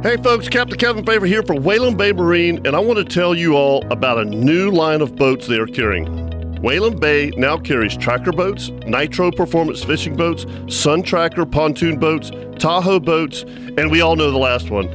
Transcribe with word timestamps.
Hey 0.00 0.16
folks, 0.16 0.48
Captain 0.48 0.78
Kevin 0.78 1.04
Faver 1.04 1.26
here 1.26 1.42
for 1.42 1.58
Whalen 1.58 1.96
Bay 1.96 2.12
Marine, 2.12 2.64
and 2.64 2.76
I 2.76 2.78
want 2.78 3.00
to 3.00 3.04
tell 3.04 3.34
you 3.34 3.56
all 3.56 3.84
about 3.90 4.16
a 4.16 4.24
new 4.24 4.70
line 4.70 5.00
of 5.00 5.16
boats 5.16 5.48
they 5.48 5.58
are 5.58 5.66
carrying. 5.66 6.60
Whalen 6.62 6.96
Bay 6.96 7.32
now 7.36 7.58
carries 7.58 7.96
tracker 7.96 8.30
boats, 8.30 8.68
nitro 8.86 9.32
performance 9.32 9.82
fishing 9.82 10.14
boats, 10.14 10.46
sun 10.68 11.02
tracker 11.02 11.44
pontoon 11.44 11.98
boats, 11.98 12.30
Tahoe 12.60 13.00
boats, 13.00 13.42
and 13.42 13.90
we 13.90 14.00
all 14.00 14.14
know 14.14 14.30
the 14.30 14.38
last 14.38 14.70
one, 14.70 14.86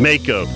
Mako. 0.00 0.46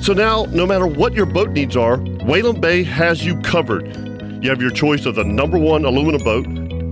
So 0.00 0.14
now, 0.14 0.46
no 0.46 0.64
matter 0.64 0.86
what 0.86 1.12
your 1.12 1.26
boat 1.26 1.50
needs 1.50 1.76
are, 1.76 1.98
Whalen 1.98 2.58
Bay 2.58 2.84
has 2.84 3.22
you 3.22 3.38
covered. 3.42 3.94
You 4.42 4.48
have 4.48 4.62
your 4.62 4.70
choice 4.70 5.04
of 5.04 5.14
the 5.14 5.24
number 5.24 5.58
one 5.58 5.84
aluminum 5.84 6.24
boat, 6.24 6.46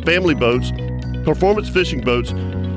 family 0.04 0.34
boats, 0.34 0.72
performance 1.24 1.70
fishing 1.70 2.02
boats, 2.02 2.34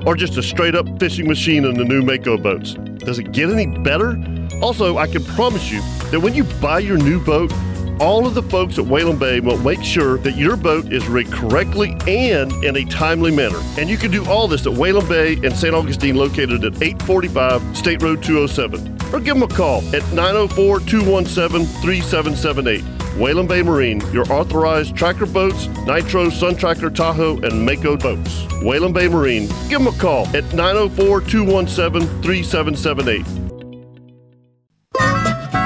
or 0.07 0.15
just 0.15 0.37
a 0.37 0.41
straight 0.41 0.73
up 0.73 0.87
fishing 1.01 1.27
machine 1.27 1.65
in 1.65 1.73
the 1.73 1.83
new 1.83 2.01
Mako 2.01 2.37
boats. 2.37 2.75
Does 2.99 3.19
it 3.19 3.33
get 3.33 3.49
any 3.49 3.65
better? 3.79 4.17
Also, 4.61 4.97
I 4.97 5.05
can 5.05 5.21
promise 5.21 5.69
you 5.69 5.81
that 6.11 6.21
when 6.21 6.33
you 6.33 6.45
buy 6.61 6.79
your 6.79 6.97
new 6.97 7.19
boat, 7.19 7.51
all 7.99 8.25
of 8.25 8.33
the 8.33 8.43
folks 8.43 8.79
at 8.79 8.85
Whalen 8.85 9.17
Bay 9.17 9.41
will 9.41 9.57
make 9.57 9.83
sure 9.83 10.17
that 10.19 10.37
your 10.37 10.55
boat 10.55 10.93
is 10.93 11.05
rigged 11.09 11.33
correctly 11.33 11.97
and 12.07 12.53
in 12.63 12.77
a 12.77 12.85
timely 12.85 13.31
manner. 13.31 13.59
And 13.77 13.89
you 13.89 13.97
can 13.97 14.09
do 14.09 14.25
all 14.27 14.47
this 14.47 14.65
at 14.65 14.71
Whalen 14.71 15.05
Bay 15.09 15.33
in 15.33 15.53
St. 15.53 15.75
Augustine, 15.75 16.15
located 16.15 16.63
at 16.63 16.81
845 16.81 17.75
State 17.75 18.01
Road 18.01 18.23
207. 18.23 19.13
Or 19.13 19.19
give 19.19 19.35
them 19.35 19.43
a 19.43 19.47
call 19.53 19.79
at 19.93 20.09
904 20.13 20.79
217 20.81 21.67
3778. 21.81 22.96
Whalen 23.17 23.47
Bay 23.47 23.63
Marine, 23.63 23.99
your 24.13 24.31
authorized 24.31 24.95
tracker 24.95 25.25
boats, 25.25 25.65
Nitro, 25.87 26.29
Sun 26.29 26.55
Tracker, 26.55 26.91
Tahoe, 26.91 27.39
and 27.41 27.65
Mako 27.65 27.97
boats. 27.97 28.45
Whalen 28.61 28.93
Bay 28.93 29.07
Marine, 29.07 29.47
give 29.69 29.83
them 29.83 29.87
a 29.87 29.91
call 29.97 30.27
at 30.35 30.53
904 30.53 31.21
217 31.21 32.21
3778. 32.21 33.25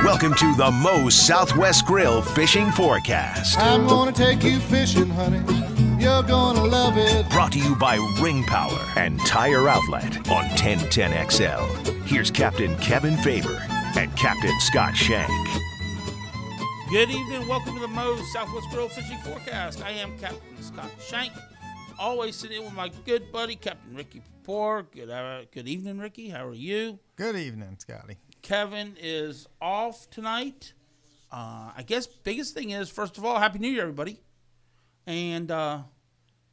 Welcome 0.05 0.33
to 0.35 0.55
the 0.55 0.71
Moe's 0.71 1.13
Southwest 1.13 1.85
Grill 1.85 2.21
Fishing 2.21 2.71
Forecast. 2.71 3.59
I'm 3.59 3.85
gonna 3.85 4.13
take 4.13 4.43
you 4.43 4.59
fishing, 4.59 5.09
honey. 5.09 5.41
You're 6.01 6.23
gonna 6.23 6.63
love 6.63 6.97
it. 6.97 7.29
Brought 7.31 7.51
to 7.51 7.59
you 7.59 7.75
by 7.75 7.97
Ring 8.21 8.43
Power 8.43 8.79
and 8.95 9.19
Tire 9.25 9.67
Outlet 9.67 10.15
on 10.29 10.45
1010XL. 10.51 12.05
Here's 12.05 12.31
Captain 12.31 12.77
Kevin 12.77 13.15
Faver 13.17 13.59
and 13.97 14.15
Captain 14.15 14.57
Scott 14.61 14.95
Shank. 14.95 15.29
Good 16.91 17.09
evening. 17.09 17.47
Welcome 17.47 17.75
to 17.75 17.79
the 17.79 17.87
Moe's 17.87 18.33
Southwest 18.33 18.69
Grill 18.69 18.89
Fishing 18.89 19.17
Forecast. 19.19 19.81
I 19.81 19.91
am 19.91 20.19
Captain 20.19 20.61
Scott 20.61 20.91
Shank. 21.01 21.31
Always 21.97 22.35
sitting 22.35 22.57
in 22.57 22.65
with 22.65 22.73
my 22.73 22.91
good 23.05 23.31
buddy, 23.31 23.55
Captain 23.55 23.95
Ricky 23.95 24.21
Poor. 24.43 24.83
Good, 24.93 25.09
uh, 25.09 25.43
good 25.53 25.69
evening, 25.69 25.99
Ricky. 25.99 26.27
How 26.27 26.45
are 26.45 26.53
you? 26.53 26.99
Good 27.15 27.37
evening, 27.37 27.77
Scotty. 27.79 28.17
Kevin 28.41 28.97
is 28.99 29.47
off 29.61 30.09
tonight. 30.09 30.73
Uh, 31.31 31.71
I 31.77 31.85
guess 31.87 32.07
biggest 32.07 32.53
thing 32.55 32.71
is 32.71 32.89
first 32.89 33.17
of 33.17 33.23
all, 33.23 33.39
Happy 33.39 33.59
New 33.59 33.69
Year, 33.69 33.83
everybody. 33.83 34.19
And 35.07 35.49
uh, 35.49 35.83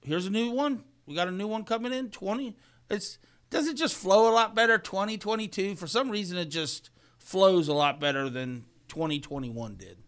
here's 0.03 0.27
a 0.27 0.31
new 0.31 0.53
one. 0.53 0.85
We 1.05 1.17
got 1.17 1.27
a 1.27 1.33
new 1.33 1.49
one 1.49 1.65
coming 1.65 1.93
in. 1.93 2.11
Twenty. 2.11 2.57
It's 2.89 3.19
does 3.51 3.67
it 3.67 3.75
just 3.75 3.97
flow 3.97 4.31
a 4.31 4.33
lot 4.33 4.55
better? 4.55 4.79
Twenty 4.79 5.19
twenty 5.19 5.49
two. 5.49 5.75
For 5.75 5.89
some 5.89 6.09
reason, 6.09 6.39
it 6.39 6.45
just 6.45 6.91
flows 7.19 7.67
a 7.67 7.75
lot 7.75 7.99
better 7.99 8.31
than 8.31 8.67
twenty 8.87 9.19
twenty 9.19 9.51
one 9.51 9.75
did. 9.75 9.99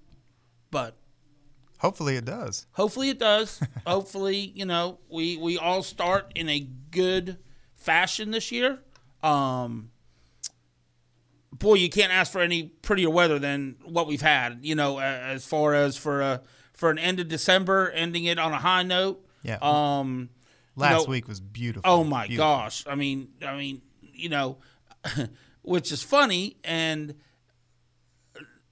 But 0.70 0.96
Hopefully 1.78 2.16
it 2.16 2.24
does. 2.26 2.66
hopefully 2.72 3.08
it 3.08 3.18
does. 3.18 3.60
hopefully, 3.86 4.52
you 4.54 4.66
know, 4.66 4.98
we 5.08 5.36
we 5.36 5.56
all 5.58 5.82
start 5.82 6.30
in 6.34 6.48
a 6.48 6.60
good 6.90 7.38
fashion 7.74 8.30
this 8.32 8.52
year. 8.52 8.78
Um 9.22 9.90
boy, 11.52 11.74
you 11.74 11.88
can't 11.90 12.12
ask 12.12 12.30
for 12.32 12.40
any 12.40 12.64
prettier 12.64 13.10
weather 13.10 13.38
than 13.38 13.76
what 13.84 14.06
we've 14.06 14.20
had, 14.22 14.58
you 14.62 14.74
know, 14.74 14.98
as 15.00 15.44
far 15.46 15.74
as 15.74 15.96
for 15.96 16.20
a 16.20 16.42
for 16.72 16.90
an 16.90 16.98
end 16.98 17.18
of 17.20 17.28
December 17.28 17.90
ending 17.90 18.24
it 18.24 18.38
on 18.38 18.52
a 18.52 18.58
high 18.58 18.82
note. 18.82 19.24
Yeah. 19.42 19.58
Um 19.62 20.30
Last 20.76 21.06
know- 21.06 21.10
week 21.10 21.28
was 21.28 21.40
beautiful. 21.40 21.90
Oh 21.90 22.04
my 22.04 22.26
Beautiful. 22.28 22.46
gosh! 22.46 22.84
I 22.86 22.94
mean, 22.94 23.28
I 23.44 23.56
mean, 23.56 23.82
you 24.00 24.28
know, 24.28 24.58
which 25.62 25.90
is 25.92 26.02
funny, 26.02 26.56
and 26.62 27.14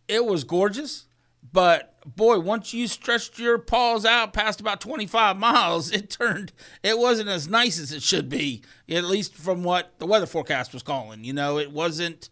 it 0.06 0.25
was 0.25 0.44
gorgeous. 0.44 1.06
But 1.53 1.94
boy, 2.16 2.38
once 2.41 2.75
you 2.75 2.86
stretched 2.88 3.38
your 3.38 3.59
paws 3.59 4.04
out 4.04 4.32
past 4.32 4.60
about 4.60 4.81
twenty 4.81 5.06
five 5.06 5.38
miles, 5.38 5.91
it 5.91 6.10
turned. 6.10 6.53
It 6.82 6.98
wasn't 6.98 7.28
as 7.28 7.48
nice 7.48 7.78
as 7.78 7.92
it 7.92 8.03
should 8.03 8.28
be, 8.28 8.62
at 8.88 9.04
least 9.04 9.34
from 9.34 9.62
what 9.62 9.98
the 9.98 10.06
weather 10.06 10.26
forecast 10.26 10.72
was 10.72 10.82
calling. 10.82 11.25
You 11.25 11.32
know, 11.32 11.59
it 11.59 11.72
wasn't. 11.72 12.28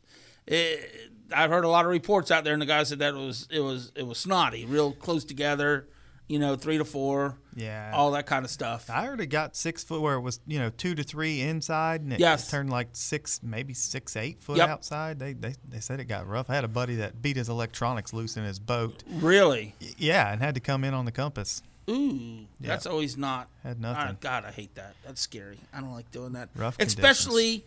It, 0.47 1.11
I've 1.35 1.51
heard 1.51 1.65
a 1.65 1.69
lot 1.69 1.85
of 1.85 1.91
reports 1.91 2.31
out 2.31 2.45
there, 2.45 2.53
and 2.53 2.63
the 2.63 2.67
guy 2.67 2.83
said 2.85 3.01
that 3.01 3.15
it 3.15 3.19
was 3.19 3.49
it 3.51 3.61
was 3.61 3.93
it 3.97 4.07
was 4.07 4.19
snotty, 4.19 4.65
real 4.65 4.93
close 4.93 5.25
together. 5.25 5.89
You 6.29 6.41
know, 6.41 6.57
three 6.57 6.77
to 6.79 6.85
four, 6.85 7.39
Yeah. 7.55 7.93
all 7.95 8.11
that 8.13 8.27
kind 8.27 8.45
of 8.45 8.51
stuff. 8.51 8.91
I 8.91 9.05
heard 9.07 9.21
it 9.21 9.27
got 9.27 9.55
six 9.55 9.85
foot 9.85 10.01
where 10.01 10.15
it 10.17 10.21
was, 10.23 10.41
you 10.45 10.59
know, 10.59 10.71
two 10.71 10.97
to 10.97 11.05
three 11.05 11.41
inside, 11.41 12.01
and 12.01 12.13
it 12.13 12.19
Yes. 12.19 12.51
turned 12.51 12.69
like 12.69 12.89
six, 12.95 13.41
maybe 13.45 13.75
six, 13.75 14.17
eight 14.17 14.43
foot 14.43 14.57
Yep. 14.57 14.69
outside. 14.69 15.19
They, 15.21 15.35
they 15.35 15.55
they 15.69 15.79
said 15.79 16.01
it 16.01 16.07
got 16.07 16.27
rough. 16.27 16.51
I 16.51 16.57
had 16.57 16.65
a 16.65 16.69
buddy 16.69 16.97
that 16.97 17.23
beat 17.23 17.37
his 17.37 17.49
electronics 17.49 18.13
loose 18.13 18.37
in 18.37 18.43
his 18.43 18.59
boat. 18.59 19.05
Really. 19.09 19.77
Yeah, 19.99 20.33
and 20.33 20.43
had 20.43 20.55
to 20.57 20.61
come 20.61 20.83
in 20.83 20.95
on 20.95 21.05
the 21.05 21.13
compass. 21.13 21.63
Ooh, 21.89 22.47
that's 22.61 22.87
always 22.87 23.17
not. 23.17 23.49
Had 23.63 23.77
I- 23.77 23.81
nothing. 23.81 24.17
God, 24.21 24.45
I 24.45 24.51
hate 24.51 24.75
that. 24.75 24.97
That's 25.05 25.21
scary. 25.21 25.59
I 25.73 25.81
don't 25.81 25.93
like 25.93 26.11
doing 26.11 26.33
that. 26.33 26.49
Rough 26.57 26.75
Especially 26.81 27.65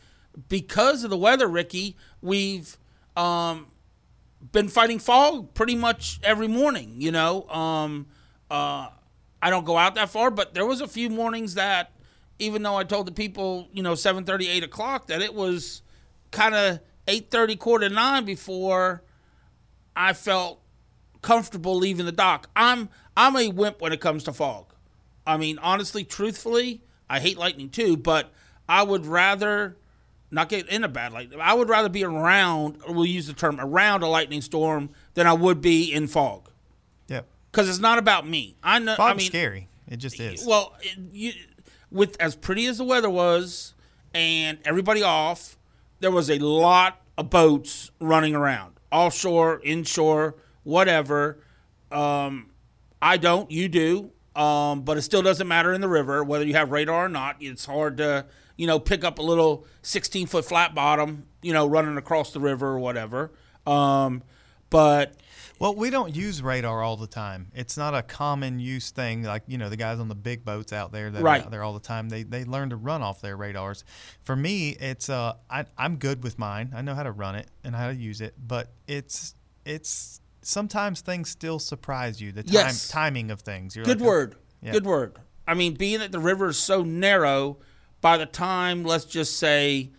because 0.50 1.06
of 1.06 1.09
the 1.09 1.18
weather, 1.18 1.48
Ricky. 1.48 1.96
We've 2.22 2.78
um, 3.16 3.68
been 4.52 4.68
fighting 4.68 5.00
fog 5.00 5.53
pretty 5.53 5.75
much 5.78 6.19
every 6.24 6.50
morning. 6.50 6.96
You 6.98 7.14
know, 7.14 7.48
um, 7.50 8.08
uh, 8.50 8.90
I 9.42 9.50
don't 9.50 9.66
go 9.66 9.78
out 9.78 9.96
that 9.96 10.10
far, 10.10 10.32
but 10.32 10.54
there 10.54 10.66
was 10.66 10.82
a 10.82 10.88
few 10.88 11.10
mornings 11.10 11.56
that, 11.56 11.92
even 12.40 12.64
though 12.64 12.76
I 12.76 12.84
told 12.84 13.08
the 13.08 13.12
people, 13.12 13.68
you 13.72 13.84
know, 13.84 13.94
7:30, 13.94 14.48
8 14.48 14.64
o'clock, 14.64 15.08
that 15.08 15.22
it 15.22 15.34
was 15.34 15.82
kind 16.32 16.56
of 16.56 16.80
8:30, 17.08 17.58
quarter 17.58 17.90
nine 17.90 18.26
before 18.26 19.04
I 19.96 20.14
felt 20.14 20.62
comfortable 21.22 21.76
leaving 21.76 22.06
the 22.06 22.12
dock. 22.12 22.50
I'm 22.56 22.90
I'm 23.16 23.36
a 23.36 23.50
wimp 23.50 23.82
when 23.82 23.92
it 23.92 24.00
comes 24.00 24.24
to 24.26 24.34
fog. 24.34 24.74
I 25.26 25.38
mean, 25.38 25.60
honestly, 25.60 26.04
truthfully, 26.04 26.81
I 27.10 27.20
hate 27.20 27.38
lightning 27.38 27.70
too, 27.70 27.98
but 27.98 28.31
I 28.68 28.84
would 28.84 29.06
rather 29.06 29.78
not 30.31 30.50
get 30.50 30.68
in 30.68 30.84
a 30.84 30.88
bad 30.88 31.12
lightning. 31.12 31.40
I 31.42 31.54
would 31.54 31.70
rather 31.70 31.90
be 31.90 32.04
around, 32.04 32.78
we'll 32.88 33.06
use 33.06 33.28
the 33.28 33.34
term 33.34 33.60
around 33.60 34.04
a 34.04 34.08
lightning 34.08 34.42
storm 34.42 34.92
than 35.16 35.28
I 35.28 35.34
would 35.34 35.60
be 35.62 35.92
in 35.92 36.08
fog. 36.08 36.49
Because 37.52 37.70
it's 37.70 37.80
not 37.80 37.98
about 37.98 38.28
me. 38.28 38.56
I 38.64 38.80
know. 38.80 38.96
Fog's 38.96 39.12
I 39.12 39.18
mean, 39.18 39.28
scary. 39.28 39.68
It 39.88 39.98
just 39.98 40.20
is. 40.20 40.46
well, 40.46 40.76
you, 41.12 41.34
with 41.92 42.20
as 42.22 42.36
pretty 42.36 42.68
as 42.68 42.78
the 42.78 42.84
weather 42.84 43.10
was, 43.10 43.74
and 44.14 44.60
everybody 44.66 45.02
off, 45.02 45.58
there 46.00 46.12
was 46.12 46.30
a 46.30 46.40
lot 46.40 47.02
of 47.18 47.30
boats 47.30 47.92
running 48.00 48.36
around, 48.36 48.76
offshore, 48.92 49.62
inshore, 49.64 50.36
whatever. 50.64 51.40
Um, 51.92 52.52
I 53.02 53.18
don't, 53.18 53.50
you 53.50 53.68
do, 53.68 54.12
um, 54.36 54.81
but 54.81 54.98
it 54.98 55.02
still 55.02 55.22
doesn't 55.22 55.48
matter 55.48 55.74
in 55.74 55.81
the 55.81 55.90
river 55.90 56.24
whether 56.24 56.46
you 56.46 56.54
have 56.54 56.72
radar 56.72 57.06
or 57.06 57.10
not. 57.10 57.38
It's 57.40 57.66
hard 57.66 57.98
to, 57.98 58.26
you 58.58 58.68
know, 58.68 58.80
pick 58.80 59.04
up 59.04 59.20
a 59.20 59.22
little 59.22 59.66
16 59.81 60.28
foot 60.28 60.46
flat 60.46 60.76
bottom, 60.76 61.26
you 61.42 61.54
know, 61.54 61.66
running 61.66 61.98
across 61.98 62.31
the 62.31 62.40
river 62.40 62.68
or 62.68 62.80
whatever. 62.80 63.31
Um, 63.66 64.24
but 64.70 65.16
Well, 65.59 65.75
we 65.75 65.90
don't 65.90 66.16
use 66.16 66.42
radar 66.42 66.81
all 66.81 66.96
the 66.96 67.06
time. 67.08 67.52
It's 67.53 67.75
not 67.75 67.94
a 67.94 68.02
common 68.02 68.59
use 68.59 68.92
thing. 68.92 69.24
Like 69.24 69.44
you 69.47 69.58
know, 69.58 69.68
the 69.70 69.75
guys 69.75 70.00
on 70.00 70.08
the 70.08 70.16
big 70.16 70.46
boats 70.46 70.72
out 70.72 70.92
there 70.94 71.09
that 71.12 71.22
Right. 71.22 71.42
are 71.42 71.46
out 71.46 71.52
there 71.52 71.64
all 71.64 71.74
the 71.74 71.80
time, 71.81 72.08
they 72.09 72.24
they 72.24 72.46
learn 72.46 72.70
to 72.70 72.78
run 72.78 73.02
off 73.03 73.20
their 73.22 73.36
radars. 73.36 73.84
For 74.24 74.36
me, 74.36 74.69
it's 74.80 75.09
uh, 75.09 75.34
I, 75.50 75.66
I'm 75.78 75.98
good 75.98 76.24
with 76.24 76.40
mine. 76.40 76.72
I 76.74 76.81
know 76.81 76.96
how 76.96 77.03
to 77.03 77.12
run 77.12 77.36
it 77.36 77.48
and 77.64 77.75
how 77.75 77.90
to 77.90 77.96
use 77.96 78.22
it, 78.22 78.36
but 78.48 78.72
it's 78.88 79.36
it's 79.66 80.22
sometimes 80.42 81.01
things 81.01 81.30
still 81.30 81.60
surprise 81.60 82.22
you. 82.22 82.31
The 82.31 82.44
time 82.44 82.54
Yes. 82.54 82.88
timing 82.88 83.30
of 83.30 83.42
things. 83.42 83.75
You're 83.75 83.84
Good 83.86 84.00
like, 84.00 84.07
oh, 84.07 84.10
word. 84.12 84.36
yeah. 84.62 84.72
Good 84.72 84.86
word. 84.86 85.18
I 85.45 85.54
mean, 85.56 85.74
being 85.74 86.00
that 86.00 86.12
the 86.13 86.19
river 86.19 86.48
is 86.50 86.57
so 86.57 86.84
narrow, 86.84 87.57
by 88.00 88.18
the 88.18 88.25
time 88.25 88.84
let's 88.86 89.04
just 89.06 89.38
say 89.38 89.92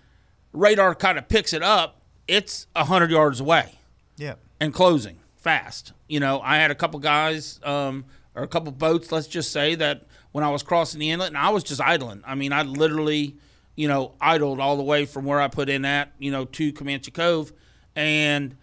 radar 0.55 0.95
kind 0.95 1.19
of 1.19 1.29
picks 1.29 1.53
it 1.53 1.63
up, 1.63 2.01
it's 2.27 2.67
a 2.75 2.85
hundred 2.85 3.11
yards 3.11 3.41
away 3.41 3.79
Yeah. 4.17 4.35
and 4.59 4.73
closing 4.73 5.19
fast. 5.41 5.93
You 6.09 6.21
know, 6.21 6.41
I 6.41 6.57
had 6.57 6.71
a 6.71 6.75
couple 6.75 7.01
guys 7.01 7.61
um, 7.63 8.05
or 8.35 8.43
a 8.43 8.49
couple 8.49 8.73
boats, 8.73 9.11
let's 9.11 9.27
just 9.27 9.53
say 9.53 9.75
that 9.77 10.07
when 10.33 10.45
I 10.45 10.51
was 10.51 10.63
crossing 10.63 11.01
the 11.01 11.11
inlet, 11.11 11.29
and 11.29 11.39
I 11.39 11.49
was 11.49 11.65
just 11.65 11.81
idling. 11.81 12.23
I 12.27 12.35
mean, 12.35 12.53
I 12.53 12.63
literally, 12.63 13.37
you 13.75 13.89
know, 13.89 14.13
idled 14.21 14.61
all 14.61 14.77
the 14.77 14.83
way 14.83 15.05
from 15.07 15.25
where 15.25 15.41
I 15.41 15.49
put 15.49 15.69
in 15.69 15.85
at, 15.85 16.13
you 16.19 16.31
know, 16.31 16.45
to 16.45 16.73
Comanche 16.73 17.11
Cove, 17.11 17.53
and 17.97 18.57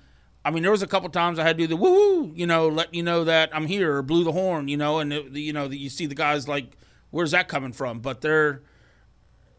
I 0.45 0.51
mean, 0.51 0.63
there 0.63 0.71
was 0.71 0.81
a 0.81 0.87
couple 0.87 1.09
times 1.09 1.39
I 1.39 1.43
had 1.43 1.57
to 1.57 1.63
do 1.63 1.67
the 1.67 1.75
woo, 1.75 2.31
you 2.33 2.47
know, 2.47 2.69
let 2.69 2.93
you 2.93 3.03
know 3.03 3.25
that 3.25 3.49
I'm 3.53 3.65
here, 3.65 3.97
or 3.97 4.01
blew 4.01 4.23
the 4.23 4.31
horn, 4.31 4.69
you 4.69 4.77
know, 4.77 4.99
and 4.99 5.11
it, 5.11 5.31
you 5.33 5.51
know, 5.51 5.65
you 5.65 5.89
see 5.89 6.05
the 6.05 6.15
guys 6.15 6.47
like, 6.47 6.77
where's 7.09 7.31
that 7.31 7.49
coming 7.49 7.73
from? 7.73 7.99
But 7.99 8.21
they're 8.21 8.61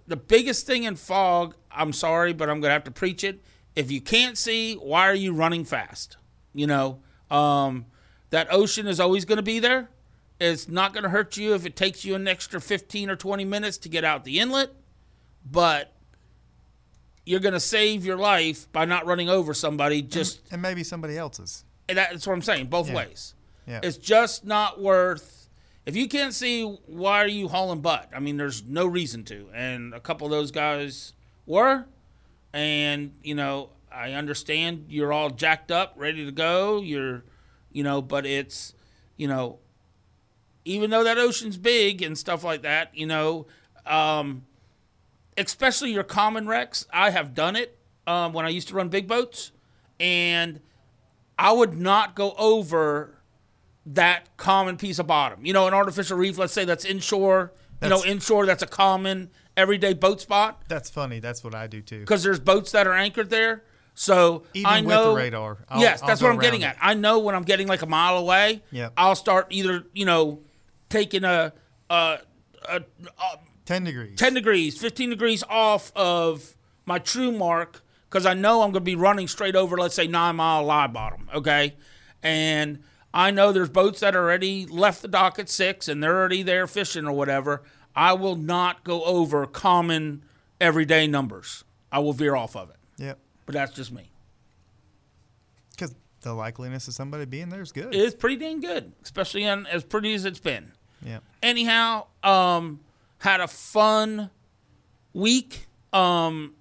the 0.06 0.16
biggest 0.16 0.66
thing 0.66 0.84
in 0.84 0.96
fog. 0.96 1.54
I'm 1.70 1.92
sorry, 1.92 2.32
but 2.32 2.48
I'm 2.48 2.62
gonna 2.62 2.72
have 2.72 2.84
to 2.84 2.90
preach 2.90 3.22
it. 3.22 3.42
if 3.76 3.92
you 3.92 4.00
can't 4.00 4.38
see, 4.38 4.74
why 4.76 5.08
are 5.08 5.14
you 5.14 5.32
running 5.34 5.64
fast? 5.64 6.16
You 6.54 6.66
know, 6.66 7.00
um, 7.30 7.86
that 8.30 8.48
ocean 8.52 8.86
is 8.86 9.00
always 9.00 9.24
going 9.24 9.36
to 9.36 9.42
be 9.42 9.58
there. 9.58 9.88
It's 10.40 10.68
not 10.68 10.92
going 10.92 11.02
to 11.02 11.08
hurt 11.10 11.36
you 11.36 11.54
if 11.54 11.66
it 11.66 11.74
takes 11.76 12.04
you 12.04 12.14
an 12.14 12.28
extra 12.28 12.60
15 12.60 13.10
or 13.10 13.16
20 13.16 13.44
minutes 13.44 13.78
to 13.78 13.88
get 13.88 14.04
out 14.04 14.24
the 14.24 14.38
inlet, 14.38 14.70
but 15.50 15.92
you're 17.26 17.40
going 17.40 17.54
to 17.54 17.60
save 17.60 18.04
your 18.04 18.16
life 18.16 18.70
by 18.72 18.84
not 18.84 19.04
running 19.06 19.28
over 19.28 19.52
somebody 19.52 20.00
just 20.00 20.40
and 20.50 20.62
maybe 20.62 20.82
somebody 20.84 21.16
else's. 21.18 21.64
and 21.88 21.98
that's 21.98 22.26
what 22.26 22.32
I'm 22.34 22.42
saying, 22.42 22.66
both 22.66 22.88
Yeah. 22.88 22.94
ways. 22.96 23.34
Yeah. 23.66 23.80
It's 23.82 23.96
just 23.98 24.44
not 24.46 24.80
worth. 24.80 25.48
If 25.84 25.96
you 25.96 26.06
can't 26.08 26.32
see, 26.34 26.64
why 26.86 27.22
are 27.22 27.28
you 27.28 27.48
hauling 27.48 27.80
butt? 27.80 28.08
I 28.14 28.20
mean, 28.20 28.36
there's 28.36 28.62
no 28.62 28.86
reason 28.86 29.24
to. 29.24 29.48
And 29.54 29.92
a 29.94 30.00
couple 30.00 30.26
of 30.26 30.30
those 30.30 30.50
guys 30.50 31.12
were, 31.46 31.84
and 32.52 33.12
you 33.22 33.34
know, 33.34 33.70
I 33.92 34.12
understand 34.12 34.86
you're 34.88 35.12
all 35.12 35.30
jacked 35.30 35.70
up, 35.70 35.94
ready 35.96 36.24
to 36.24 36.32
go. 36.32 36.80
You're, 36.80 37.24
you 37.72 37.82
know, 37.82 38.02
but 38.02 38.26
it's, 38.26 38.74
you 39.16 39.28
know, 39.28 39.58
even 40.64 40.90
though 40.90 41.04
that 41.04 41.18
ocean's 41.18 41.56
big 41.56 42.02
and 42.02 42.16
stuff 42.16 42.44
like 42.44 42.62
that, 42.62 42.96
you 42.96 43.06
know, 43.06 43.46
um, 43.86 44.44
especially 45.36 45.92
your 45.92 46.04
common 46.04 46.46
wrecks. 46.46 46.86
I 46.92 47.10
have 47.10 47.34
done 47.34 47.56
it 47.56 47.78
um, 48.06 48.32
when 48.32 48.44
I 48.44 48.50
used 48.50 48.68
to 48.68 48.74
run 48.74 48.88
big 48.88 49.06
boats, 49.08 49.52
and 49.98 50.60
I 51.38 51.52
would 51.52 51.78
not 51.78 52.14
go 52.14 52.34
over 52.38 53.14
that 53.86 54.36
common 54.36 54.76
piece 54.76 54.98
of 54.98 55.06
bottom. 55.06 55.46
You 55.46 55.52
know, 55.52 55.66
an 55.66 55.74
artificial 55.74 56.18
reef, 56.18 56.36
let's 56.36 56.52
say 56.52 56.64
that's 56.64 56.84
inshore. 56.84 57.52
you 57.82 57.88
know, 57.88 58.04
inshore, 58.04 58.44
that's 58.44 58.62
a 58.62 58.66
common 58.66 59.30
everyday 59.56 59.92
boat 59.92 60.20
spot 60.20 60.62
That's 60.68 60.88
funny. 60.88 61.18
That's 61.18 61.42
what 61.42 61.54
I 61.54 61.66
do 61.66 61.82
too. 61.82 62.00
because 62.00 62.22
there's 62.22 62.38
boats 62.38 62.72
that 62.72 62.86
are 62.86 62.94
anchored 62.94 63.30
there. 63.30 63.64
So 63.98 64.44
Even 64.54 64.70
I 64.70 64.80
with 64.80 64.88
know, 64.90 65.10
the 65.10 65.16
radar, 65.16 65.58
I'll- 65.68 65.80
yes, 65.80 66.02
I'll 66.02 66.06
that's 66.06 66.22
what 66.22 66.30
I'm 66.30 66.38
getting 66.38 66.62
around 66.62 66.76
at. 66.76 66.78
I 66.80 66.94
know 66.94 67.18
when 67.18 67.34
I'm 67.34 67.42
getting 67.42 67.66
like 67.66 67.82
a 67.82 67.86
mile 67.86 68.16
away, 68.16 68.62
Yep. 68.70 68.92
I'll 68.96 69.16
start 69.16 69.48
either 69.50 69.84
you 69.92 70.04
know 70.04 70.38
taking 70.88 71.24
a, 71.24 71.52
a, 71.90 72.18
a, 72.68 72.76
a 72.76 73.38
Ten 73.64 73.82
degrees. 73.84 74.16
10 74.16 74.34
degrees, 74.34 74.78
15 74.78 75.10
degrees 75.10 75.42
off 75.48 75.90
of 75.96 76.54
my 76.86 76.98
true 77.00 77.32
mark 77.32 77.82
because 78.08 78.24
I 78.24 78.34
know 78.34 78.62
I'm 78.62 78.70
going 78.70 78.74
to 78.74 78.80
be 78.80 78.94
running 78.94 79.26
straight 79.28 79.54
over, 79.56 79.76
let's 79.76 79.94
say, 79.96 80.06
nine 80.06 80.36
mile 80.36 80.62
lie 80.62 80.86
bottom. 80.86 81.28
Okay. 81.34 81.74
And 82.22 82.78
I 83.12 83.30
know 83.32 83.52
there's 83.52 83.68
boats 83.68 84.00
that 84.00 84.14
already 84.16 84.64
left 84.64 85.02
the 85.02 85.08
dock 85.08 85.38
at 85.38 85.50
six 85.50 85.86
and 85.88 86.02
they're 86.02 86.16
already 86.16 86.42
there 86.42 86.66
fishing 86.66 87.04
or 87.04 87.12
whatever. 87.12 87.62
I 87.96 88.12
will 88.14 88.36
not 88.36 88.84
go 88.84 89.02
over 89.04 89.44
common 89.44 90.24
everyday 90.60 91.06
numbers. 91.06 91.64
I 91.92 91.98
will 91.98 92.12
veer 92.14 92.36
off 92.36 92.56
of 92.56 92.70
it. 92.70 92.76
But 93.48 93.54
that's 93.54 93.72
just 93.72 93.90
me. 93.90 94.10
Because 95.70 95.94
the 96.20 96.34
likeliness 96.34 96.86
of 96.86 96.92
somebody 96.92 97.24
being 97.24 97.48
there 97.48 97.62
is 97.62 97.72
good. 97.72 97.94
It's 97.94 98.14
pretty 98.14 98.36
dang 98.36 98.60
good, 98.60 98.92
especially 99.02 99.44
in 99.44 99.66
as 99.68 99.84
pretty 99.84 100.12
as 100.12 100.26
it's 100.26 100.38
been. 100.38 100.72
Yep. 101.02 101.22
anyhow 101.42 102.06
um 102.24 102.80
had 103.18 103.40
a 103.40 103.46
fun 103.48 104.28
week 105.14 105.66
um 105.92 106.54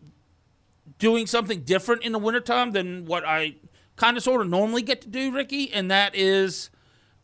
doing 1.00 1.26
something 1.28 1.62
different 1.62 2.04
in 2.04 2.12
the 2.12 2.20
wintertime 2.20 2.70
than 2.72 3.06
what 3.06 3.26
i 3.26 3.56
kind 3.96 4.16
of 4.16 4.22
sort 4.22 4.42
of 4.42 4.48
normally 4.48 4.84
get 4.84 5.02
to 5.02 5.08
do 5.08 5.32
ricky 5.32 5.74
and 5.74 5.90
that 5.90 6.14
is 6.16 6.70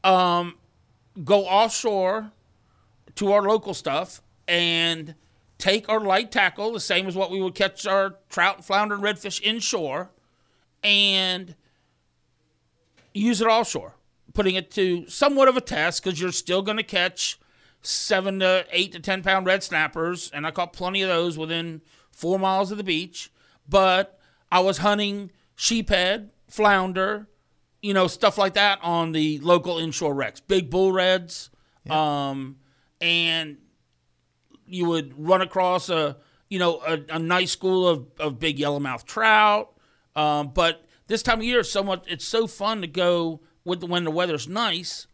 um 0.04 0.56
go 1.24 1.46
offshore 1.46 2.32
to 3.14 3.32
our 3.32 3.44
local 3.44 3.76
stuff 3.76 4.24
and 4.48 5.14
take 5.64 5.88
our 5.88 6.02
light 6.02 6.30
tackle 6.30 6.74
the 6.74 6.80
same 6.80 7.08
as 7.08 7.16
what 7.16 7.32
we 7.32 7.42
would 7.42 7.56
catch 7.56 7.88
our 7.88 8.16
trout 8.30 8.66
flounder 8.66 8.96
and 8.96 9.04
redfish 9.04 9.42
inshore 9.42 10.12
and 10.84 11.56
use 13.14 13.40
it 13.40 13.48
offshore, 13.48 13.94
putting 14.34 14.56
it 14.56 14.70
to 14.72 15.08
somewhat 15.08 15.48
of 15.48 15.56
a 15.56 15.62
test 15.62 16.04
because 16.04 16.20
you're 16.20 16.34
still 16.34 16.62
going 16.62 16.76
to 16.76 16.84
catch 16.84 17.40
seven 17.82 18.40
to 18.40 18.66
eight 18.72 18.92
to 18.92 19.00
ten 19.00 19.24
pound 19.24 19.46
red 19.46 19.64
snappers, 19.64 20.30
and 20.34 20.46
I 20.46 20.52
caught 20.52 20.74
plenty 20.74 21.02
of 21.02 21.08
those 21.08 21.38
within 21.38 21.82
four 22.12 22.38
miles 22.38 22.70
of 22.70 22.78
the 22.78 22.84
beach. 22.84 23.32
But 23.70 24.20
I 24.52 24.60
was 24.60 24.80
hunting 24.80 25.32
sheephead, 25.56 26.28
flounder, 26.50 27.30
you 27.82 27.94
know, 27.94 28.08
stuff 28.08 28.38
like 28.38 28.56
that 28.56 28.80
on 28.82 29.14
the 29.14 29.40
local 29.40 29.80
inshore 29.80 30.14
wrecks, 30.14 30.42
big 30.42 30.70
bull 30.70 30.92
reds, 30.92 31.50
um, 31.90 32.58
and 33.00 33.60
you 34.74 34.86
would 34.86 35.14
run 35.18 35.42
across 35.42 35.90
a 35.90 36.18
you 36.50 36.60
know 36.60 36.82
a, 36.86 37.00
a 37.10 37.20
nice 37.20 37.52
school 37.52 37.88
of, 37.88 38.08
of 38.20 38.40
big 38.40 38.58
yellowmouth 38.58 39.06
trout. 39.06 39.74
Um, 40.16 40.52
but 40.54 40.86
this 41.08 41.24
time 41.24 41.40
of 41.40 41.46
year, 41.46 41.64
somewhat 41.64 42.06
it's 42.08 42.26
so 42.26 42.48
fun 42.48 42.82
to 42.82 42.88
go 42.88 43.42
with 43.64 43.80
the, 43.82 43.86
when 43.86 44.04
the 44.04 44.12
weather's 44.12 44.48
nice 44.48 45.08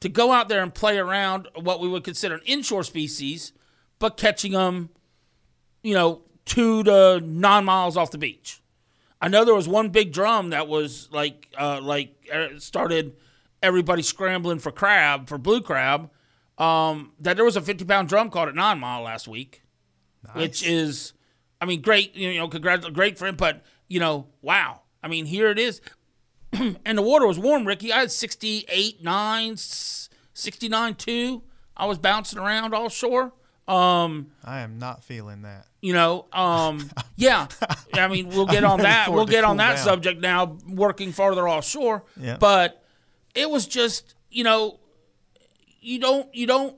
to 0.00 0.08
go 0.08 0.32
out 0.32 0.48
there 0.48 0.62
and 0.62 0.74
play 0.74 0.98
around 0.98 1.48
what 1.54 1.80
we 1.80 1.88
would 1.88 2.02
consider 2.02 2.34
an 2.34 2.40
inshore 2.44 2.82
species, 2.82 3.52
but 4.00 4.16
catching 4.16 4.50
them, 4.50 4.90
you 5.82 5.94
know, 5.94 6.22
two 6.44 6.82
to 6.82 7.20
nine 7.20 7.64
miles 7.64 7.96
off 7.96 8.10
the 8.10 8.18
beach. 8.18 8.60
I 9.20 9.28
know 9.28 9.44
there 9.44 9.54
was 9.54 9.68
one 9.68 9.90
big 9.90 10.12
drum 10.12 10.50
that 10.50 10.66
was 10.66 11.08
like 11.12 11.48
uh, 11.56 11.80
like 11.80 12.28
uh, 12.32 12.58
started 12.58 13.14
everybody 13.62 14.02
scrambling 14.02 14.58
for 14.58 14.72
crab 14.72 15.28
for 15.28 15.38
blue 15.38 15.60
crab. 15.60 16.10
Um, 16.58 17.12
that 17.20 17.36
there 17.36 17.44
was 17.44 17.56
a 17.56 17.60
50 17.60 17.84
pound 17.84 18.08
drum 18.08 18.30
caught 18.30 18.48
at 18.48 18.54
nine 18.54 18.78
mile 18.78 19.02
last 19.02 19.26
week, 19.26 19.62
which 20.34 20.64
is, 20.66 21.12
I 21.60 21.64
mean, 21.66 21.80
great. 21.80 22.14
You 22.14 22.34
know, 22.34 22.48
congrats, 22.48 22.86
great 22.90 23.18
for 23.18 23.26
him. 23.26 23.36
But 23.36 23.64
you 23.88 24.00
know, 24.00 24.26
wow. 24.42 24.82
I 25.02 25.08
mean, 25.08 25.26
here 25.26 25.48
it 25.48 25.58
is, 25.58 25.80
and 26.52 26.98
the 26.98 27.02
water 27.02 27.26
was 27.26 27.38
warm. 27.38 27.66
Ricky, 27.66 27.92
I 27.92 28.00
had 28.00 28.12
68, 28.12 29.02
9, 29.02 29.56
69, 29.56 30.94
2. 30.94 31.42
I 31.76 31.86
was 31.86 31.98
bouncing 31.98 32.38
around 32.38 32.74
offshore. 32.74 33.32
Um, 33.66 34.28
I 34.44 34.60
am 34.60 34.78
not 34.78 35.02
feeling 35.02 35.42
that. 35.42 35.66
you 35.80 35.92
know, 35.94 36.26
um, 36.32 36.90
yeah. 37.16 37.46
I 37.94 38.08
mean, 38.08 38.28
we'll 38.28 38.46
get 38.46 38.64
on 38.64 38.80
that. 38.80 39.12
We'll 39.12 39.26
get 39.26 39.44
on 39.44 39.56
that 39.56 39.76
down. 39.76 39.84
subject 39.84 40.20
now, 40.20 40.58
working 40.68 41.12
farther 41.12 41.48
offshore. 41.48 42.04
Yeah. 42.20 42.36
But 42.38 42.84
it 43.34 43.48
was 43.48 43.66
just, 43.66 44.14
you 44.30 44.44
know, 44.44 44.78
you 45.82 45.98
don't, 45.98 46.34
you 46.34 46.46
don't. 46.46 46.76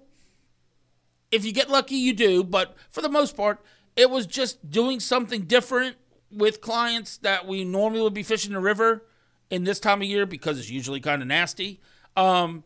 If 1.31 1.45
you 1.45 1.53
get 1.53 1.69
lucky, 1.69 1.97
you 1.97 2.13
do. 2.13 2.45
But 2.45 2.77
for 2.91 3.03
the 3.03 3.09
most 3.09 3.37
part, 3.37 3.61
it 3.97 4.11
was 4.11 4.27
just 4.27 4.71
doing 4.71 5.01
something 5.01 5.43
different 5.43 5.97
with 6.31 6.61
clients 6.61 7.19
that 7.19 7.47
we 7.47 7.65
normally 7.65 8.03
would 8.03 8.15
be 8.15 8.23
fishing 8.23 8.53
the 8.53 8.61
river 8.61 9.05
in 9.51 9.65
this 9.65 9.79
time 9.79 10.03
of 10.03 10.09
year 10.09 10.27
because 10.27 10.59
it's 10.59 10.71
usually 10.71 11.01
kind 11.01 11.23
of 11.23 11.29
nasty. 11.29 11.81
Um, 12.17 12.65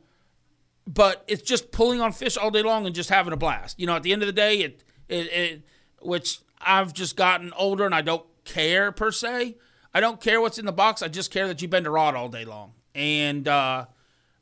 but 0.86 1.24
it's 1.28 1.42
just 1.42 1.70
pulling 1.70 2.00
on 2.00 2.12
fish 2.12 2.36
all 2.36 2.50
day 2.50 2.62
long 2.62 2.86
and 2.86 2.94
just 2.94 3.10
having 3.10 3.32
a 3.32 3.36
blast. 3.36 3.78
You 3.78 3.86
know, 3.86 3.96
at 3.96 4.02
the 4.02 4.12
end 4.12 4.22
of 4.22 4.26
the 4.26 4.32
day, 4.32 4.58
it, 4.60 4.84
it, 5.08 5.32
it 5.32 5.62
which 6.00 6.40
I've 6.60 6.94
just 6.94 7.16
gotten 7.16 7.52
older 7.54 7.84
and 7.84 7.94
I 7.94 8.00
don't 8.00 8.24
care 8.44 8.90
per 8.90 9.12
se. 9.12 9.56
I 9.92 10.00
don't 10.00 10.20
care 10.20 10.40
what's 10.40 10.58
in 10.58 10.64
the 10.64 10.72
box. 10.72 11.02
I 11.02 11.08
just 11.08 11.30
care 11.30 11.46
that 11.48 11.60
you 11.60 11.68
bend 11.68 11.86
a 11.86 11.90
rod 11.90 12.14
all 12.14 12.28
day 12.28 12.44
long. 12.44 12.72
And 12.94 13.46
uh, 13.46 13.86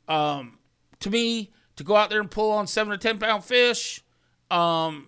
um, 0.07 0.57
to 0.99 1.09
me, 1.09 1.51
to 1.77 1.83
go 1.83 1.95
out 1.95 2.09
there 2.09 2.19
and 2.19 2.29
pull 2.29 2.51
on 2.51 2.67
seven 2.67 2.91
to 2.91 2.97
ten 2.97 3.17
pound 3.17 3.43
fish, 3.43 4.03
um, 4.51 5.07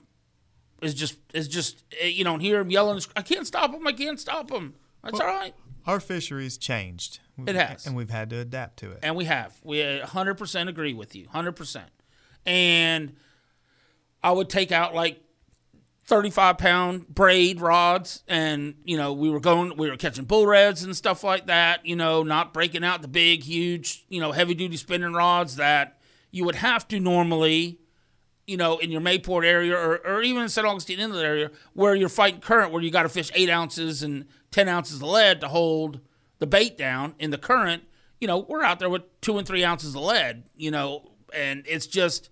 is 0.82 0.94
just 0.94 1.18
is 1.34 1.48
just 1.48 1.84
eh, 2.00 2.08
you 2.08 2.24
know, 2.24 2.34
and 2.34 2.42
hear 2.42 2.60
him 2.60 2.72
yelling. 2.72 3.02
I 3.16 3.22
can't 3.22 3.46
stop 3.46 3.74
him. 3.74 3.86
I 3.86 3.94
can't 3.94 4.20
stop 4.20 4.50
him. 4.50 4.76
That's 5.04 5.20
all 5.20 5.28
right. 5.28 5.54
Our 5.86 6.00
fisheries 6.00 6.58
changed. 6.58 7.20
It 7.48 7.56
has. 7.56 7.86
And 7.86 7.96
we've 7.96 8.10
had 8.10 8.30
to 8.32 8.40
adapt 8.40 8.78
to 8.80 8.92
it. 8.92 9.00
And 9.02 9.16
we 9.16 9.26
have. 9.26 9.58
We 9.64 9.78
100% 9.78 10.68
agree 10.68 10.94
with 10.94 11.16
you. 11.16 11.28
100%. 11.28 11.82
And 12.46 13.16
I 14.22 14.32
would 14.32 14.50
take 14.50 14.72
out 14.72 14.94
like 14.94 15.22
35 16.06 16.58
pound 16.58 17.08
braid 17.08 17.62
rods 17.62 18.24
and, 18.28 18.76
you 18.84 18.98
know, 18.98 19.14
we 19.14 19.30
were 19.30 19.40
going, 19.40 19.78
we 19.78 19.90
were 19.90 19.98
catching 19.98 20.26
bull 20.26 20.46
reds 20.48 20.84
and 20.84 20.96
stuff 20.96 21.24
like 21.24 21.48
that, 21.48 21.86
you 21.86 21.96
know, 21.96 22.24
not 22.24 22.54
breaking 22.54 22.84
out 22.84 23.02
the 23.02 23.08
big, 23.08 23.44
huge, 23.44 24.06
you 24.10 24.20
know, 24.20 24.32
heavy 24.32 24.56
duty 24.56 24.76
spinning 24.76 25.14
rods 25.14 25.58
that 25.58 25.99
you 26.32 26.44
would 26.46 26.56
have 26.56 26.88
to 26.90 27.00
normally, 27.00 27.80
you 28.48 28.58
know, 28.58 28.78
in 28.78 28.92
your 28.92 29.02
Mayport 29.02 29.46
area 29.46 29.76
or, 29.76 29.98
or 30.06 30.22
even 30.22 30.44
in 30.44 30.50
St. 30.50 30.66
Augustine 30.66 31.00
Inlet 31.00 31.26
area 31.26 31.52
where 31.74 31.96
you're 31.96 32.10
fighting 32.10 32.42
current, 32.42 32.72
where 32.72 32.82
you 32.82 32.92
got 32.92 33.04
to 33.04 33.10
fish 33.10 33.32
eight 33.36 33.50
ounces 33.50 34.04
and 34.04 34.26
10 34.52 34.68
ounces 34.68 34.98
of 34.98 35.04
lead 35.04 35.42
to 35.42 35.48
hold 35.48 36.00
the 36.40 36.48
bait 36.48 36.78
down 36.78 37.16
in 37.20 37.32
the 37.32 37.38
current. 37.38 37.84
You 38.22 38.28
know, 38.28 38.40
we're 38.40 38.64
out 38.64 38.80
there 38.80 38.90
with 38.90 39.04
two 39.22 39.38
and 39.38 39.48
three 39.48 39.64
ounces 39.64 39.96
of 39.96 40.02
lead, 40.02 40.44
you 40.56 40.72
know, 40.72 41.12
and 41.34 41.64
it's 41.68 41.88
just, 41.88 42.30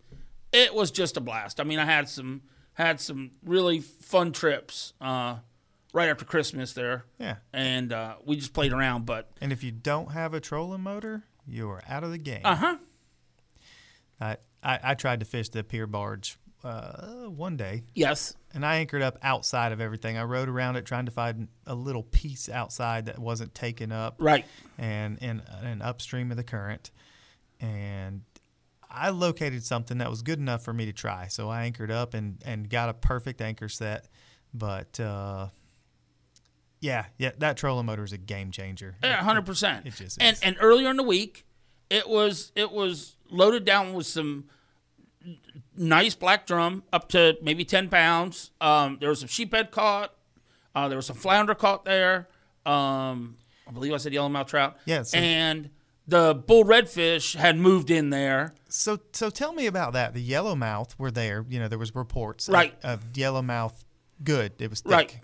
it 0.52 0.74
was 0.74 0.92
just 0.92 1.18
a 1.18 1.22
blast. 1.22 1.60
I 1.60 1.64
mean, 1.64 1.80
I 1.80 1.86
had 1.86 2.10
some, 2.10 2.42
had 2.74 3.00
some 3.00 3.32
really 3.44 3.80
fun 3.80 4.32
trips 4.32 4.94
uh, 5.02 5.38
right 5.94 6.10
after 6.10 6.26
Christmas 6.26 6.74
there. 6.74 7.06
Yeah. 7.20 7.36
And 7.54 7.94
uh, 7.94 8.16
we 8.26 8.36
just 8.36 8.54
played 8.54 8.74
around, 8.74 9.06
but 9.06 9.30
And 9.42 9.52
if 9.52 9.64
you 9.64 9.72
don't 9.72 10.12
have 10.12 10.34
a 10.34 10.40
trolling 10.40 10.82
motor, 10.82 11.24
you 11.48 11.70
are 11.70 11.82
out 11.88 12.04
of 12.04 12.12
the 12.12 12.18
game. 12.18 12.42
uh 12.44 12.56
huh. 12.56 12.78
I, 14.20 14.38
I, 14.64 14.80
I 14.84 14.94
tried 14.96 15.20
to 15.22 15.26
fish 15.26 15.50
the 15.50 15.64
pier 15.64 15.88
barge 15.88 16.38
uh, 16.64 17.26
one 17.28 17.56
day, 17.56 17.84
Yes. 17.94 18.36
and 18.54 18.66
I 18.66 18.78
anchored 18.78 19.02
up 19.04 19.18
outside 19.22 19.72
of 19.72 19.80
everything. 19.80 20.18
I 20.18 20.24
rode 20.24 20.50
around 20.50 20.76
it 20.76 20.86
trying 20.86 21.06
to 21.06 21.12
find 21.12 21.48
a 21.66 21.76
little 21.76 22.04
piece 22.04 22.50
outside 22.50 23.06
that 23.06 23.20
wasn't 23.20 23.54
taken 23.54 23.92
up, 23.92 24.16
Right. 24.18 24.46
and 24.78 25.18
in 25.20 25.42
and 25.64 25.82
upstream 25.84 26.32
of 26.32 26.38
the 26.38 26.44
current, 26.44 26.92
and 27.60 28.22
I 28.90 29.10
located 29.10 29.64
something 29.64 30.00
that 30.00 30.10
was 30.10 30.22
good 30.24 30.40
enough 30.40 30.64
for 30.64 30.74
me 30.74 30.86
to 30.88 30.94
try. 30.94 31.28
So 31.28 31.50
I 31.50 31.64
anchored 31.66 31.92
up 31.92 32.14
and 32.14 32.42
and 32.46 32.70
got 32.70 32.90
a 32.90 32.94
perfect 32.94 33.42
anchor 33.42 33.70
set, 33.70 34.08
but. 34.54 35.00
Uh, 35.00 35.48
yeah, 36.80 37.06
yeah, 37.18 37.32
that 37.40 37.58
trolling 37.58 37.88
motor 37.88 38.04
is 38.04 38.14
a 38.14 38.20
game 38.20 38.52
changer. 38.52 38.96
Yeah, 39.02 39.16
hundred 39.24 39.48
percent. 39.48 39.88
it 39.88 39.96
just 39.96 40.22
and 40.22 40.38
and 40.44 40.56
earlier 40.60 40.92
in 40.92 40.98
the 40.98 41.02
week, 41.04 41.44
it 41.90 42.08
was 42.10 42.52
it 42.56 42.72
was 42.72 43.16
loaded 43.30 43.66
down 43.66 43.94
with 43.94 44.06
some 44.06 44.46
nice 45.76 46.16
black 46.16 46.46
drum 46.48 46.84
up 46.92 47.10
to 47.10 47.38
maybe 47.42 47.66
ten 47.66 47.90
pounds. 47.90 48.52
Um, 48.62 48.98
there 49.00 49.10
was 49.10 49.20
some 49.20 49.30
sheephead 49.30 49.72
caught. 49.72 50.14
Uh, 50.76 50.88
there 50.88 50.98
was 50.98 51.06
some 51.06 51.16
flounder 51.16 51.56
caught 51.56 51.86
there. 51.86 52.28
Um, 52.66 53.38
I 53.68 53.72
believe 53.74 53.94
I 53.94 53.98
said 53.98 54.14
yellowmouth 54.14 54.48
trout. 54.48 54.78
Yeah, 54.86 55.04
and 55.14 55.70
the 56.08 56.36
bull 56.48 56.64
redfish 56.64 57.36
had 57.36 57.58
moved 57.58 57.90
in 57.92 58.10
there. 58.12 58.54
So, 58.70 59.00
so 59.12 59.30
tell 59.30 59.52
me 59.54 59.66
about 59.66 59.94
that. 59.94 60.14
The 60.14 60.22
yellowmouth 60.22 60.98
were 60.98 61.12
there. 61.12 61.46
You 61.50 61.60
know, 61.60 61.68
there 61.68 61.78
was 61.80 61.94
reports 61.96 62.48
of- 62.48 62.54
Right. 62.54 62.76
of, 62.84 63.02
yellowmouth 63.14 63.84
good. 64.24 64.54
It 64.60 64.70
was 64.70 64.80
thick. 64.82 64.92
Right. 64.92 65.20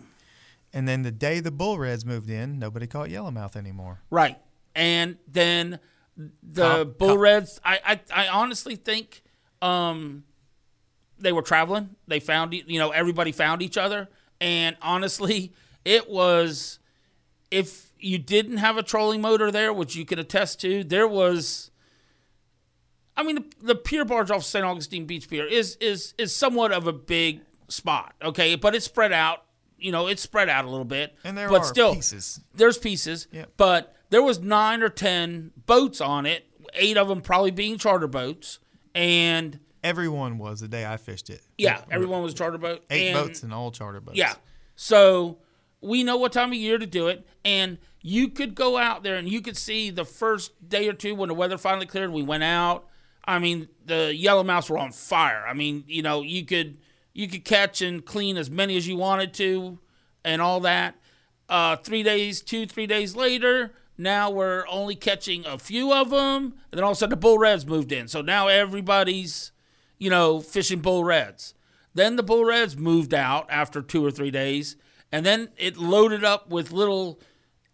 And 0.73 0.87
then 0.87 1.03
the 1.03 1.11
day 1.11 1.39
the 1.39 1.51
bull 1.51 1.77
reds 1.77 2.03
moved 2.05 2.29
in, 2.29 2.59
nobody 2.59 2.85
caught 2.87 3.09
yellowmouth 3.09 3.55
anymore. 3.55 4.01
Right. 4.09 4.37
And 4.75 5.17
then 5.27 5.79
the 6.15 6.83
Cop- 6.83 6.97
Bull 6.97 7.09
cop- 7.09 7.19
Reds, 7.19 7.61
I, 7.63 7.79
I, 8.13 8.25
I 8.25 8.27
honestly 8.27 8.75
think 8.75 9.23
um, 9.61 10.23
they 11.19 11.31
were 11.31 11.41
traveling. 11.41 11.95
They 12.07 12.19
found, 12.19 12.53
you 12.53 12.79
know, 12.79 12.91
everybody 12.91 13.31
found 13.31 13.61
each 13.61 13.77
other. 13.77 14.09
And 14.41 14.75
honestly, 14.81 15.53
it 15.85 16.09
was, 16.09 16.79
if 17.51 17.91
you 17.99 18.17
didn't 18.17 18.57
have 18.57 18.77
a 18.77 18.83
trolling 18.83 19.21
motor 19.21 19.51
there, 19.51 19.71
which 19.73 19.95
you 19.95 20.05
can 20.05 20.19
attest 20.19 20.59
to, 20.61 20.83
there 20.83 21.07
was, 21.07 21.71
I 23.15 23.23
mean, 23.23 23.35
the, 23.35 23.45
the 23.61 23.75
pier 23.75 24.05
barge 24.05 24.31
off 24.31 24.43
St. 24.43 24.65
Augustine 24.65 25.05
Beach 25.05 25.29
Pier 25.29 25.45
is, 25.45 25.75
is, 25.77 26.13
is 26.17 26.35
somewhat 26.35 26.71
of 26.71 26.87
a 26.87 26.93
big 26.93 27.41
spot, 27.67 28.13
okay? 28.23 28.55
But 28.55 28.75
it's 28.75 28.85
spread 28.85 29.13
out. 29.13 29.43
You 29.77 29.91
know, 29.91 30.07
it's 30.07 30.21
spread 30.21 30.47
out 30.47 30.63
a 30.65 30.69
little 30.69 30.85
bit. 30.85 31.13
And 31.25 31.37
there 31.37 31.49
but 31.49 31.61
are 31.61 31.65
still, 31.65 31.93
pieces. 31.93 32.39
there's 32.55 32.77
pieces, 32.77 33.27
Yep. 33.31 33.51
but 33.57 33.93
there 34.13 34.21
was 34.21 34.39
nine 34.39 34.83
or 34.83 34.89
ten 34.89 35.51
boats 35.65 35.99
on 35.99 36.27
it. 36.27 36.45
Eight 36.75 36.97
of 36.97 37.07
them 37.07 37.21
probably 37.21 37.49
being 37.49 37.79
charter 37.79 38.07
boats, 38.07 38.59
and 38.93 39.59
Everyone 39.83 40.37
was 40.37 40.61
the 40.61 40.67
day 40.67 40.85
I 40.85 40.97
fished 40.97 41.29
it. 41.29 41.41
yeah, 41.57 41.81
everyone 41.91 42.21
was 42.21 42.33
charter 42.33 42.59
boat. 42.59 42.85
Eight 42.91 43.09
and, 43.09 43.15
boats 43.15 43.43
and 43.43 43.53
all 43.53 43.71
charter 43.71 43.99
boats. 43.99 44.17
Yeah, 44.17 44.33
so 44.75 45.39
we 45.81 46.03
know 46.03 46.15
what 46.17 46.31
time 46.31 46.49
of 46.49 46.57
year 46.57 46.77
to 46.77 46.85
do 46.85 47.07
it, 47.07 47.27
and 47.43 47.79
you 48.01 48.29
could 48.29 48.53
go 48.53 48.77
out 48.77 49.01
there 49.01 49.15
and 49.15 49.27
you 49.27 49.41
could 49.41 49.57
see 49.57 49.89
the 49.89 50.05
first 50.05 50.69
day 50.69 50.87
or 50.87 50.93
two 50.93 51.15
when 51.15 51.29
the 51.29 51.35
weather 51.35 51.57
finally 51.57 51.87
cleared. 51.87 52.11
We 52.11 52.21
went 52.21 52.43
out. 52.43 52.85
I 53.25 53.39
mean, 53.39 53.67
the 53.83 54.15
yellow 54.15 54.43
yellowmouths 54.43 54.69
were 54.69 54.77
on 54.77 54.91
fire. 54.91 55.43
I 55.47 55.53
mean, 55.53 55.85
you 55.87 56.03
know, 56.03 56.21
you 56.21 56.45
could 56.45 56.77
you 57.13 57.27
could 57.27 57.45
catch 57.45 57.81
and 57.81 58.05
clean 58.05 58.37
as 58.37 58.51
many 58.51 58.77
as 58.77 58.87
you 58.87 58.95
wanted 58.95 59.33
to, 59.35 59.79
and 60.23 60.39
all 60.39 60.59
that. 60.61 60.95
Uh, 61.49 61.75
three 61.77 62.03
days, 62.03 62.41
two, 62.41 62.65
three 62.65 62.87
days 62.87 63.15
later, 63.15 63.73
now 63.97 64.29
we're 64.29 64.65
only 64.67 64.95
catching 64.95 65.45
a 65.45 65.57
few 65.57 65.93
of 65.93 66.09
them, 66.09 66.55
and 66.71 66.77
then 66.77 66.83
all 66.83 66.91
of 66.91 66.97
a 66.97 66.99
sudden 66.99 67.11
the 67.11 67.17
bull 67.17 67.37
reds 67.37 67.65
moved 67.65 67.91
in. 67.91 68.07
So 68.07 68.21
now 68.21 68.47
everybody's, 68.47 69.51
you 69.97 70.09
know, 70.09 70.39
fishing 70.39 70.79
bull 70.79 71.03
reds. 71.03 71.53
Then 71.93 72.15
the 72.15 72.23
bull 72.23 72.43
reds 72.43 72.75
moved 72.75 73.13
out 73.13 73.45
after 73.49 73.81
two 73.81 74.03
or 74.03 74.11
three 74.11 74.31
days, 74.31 74.75
and 75.11 75.25
then 75.25 75.49
it 75.57 75.77
loaded 75.77 76.23
up 76.23 76.49
with 76.49 76.71
little 76.71 77.19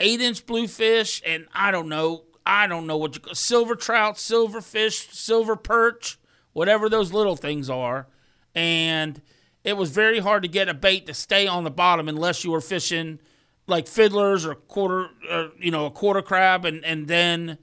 eight-inch 0.02 0.46
bluefish, 0.46 1.22
and 1.26 1.48
I 1.54 1.72
don't 1.72 1.88
know, 1.88 2.26
I 2.46 2.68
don't 2.68 2.88
know 2.88 2.98
what 2.98 3.16
you 3.16 3.22
call 3.22 3.34
silver 3.34 3.76
trout, 3.76 4.20
silver 4.20 4.60
fish, 4.60 5.10
silver 5.12 5.56
perch, 5.56 6.20
whatever 6.52 6.90
those 6.90 7.14
little 7.14 7.38
things 7.38 7.70
are, 7.70 8.08
and 8.54 9.22
it 9.64 9.78
was 9.78 9.92
very 9.92 10.20
hard 10.20 10.44
to 10.44 10.50
get 10.50 10.68
a 10.68 10.74
bait 10.74 11.06
to 11.06 11.14
stay 11.14 11.48
on 11.48 11.64
the 11.64 11.72
bottom 11.72 12.10
unless 12.10 12.44
you 12.44 12.52
were 12.52 12.62
fishing 12.62 13.20
like 13.70 13.88
fiddlers 13.88 14.46
or 14.46 14.56
quarter, 14.56 15.10
or, 15.30 15.52
you 15.60 15.72
know, 15.72 15.86
a 15.86 15.92
quarter 15.92 16.22
crab, 16.22 16.66
and 16.66 16.84
and 16.84 17.08
then 17.08 17.58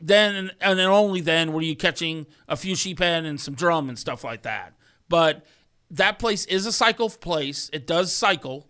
then 0.00 0.50
and 0.60 0.78
then 0.78 0.86
only 0.86 1.20
then 1.20 1.52
were 1.52 1.62
you 1.62 1.74
catching 1.74 2.26
a 2.48 2.56
few 2.56 2.74
sheephead 2.74 3.24
and 3.24 3.40
some 3.40 3.54
drum 3.54 3.88
and 3.88 3.98
stuff 3.98 4.22
like 4.22 4.42
that. 4.42 4.74
But 5.08 5.44
that 5.90 6.18
place 6.18 6.44
is 6.46 6.66
a 6.66 6.72
cycle 6.72 7.10
place. 7.10 7.70
It 7.72 7.86
does 7.86 8.12
cycle. 8.12 8.68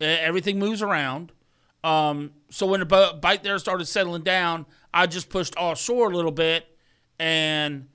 Everything 0.00 0.58
moves 0.58 0.82
around. 0.82 1.32
Um, 1.82 2.32
so 2.50 2.66
when 2.66 2.80
the 2.80 3.18
bite 3.20 3.42
there 3.42 3.58
started 3.58 3.86
settling 3.86 4.22
down, 4.22 4.66
I 4.92 5.06
just 5.06 5.28
pushed 5.28 5.56
offshore 5.56 6.10
a 6.10 6.16
little 6.16 6.32
bit 6.32 6.66
and 7.18 7.88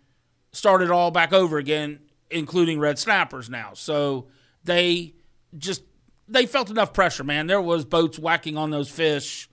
started 0.51 0.89
all 0.89 1.11
back 1.11 1.33
over 1.33 1.57
again, 1.57 1.99
including 2.29 2.79
red 2.79 2.99
snappers 2.99 3.49
now. 3.49 3.71
So 3.73 4.27
they 4.63 5.13
just 5.57 5.83
they 6.27 6.46
felt 6.46 6.70
enough 6.70 6.94
pressure, 6.94 7.24
man. 7.24 7.48
There 7.48 7.62
was 7.62 7.86
boats 7.86 8.18
whacking 8.18 8.58
on 8.58 8.70
those 8.70 8.89
fish, 8.89 9.50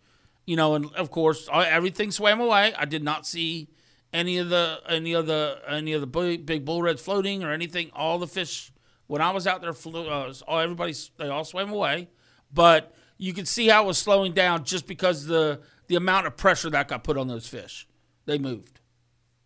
you 0.47 0.57
know, 0.57 0.75
and 0.75 0.93
of 0.95 1.11
course 1.11 1.49
uh, 1.53 1.65
everything 1.69 2.11
swam 2.11 2.41
away. 2.41 2.73
I 2.77 2.85
did 2.85 3.03
not 3.03 3.27
see 3.27 3.69
any 4.12 4.39
of 4.39 4.49
the 4.49 4.81
any 4.89 5.12
of 5.12 5.27
the 5.27 5.61
any 5.69 5.93
of 5.93 6.00
the 6.00 6.07
big, 6.07 6.65
bull 6.65 6.83
reds 6.83 7.03
floating 7.03 7.43
or 7.43 7.53
anything. 7.53 7.91
All 7.95 8.19
the 8.19 8.27
fish 8.27 8.73
when 9.07 9.21
I 9.21 9.31
was 9.31 9.47
out 9.47 9.61
there, 9.61 9.73
flew, 9.73 10.09
uh, 10.09 10.33
all 10.47 10.61
everybody 10.61 10.95
they 11.17 11.29
all 11.29 11.45
swam 11.45 11.71
away, 11.71 12.09
but 12.53 12.95
you 13.19 13.33
could 13.33 13.49
see 13.49 13.69
how 13.69 13.85
it 13.85 13.87
was 13.87 13.99
slowing 13.99 14.33
down 14.33 14.65
just 14.65 14.87
because 14.87 15.27
the 15.27 15.61
the 15.89 15.97
amount 15.97 16.27
of 16.27 16.37
pressure 16.37 16.71
that 16.71 16.89
got 16.89 17.05
put 17.05 17.17
on 17.17 17.27
those 17.27 17.47
fish. 17.47 17.89
They 18.27 18.39
moved, 18.39 18.81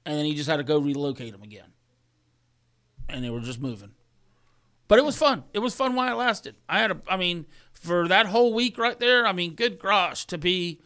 and 0.05 0.19
then 0.19 0.27
he 0.27 0.35
just 0.35 0.49
had 0.49 0.59
to 0.59 0.65
go 0.65 0.79
relocate 0.79 1.33
them 1.33 1.43
again, 1.43 1.73
and 3.09 3.25
they 3.25 3.31
were 3.31 3.41
just 3.41 3.61
moving. 3.61 3.93
But 4.89 4.99
it 4.99 5.05
was 5.05 5.17
fun. 5.17 5.45
It 5.53 5.61
was 5.61 5.75
fun 5.75 5.95
while 5.95 6.13
it 6.13 6.17
lasted. 6.17 6.57
I 6.69 6.81
had 6.81 6.91
a, 6.91 7.01
I 7.09 7.17
mean, 7.17 7.47
for 7.73 8.07
that 8.09 8.27
whole 8.27 8.53
week 8.53 8.77
right 8.79 8.99
there. 8.99 9.27
I 9.27 9.33
mean, 9.33 9.55
good 9.55 9.79
gosh, 9.79 10.27
to 10.27 10.39
be, 10.39 10.81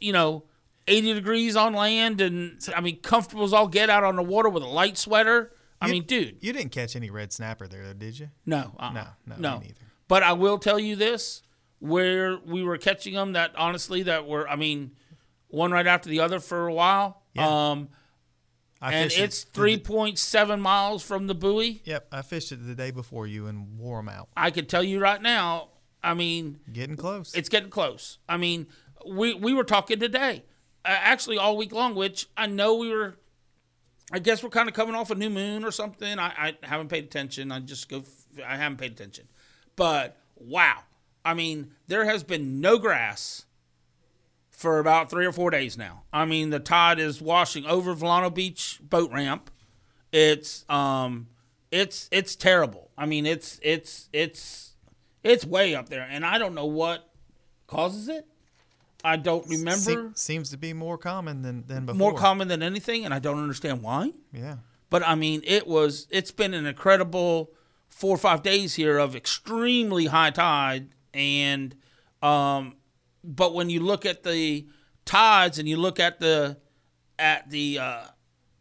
you 0.00 0.12
know, 0.12 0.44
80 0.86 1.14
degrees 1.14 1.56
on 1.56 1.72
land 1.74 2.20
and 2.20 2.60
I 2.74 2.80
mean, 2.80 3.00
comfortable 3.00 3.44
as 3.44 3.52
all 3.52 3.66
get 3.66 3.90
out 3.90 4.04
on 4.04 4.14
the 4.16 4.22
water 4.22 4.48
with 4.48 4.62
a 4.62 4.66
light 4.68 4.96
sweater. 4.96 5.52
I 5.80 5.86
You- 5.88 5.92
mean, 5.94 6.02
dude, 6.04 6.36
You 6.40 6.52
didn't 6.52 6.70
catch 6.72 6.94
any 6.96 7.10
red 7.10 7.32
snapper 7.32 7.66
there, 7.66 7.84
though, 7.84 7.92
did 7.92 8.18
you? 8.18 8.30
no, 8.46 8.72
uh-uh. 8.78 8.92
No, 8.92 9.06
no, 9.38 9.58
neither. 9.58 9.74
But 10.08 10.22
I 10.22 10.32
will 10.32 10.58
tell 10.58 10.78
you 10.78 10.94
this: 10.94 11.42
where 11.80 12.38
we 12.38 12.62
were 12.62 12.78
catching 12.78 13.14
them, 13.14 13.32
that 13.32 13.52
honestly, 13.56 14.04
that 14.04 14.26
were, 14.26 14.48
I 14.48 14.54
mean, 14.56 14.92
one 15.48 15.72
right 15.72 15.86
after 15.86 16.08
the 16.08 16.20
other 16.20 16.38
for 16.40 16.68
a 16.68 16.72
while. 16.72 17.22
Yeah. 17.34 17.70
Um, 17.72 17.88
I 18.80 18.92
and 18.92 19.10
it 19.10 19.18
it's 19.18 19.44
three 19.44 19.78
point 19.78 20.18
seven 20.18 20.60
miles 20.60 21.02
from 21.02 21.26
the 21.26 21.34
buoy. 21.34 21.80
Yep, 21.84 22.08
I 22.12 22.22
fished 22.22 22.52
it 22.52 22.66
the 22.66 22.74
day 22.74 22.90
before 22.90 23.26
you 23.26 23.46
and 23.46 23.78
wore 23.78 23.98
them 23.98 24.08
out. 24.08 24.28
I 24.36 24.50
could 24.50 24.68
tell 24.68 24.82
you 24.82 25.00
right 25.00 25.20
now. 25.20 25.68
I 26.02 26.14
mean, 26.14 26.60
Getting 26.72 26.96
close. 26.96 27.34
it's 27.34 27.48
getting 27.48 27.70
close. 27.70 28.18
I 28.28 28.36
mean, 28.36 28.66
we 29.06 29.34
we 29.34 29.54
were 29.54 29.64
talking 29.64 29.98
today, 29.98 30.44
uh, 30.84 30.88
actually 30.90 31.38
all 31.38 31.56
week 31.56 31.72
long, 31.72 31.94
which 31.94 32.28
I 32.36 32.46
know 32.46 32.74
we 32.76 32.90
were. 32.90 33.16
I 34.12 34.20
guess 34.20 34.40
we're 34.42 34.50
kind 34.50 34.68
of 34.68 34.74
coming 34.74 34.94
off 34.94 35.10
a 35.10 35.16
new 35.16 35.30
moon 35.30 35.64
or 35.64 35.72
something. 35.72 36.18
I, 36.20 36.54
I 36.62 36.66
haven't 36.66 36.88
paid 36.88 37.04
attention. 37.04 37.50
I 37.50 37.58
just 37.60 37.88
go. 37.88 38.04
I 38.46 38.56
haven't 38.56 38.76
paid 38.78 38.92
attention, 38.92 39.26
but 39.74 40.16
wow. 40.36 40.80
I 41.24 41.34
mean, 41.34 41.72
there 41.88 42.04
has 42.04 42.22
been 42.22 42.60
no 42.60 42.78
grass 42.78 43.45
for 44.56 44.78
about 44.78 45.10
three 45.10 45.26
or 45.26 45.32
four 45.32 45.50
days 45.50 45.76
now. 45.76 46.04
I 46.14 46.24
mean, 46.24 46.48
the 46.48 46.58
tide 46.58 46.98
is 46.98 47.20
washing 47.20 47.66
over 47.66 47.94
Vilano 47.94 48.32
Beach 48.32 48.80
boat 48.82 49.12
ramp. 49.12 49.50
It's 50.12 50.64
um, 50.70 51.28
it's 51.70 52.08
it's 52.10 52.34
terrible. 52.34 52.90
I 52.96 53.04
mean, 53.04 53.26
it's 53.26 53.60
it's 53.62 54.08
it's 54.14 54.72
it's 55.22 55.44
way 55.44 55.74
up 55.74 55.90
there, 55.90 56.08
and 56.10 56.24
I 56.24 56.38
don't 56.38 56.54
know 56.54 56.64
what 56.64 57.06
causes 57.66 58.08
it. 58.08 58.26
I 59.04 59.16
don't 59.16 59.46
remember. 59.46 59.78
Se- 59.78 60.08
seems 60.14 60.50
to 60.50 60.56
be 60.56 60.72
more 60.72 60.96
common 60.96 61.42
than, 61.42 61.66
than 61.66 61.84
before. 61.84 61.98
More 61.98 62.14
common 62.14 62.48
than 62.48 62.62
anything, 62.62 63.04
and 63.04 63.12
I 63.12 63.18
don't 63.18 63.38
understand 63.38 63.82
why. 63.82 64.12
Yeah. 64.32 64.56
But 64.88 65.06
I 65.06 65.16
mean, 65.16 65.42
it 65.44 65.66
was 65.66 66.06
it's 66.10 66.30
been 66.30 66.54
an 66.54 66.64
incredible 66.64 67.50
four 67.90 68.14
or 68.14 68.18
five 68.18 68.42
days 68.42 68.74
here 68.74 68.96
of 68.96 69.14
extremely 69.14 70.06
high 70.06 70.30
tide, 70.30 70.88
and 71.12 71.74
um, 72.22 72.76
but 73.26 73.54
when 73.54 73.68
you 73.68 73.80
look 73.80 74.06
at 74.06 74.22
the 74.22 74.66
tides 75.04 75.58
and 75.58 75.68
you 75.68 75.76
look 75.76 75.98
at 76.00 76.20
the 76.20 76.56
at 77.18 77.50
the 77.50 77.78
uh, 77.78 78.04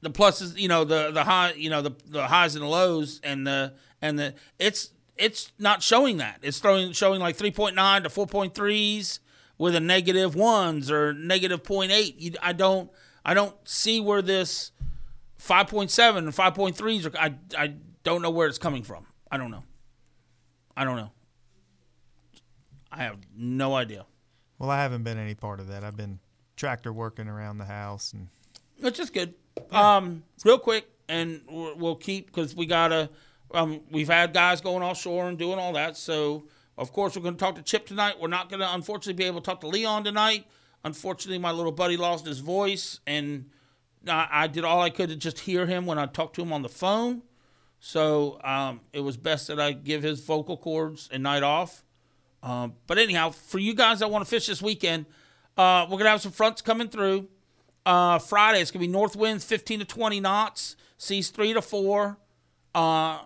the 0.02 0.10
pluses, 0.10 0.58
you 0.58 0.68
know 0.68 0.84
the 0.84 1.12
the 1.12 1.24
high, 1.24 1.54
you 1.54 1.70
know 1.70 1.82
the 1.82 1.96
the 2.08 2.28
highs 2.28 2.56
and 2.56 2.64
the 2.64 2.68
lows, 2.68 3.22
and 3.24 3.46
the 3.46 3.74
and 4.02 4.18
the 4.18 4.34
it's 4.60 4.92
it's 5.16 5.52
not 5.60 5.82
showing 5.82 6.18
that. 6.18 6.40
It's 6.42 6.60
throwing 6.60 6.92
showing 6.92 7.22
like 7.22 7.36
three 7.36 7.52
point 7.52 7.76
nine 7.76 8.04
to 8.04 8.10
four 8.10 8.28
point 8.28 8.54
threes 8.56 9.20
with 9.58 9.76
a 9.76 9.80
negative 9.80 10.36
ones 10.36 10.92
or 10.92 11.14
negative 11.14 11.64
0.8. 11.64 12.16
You, 12.18 12.32
I 12.42 12.54
don't 12.54 12.90
I 13.24 13.34
don't 13.34 13.56
see 13.68 14.00
where 14.00 14.22
this 14.22 14.72
5.7 15.42 16.18
and 16.18 16.28
5.3s 16.30 17.06
are 17.06 17.18
I, 17.18 17.36
I 17.58 17.74
don't 18.04 18.22
know 18.22 18.30
where 18.30 18.48
it's 18.48 18.58
coming 18.58 18.84
from. 18.84 19.06
I 19.32 19.38
don't 19.38 19.52
know. 19.52 19.64
I 20.76 20.84
don't 20.84 20.98
know. 20.98 21.12
I 22.92 23.04
have 23.04 23.18
no 23.36 23.76
idea. 23.76 24.06
Well, 24.60 24.70
I 24.70 24.82
haven't 24.82 25.04
been 25.04 25.18
any 25.18 25.36
part 25.36 25.60
of 25.60 25.68
that. 25.68 25.84
I've 25.84 25.98
been 25.98 26.20
tractor 26.56 26.94
working 26.94 27.28
around 27.28 27.58
the 27.58 27.66
house 27.66 28.14
and 28.14 28.30
Which 28.80 29.00
is 29.00 29.10
good. 29.10 29.34
Um, 29.72 30.24
real 30.44 30.58
quick, 30.58 30.88
and 31.08 31.42
we'll 31.50 31.78
we'll 31.78 31.96
keep 31.96 32.28
because 32.28 32.56
we 32.56 32.66
gotta. 32.66 33.10
Um, 33.54 33.82
we've 33.92 34.08
had 34.08 34.34
guys 34.34 34.60
going 34.60 34.84
offshore 34.84 35.30
and 35.30 35.38
doing 35.38 35.60
all 35.60 35.74
that. 35.74 35.96
So 35.98 36.46
of 36.78 36.92
course 36.92 37.16
we're 37.16 37.22
going 37.22 37.36
to 37.36 37.40
talk 37.40 37.56
to 37.56 37.62
Chip 37.62 37.86
tonight. 37.86 38.20
We're 38.20 38.28
not 38.28 38.50
going 38.50 38.60
to 38.60 38.74
unfortunately 38.74 39.14
be 39.14 39.28
able 39.28 39.40
to 39.40 39.46
talk 39.46 39.62
to 39.62 39.68
Leon 39.68 40.04
tonight. 40.04 40.46
Unfortunately, 40.84 41.38
my 41.38 41.52
little 41.52 41.72
buddy 41.72 41.96
lost 41.96 42.26
his 42.26 42.40
voice, 42.40 43.00
and 43.08 43.50
I, 44.08 44.28
I 44.30 44.48
did 44.48 44.64
all 44.66 44.82
I 44.82 44.90
could 44.90 45.10
to 45.10 45.16
just 45.16 45.40
hear 45.40 45.66
him 45.66 45.86
when 45.86 45.98
I 45.98 46.06
talked 46.06 46.36
to 46.36 46.42
him 46.42 46.52
on 46.52 46.64
the 46.64 46.70
phone. 46.70 47.22
So 47.80 48.40
um, 48.44 48.82
it 48.94 49.00
was 49.02 49.16
best 49.16 49.48
that 49.48 49.60
I 49.60 49.72
give 49.72 50.04
his 50.04 50.20
vocal 50.22 50.58
cords 50.58 51.08
a 51.14 51.20
night 51.20 51.44
off. 51.44 51.85
Um, 52.46 52.74
but 52.86 53.00
anyhow, 53.00 53.32
for 53.32 53.58
you 53.58 53.74
guys 53.74 54.00
that 54.00 54.12
want 54.12 54.24
to 54.24 54.30
fish 54.30 54.46
this 54.46 54.62
weekend, 54.62 55.08
uh, 55.58 55.88
we're 55.90 55.98
gonna 55.98 56.12
have 56.12 56.22
some 56.22 56.32
fronts 56.32 56.62
coming 56.62 56.88
through. 56.88 57.28
Uh, 57.86 58.20
Friday 58.20 58.62
it's 58.62 58.70
gonna 58.70 58.86
be 58.86 58.88
north 58.88 59.16
winds 59.16 59.44
15 59.44 59.80
to 59.80 59.86
20 59.86 60.20
knots, 60.20 60.76
seas 60.98 61.32
three 61.32 61.54
to 61.54 61.62
four, 61.62 62.18
uh, 62.76 63.20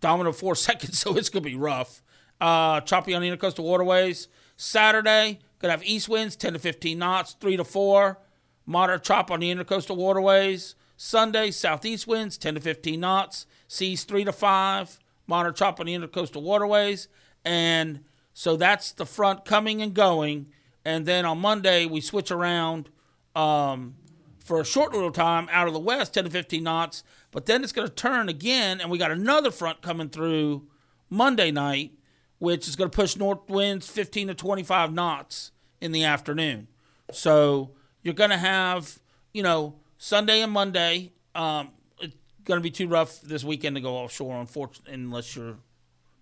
dominant 0.00 0.34
four 0.34 0.54
seconds, 0.56 0.98
so 0.98 1.16
it's 1.16 1.28
gonna 1.28 1.44
be 1.44 1.54
rough. 1.54 2.02
Uh, 2.40 2.80
choppy 2.80 3.14
on 3.14 3.22
the 3.22 3.30
intercoastal 3.30 3.62
waterways. 3.62 4.26
Saturday 4.56 5.38
gonna 5.60 5.70
have 5.70 5.84
east 5.84 6.08
winds 6.08 6.34
10 6.34 6.54
to 6.54 6.58
15 6.58 6.98
knots, 6.98 7.36
three 7.40 7.56
to 7.56 7.64
four, 7.64 8.18
moderate 8.66 9.04
chop 9.04 9.30
on 9.30 9.40
the 9.40 9.54
intercoastal 9.54 9.96
waterways. 9.96 10.74
Sunday 10.96 11.52
southeast 11.52 12.08
winds 12.08 12.36
10 12.36 12.54
to 12.54 12.60
15 12.60 12.98
knots, 12.98 13.46
seas 13.68 14.02
three 14.02 14.24
to 14.24 14.32
five, 14.32 14.98
moderate 15.28 15.54
chop 15.54 15.78
on 15.78 15.86
the 15.86 15.94
intercoastal 15.94 16.42
waterways, 16.42 17.06
and 17.44 18.00
so 18.38 18.54
that's 18.54 18.92
the 18.92 19.06
front 19.06 19.46
coming 19.46 19.80
and 19.80 19.94
going. 19.94 20.48
And 20.84 21.06
then 21.06 21.24
on 21.24 21.38
Monday, 21.38 21.86
we 21.86 22.02
switch 22.02 22.30
around 22.30 22.90
um, 23.34 23.94
for 24.40 24.60
a 24.60 24.64
short 24.64 24.92
little 24.92 25.10
time 25.10 25.48
out 25.50 25.68
of 25.68 25.72
the 25.72 25.80
west, 25.80 26.12
10 26.12 26.24
to 26.24 26.30
15 26.30 26.62
knots. 26.62 27.02
But 27.30 27.46
then 27.46 27.64
it's 27.64 27.72
going 27.72 27.88
to 27.88 27.94
turn 27.94 28.28
again, 28.28 28.78
and 28.82 28.90
we 28.90 28.98
got 28.98 29.10
another 29.10 29.50
front 29.50 29.80
coming 29.80 30.10
through 30.10 30.66
Monday 31.08 31.50
night, 31.50 31.92
which 32.38 32.68
is 32.68 32.76
going 32.76 32.90
to 32.90 32.94
push 32.94 33.16
north 33.16 33.48
winds 33.48 33.88
15 33.88 34.28
to 34.28 34.34
25 34.34 34.92
knots 34.92 35.52
in 35.80 35.92
the 35.92 36.04
afternoon. 36.04 36.68
So 37.12 37.70
you're 38.02 38.12
going 38.12 38.28
to 38.28 38.36
have, 38.36 39.00
you 39.32 39.42
know, 39.42 39.76
Sunday 39.96 40.42
and 40.42 40.52
Monday. 40.52 41.14
Um, 41.34 41.70
it's 42.00 42.14
going 42.44 42.58
to 42.58 42.62
be 42.62 42.70
too 42.70 42.86
rough 42.86 43.18
this 43.22 43.44
weekend 43.44 43.76
to 43.76 43.80
go 43.80 43.94
offshore, 43.94 44.38
unfortunately, 44.38 44.92
unless 44.92 45.34
you're 45.34 45.56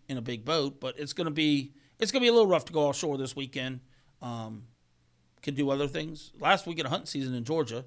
in 0.08 0.16
a 0.16 0.22
big 0.22 0.44
boat. 0.44 0.78
But 0.78 0.96
it's 0.96 1.12
going 1.12 1.24
to 1.24 1.32
be 1.32 1.72
it's 1.98 2.10
going 2.12 2.20
to 2.20 2.24
be 2.24 2.28
a 2.28 2.32
little 2.32 2.46
rough 2.48 2.64
to 2.66 2.72
go 2.72 2.80
offshore 2.88 3.16
this 3.18 3.34
weekend. 3.36 3.80
Um, 4.22 4.64
can 5.42 5.54
do 5.54 5.70
other 5.70 5.86
things. 5.88 6.32
Last 6.40 6.66
week 6.66 6.78
in 6.78 6.86
hunting 6.86 7.06
season 7.06 7.34
in 7.34 7.44
Georgia, 7.44 7.84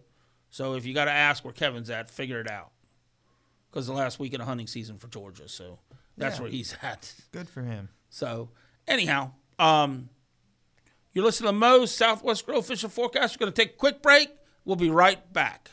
so 0.50 0.76
if 0.76 0.86
you 0.86 0.94
got 0.94 1.06
to 1.06 1.12
ask 1.12 1.44
where 1.44 1.54
Kevin's 1.54 1.90
at, 1.90 2.10
figure 2.10 2.40
it 2.40 2.50
out. 2.50 2.72
Because 3.72 3.88
the 3.88 3.94
last 3.94 4.20
week 4.20 4.34
in 4.34 4.42
a 4.42 4.46
hunting 4.46 4.68
season 4.68 4.98
for 4.98 5.08
Georgia, 5.08 5.50
so 5.50 5.80
that's 6.18 6.38
Yeah. 6.38 6.42
where 6.44 6.52
he's 6.52 6.76
at. 6.84 7.14
good 7.32 7.50
for 7.50 7.62
him. 7.64 7.90
So 8.10 8.50
anyhow, 8.88 9.32
um, 9.60 10.10
you're 11.14 11.26
listening 11.26 11.48
to 11.50 11.54
Moe's 11.54 11.92
Southwest 11.92 12.46
Grill 12.46 12.62
Fishing 12.62 12.90
Forecast. 12.92 13.36
We're 13.40 13.46
going 13.46 13.54
to 13.54 13.62
take 13.64 13.74
a 13.74 13.78
quick 13.78 14.02
break. 14.04 14.30
We'll 14.64 14.76
be 14.76 14.90
right 14.92 15.34
back. 15.34 15.72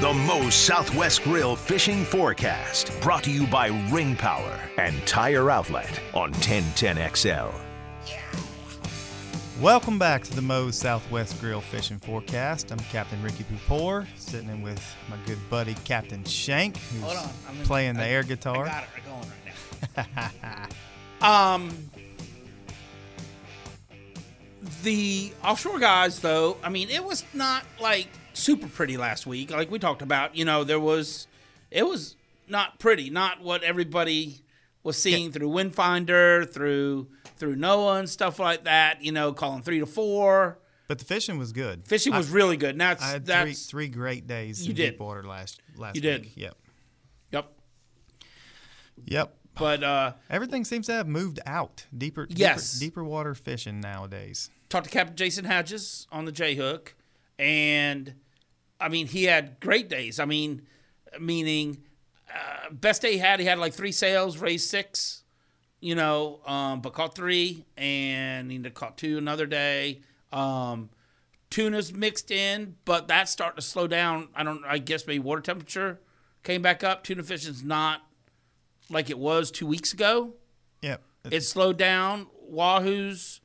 The 0.00 0.12
Moe's 0.12 0.54
Southwest 0.54 1.22
Grill 1.24 1.56
Fishing 1.56 2.04
Forecast, 2.04 2.92
brought 3.00 3.24
to 3.24 3.30
you 3.30 3.46
by 3.46 3.68
Ring 3.90 4.14
Power 4.14 4.60
and 4.76 4.94
Tire 5.06 5.50
Outlet 5.50 6.00
on 6.12 6.32
1010XL. 6.34 7.52
Welcome 9.58 9.98
back 9.98 10.22
to 10.24 10.34
the 10.36 10.42
Moe's 10.42 10.76
Southwest 10.76 11.40
Grill 11.40 11.62
Fishing 11.62 11.98
Forecast. 11.98 12.70
I'm 12.72 12.78
Captain 12.78 13.22
Ricky 13.22 13.44
Pupor, 13.44 14.06
sitting 14.16 14.50
in 14.50 14.60
with 14.60 14.82
my 15.08 15.16
good 15.24 15.38
buddy 15.48 15.74
Captain 15.84 16.22
Shank, 16.24 16.76
who's 16.76 17.00
Hold 17.02 17.16
on, 17.16 17.30
I'm 17.48 17.56
playing 17.64 17.94
the 17.94 18.02
I- 18.04 18.08
air 18.08 18.22
guitar. 18.22 18.66
I 18.66 18.68
got 18.68 18.84
it 18.84 20.04
going 20.04 20.06
right 20.26 20.68
now. 21.22 21.50
um, 21.54 21.90
the 24.82 25.32
offshore 25.42 25.78
guys, 25.78 26.20
though, 26.20 26.58
I 26.62 26.68
mean, 26.68 26.90
it 26.90 27.02
was 27.02 27.24
not 27.32 27.64
like 27.80 28.08
super 28.36 28.68
pretty 28.68 28.96
last 28.96 29.26
week. 29.26 29.50
Like 29.50 29.70
we 29.70 29.78
talked 29.78 30.02
about, 30.02 30.36
you 30.36 30.44
know, 30.44 30.64
there 30.64 30.80
was, 30.80 31.26
it 31.70 31.84
was 31.86 32.16
not 32.48 32.78
pretty, 32.78 33.10
not 33.10 33.42
what 33.42 33.62
everybody 33.62 34.40
was 34.82 34.96
seeing 35.00 35.32
through 35.32 35.48
Windfinder, 35.50 36.48
through 36.52 37.08
through 37.38 37.56
NOAA 37.56 37.98
and 38.00 38.08
stuff 38.08 38.38
like 38.38 38.64
that. 38.64 39.02
You 39.02 39.12
know, 39.12 39.32
calling 39.32 39.62
three 39.62 39.80
to 39.80 39.86
four. 39.86 40.58
But 40.88 40.98
the 41.00 41.04
fishing 41.04 41.36
was 41.38 41.50
good. 41.52 41.86
Fishing 41.88 42.14
was 42.14 42.28
really 42.30 42.56
good. 42.56 42.78
That's 42.78 43.02
I 43.02 43.08
had 43.08 43.26
three, 43.26 43.34
that's 43.34 43.66
three 43.66 43.88
great 43.88 44.26
days 44.28 44.62
You 44.64 44.70
in 44.70 44.76
did. 44.76 44.90
deep 44.92 45.00
water 45.00 45.24
last 45.24 45.60
last 45.76 45.96
You 45.96 46.02
week. 46.02 46.22
did. 46.22 46.30
Yep. 46.36 46.56
yep. 47.32 47.52
Yep. 49.06 49.34
But 49.58 49.82
uh, 49.82 50.12
Everything 50.30 50.64
seems 50.64 50.86
to 50.86 50.92
have 50.92 51.08
moved 51.08 51.40
out 51.46 51.86
deeper. 51.96 52.26
deeper- 52.26 52.38
Yes. 52.38 52.78
Deeper, 52.78 53.02
water 53.02 53.34
fishing 53.34 53.80
nowadays. 53.80 54.50
talked 54.68 54.84
to 54.84 54.90
Captain 54.90 55.16
Jason 55.16 55.44
Hedges 55.46 56.06
on 56.12 56.24
the 56.26 56.32
J 56.32 56.54
Hook, 56.54 56.94
and 57.38 58.14
I 58.80 58.88
mean 58.88 59.06
he 59.06 59.24
had 59.24 59.60
great 59.60 59.88
days. 59.88 60.20
I 60.20 60.24
mean, 60.24 60.62
meaning 61.18 61.78
uh, 62.32 62.70
best 62.70 63.02
day 63.02 63.12
he 63.12 63.18
had, 63.18 63.40
he 63.40 63.46
had 63.46 63.58
like 63.58 63.72
three 63.74 63.92
sails, 63.92 64.38
raised 64.38 64.68
six, 64.68 65.22
you 65.80 65.94
know, 65.94 66.40
um, 66.46 66.80
but 66.80 66.92
caught 66.92 67.14
three, 67.14 67.64
and 67.76 68.50
he 68.50 68.58
caught 68.70 68.98
two 68.98 69.18
another 69.18 69.46
day. 69.46 70.00
Um, 70.32 70.90
tuna's 71.50 71.92
mixed 71.92 72.30
in, 72.30 72.76
but 72.84 73.08
that's 73.08 73.30
starting 73.30 73.56
to 73.56 73.62
slow 73.62 73.86
down. 73.86 74.28
I 74.34 74.42
don't. 74.42 74.64
I 74.64 74.78
guess 74.78 75.06
maybe 75.06 75.20
water 75.20 75.40
temperature 75.40 76.00
came 76.42 76.62
back 76.62 76.84
up. 76.84 77.04
Tuna 77.04 77.22
fishing's 77.22 77.62
not 77.64 78.02
like 78.90 79.10
it 79.10 79.18
was 79.18 79.50
two 79.50 79.66
weeks 79.66 79.92
ago 79.92 80.34
Yep. 80.82 81.02
it 81.30 81.40
slowed 81.40 81.76
down. 81.76 82.28
Wahoo's 82.40 83.40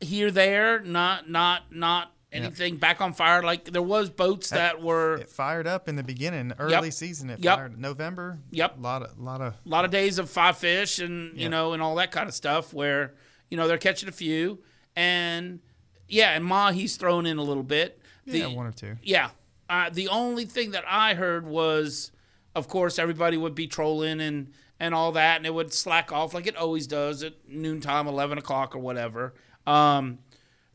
here, 0.00 0.30
there, 0.30 0.80
not, 0.80 1.30
not, 1.30 1.72
not 1.72 2.12
anything 2.44 2.76
back 2.76 3.00
on 3.00 3.12
fire. 3.12 3.42
Like 3.42 3.64
there 3.66 3.82
was 3.82 4.10
boats 4.10 4.50
that 4.50 4.82
were 4.82 5.16
It 5.18 5.30
fired 5.30 5.66
up 5.66 5.88
in 5.88 5.96
the 5.96 6.02
beginning, 6.02 6.52
early 6.58 6.90
season. 6.90 7.30
It 7.30 7.40
Yep. 7.42 7.56
fired 7.58 7.78
November. 7.80 8.38
Yep. 8.50 8.78
A 8.78 8.80
lot 8.80 9.02
of, 9.02 9.18
a 9.18 9.22
lot 9.22 9.40
of. 9.40 9.54
a 9.54 9.68
lot 9.68 9.84
of 9.84 9.90
days 9.90 10.18
of 10.18 10.28
five 10.30 10.56
fish 10.58 10.98
and 10.98 11.38
you 11.38 11.48
know 11.48 11.72
and 11.72 11.82
all 11.82 11.94
that 11.96 12.10
kind 12.12 12.28
of 12.28 12.34
stuff 12.34 12.72
where 12.74 13.14
you 13.50 13.56
know 13.56 13.66
they're 13.68 13.78
catching 13.78 14.08
a 14.08 14.12
few 14.12 14.58
and 14.94 15.60
yeah 16.08 16.30
and 16.34 16.44
mahi's 16.44 16.96
thrown 16.96 17.26
in 17.26 17.38
a 17.38 17.42
little 17.42 17.62
bit. 17.62 18.00
The- 18.26 18.38
Yeah, 18.38 18.46
one 18.48 18.66
or 18.66 18.72
two. 18.72 18.96
Yeah. 19.02 19.30
Uh, 19.68 19.90
the 19.92 20.08
only 20.08 20.44
thing 20.44 20.70
that 20.72 20.84
I 20.88 21.14
heard 21.14 21.44
was, 21.44 22.12
of 22.54 22.68
course, 22.68 22.98
everybody 23.00 23.36
would 23.36 23.54
be 23.54 23.66
trolling 23.66 24.20
and 24.20 24.52
and 24.78 24.94
all 24.94 25.12
that, 25.12 25.38
and 25.38 25.46
it 25.46 25.54
would 25.54 25.72
slack 25.72 26.12
off 26.12 26.34
like 26.34 26.46
it 26.46 26.54
always 26.54 26.86
does 26.86 27.22
at 27.22 27.32
noontime, 27.48 28.06
eleven 28.06 28.36
o'clock 28.38 28.76
or 28.76 28.78
whatever. 28.78 29.34
Um, 29.66 30.18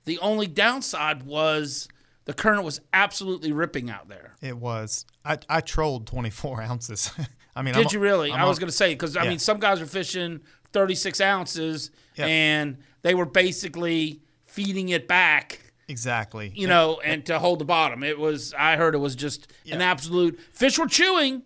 the 0.05 0.19
only 0.19 0.47
downside 0.47 1.23
was 1.23 1.87
the 2.25 2.33
current 2.33 2.63
was 2.63 2.81
absolutely 2.93 3.51
ripping 3.51 3.89
out 3.89 4.07
there. 4.07 4.35
It 4.41 4.57
was. 4.57 5.05
I, 5.25 5.37
I 5.49 5.61
trolled 5.61 6.07
24 6.07 6.61
ounces. 6.63 7.11
I 7.55 7.61
mean, 7.61 7.73
Did 7.73 7.87
I'm- 7.87 7.93
you 7.93 7.99
really? 7.99 8.31
I'm 8.31 8.39
I 8.39 8.45
was 8.45 8.59
going 8.59 8.69
to 8.69 8.75
say 8.75 8.93
because 8.93 9.17
I 9.17 9.27
mean, 9.27 9.39
some 9.39 9.59
guys 9.59 9.81
are 9.81 9.85
fishing 9.85 10.39
thirty 10.71 10.95
six 10.95 11.19
ounces, 11.19 11.91
Yep. 12.15 12.27
and 12.29 12.77
they 13.01 13.13
were 13.13 13.25
basically 13.25 14.21
feeding 14.45 14.89
it 14.89 15.05
back 15.07 15.59
Exactly. 15.89 16.51
you 16.55 16.67
know, 16.67 17.01
and 17.03 17.25
to 17.25 17.39
hold 17.39 17.59
the 17.59 17.65
bottom. 17.65 18.03
It 18.03 18.17
was 18.17 18.53
I 18.57 18.77
heard 18.77 18.95
it 18.95 18.99
was 18.99 19.15
just 19.15 19.51
an 19.69 19.81
absolute 19.81 20.39
fish 20.53 20.79
were 20.79 20.87
chewing, 20.87 21.43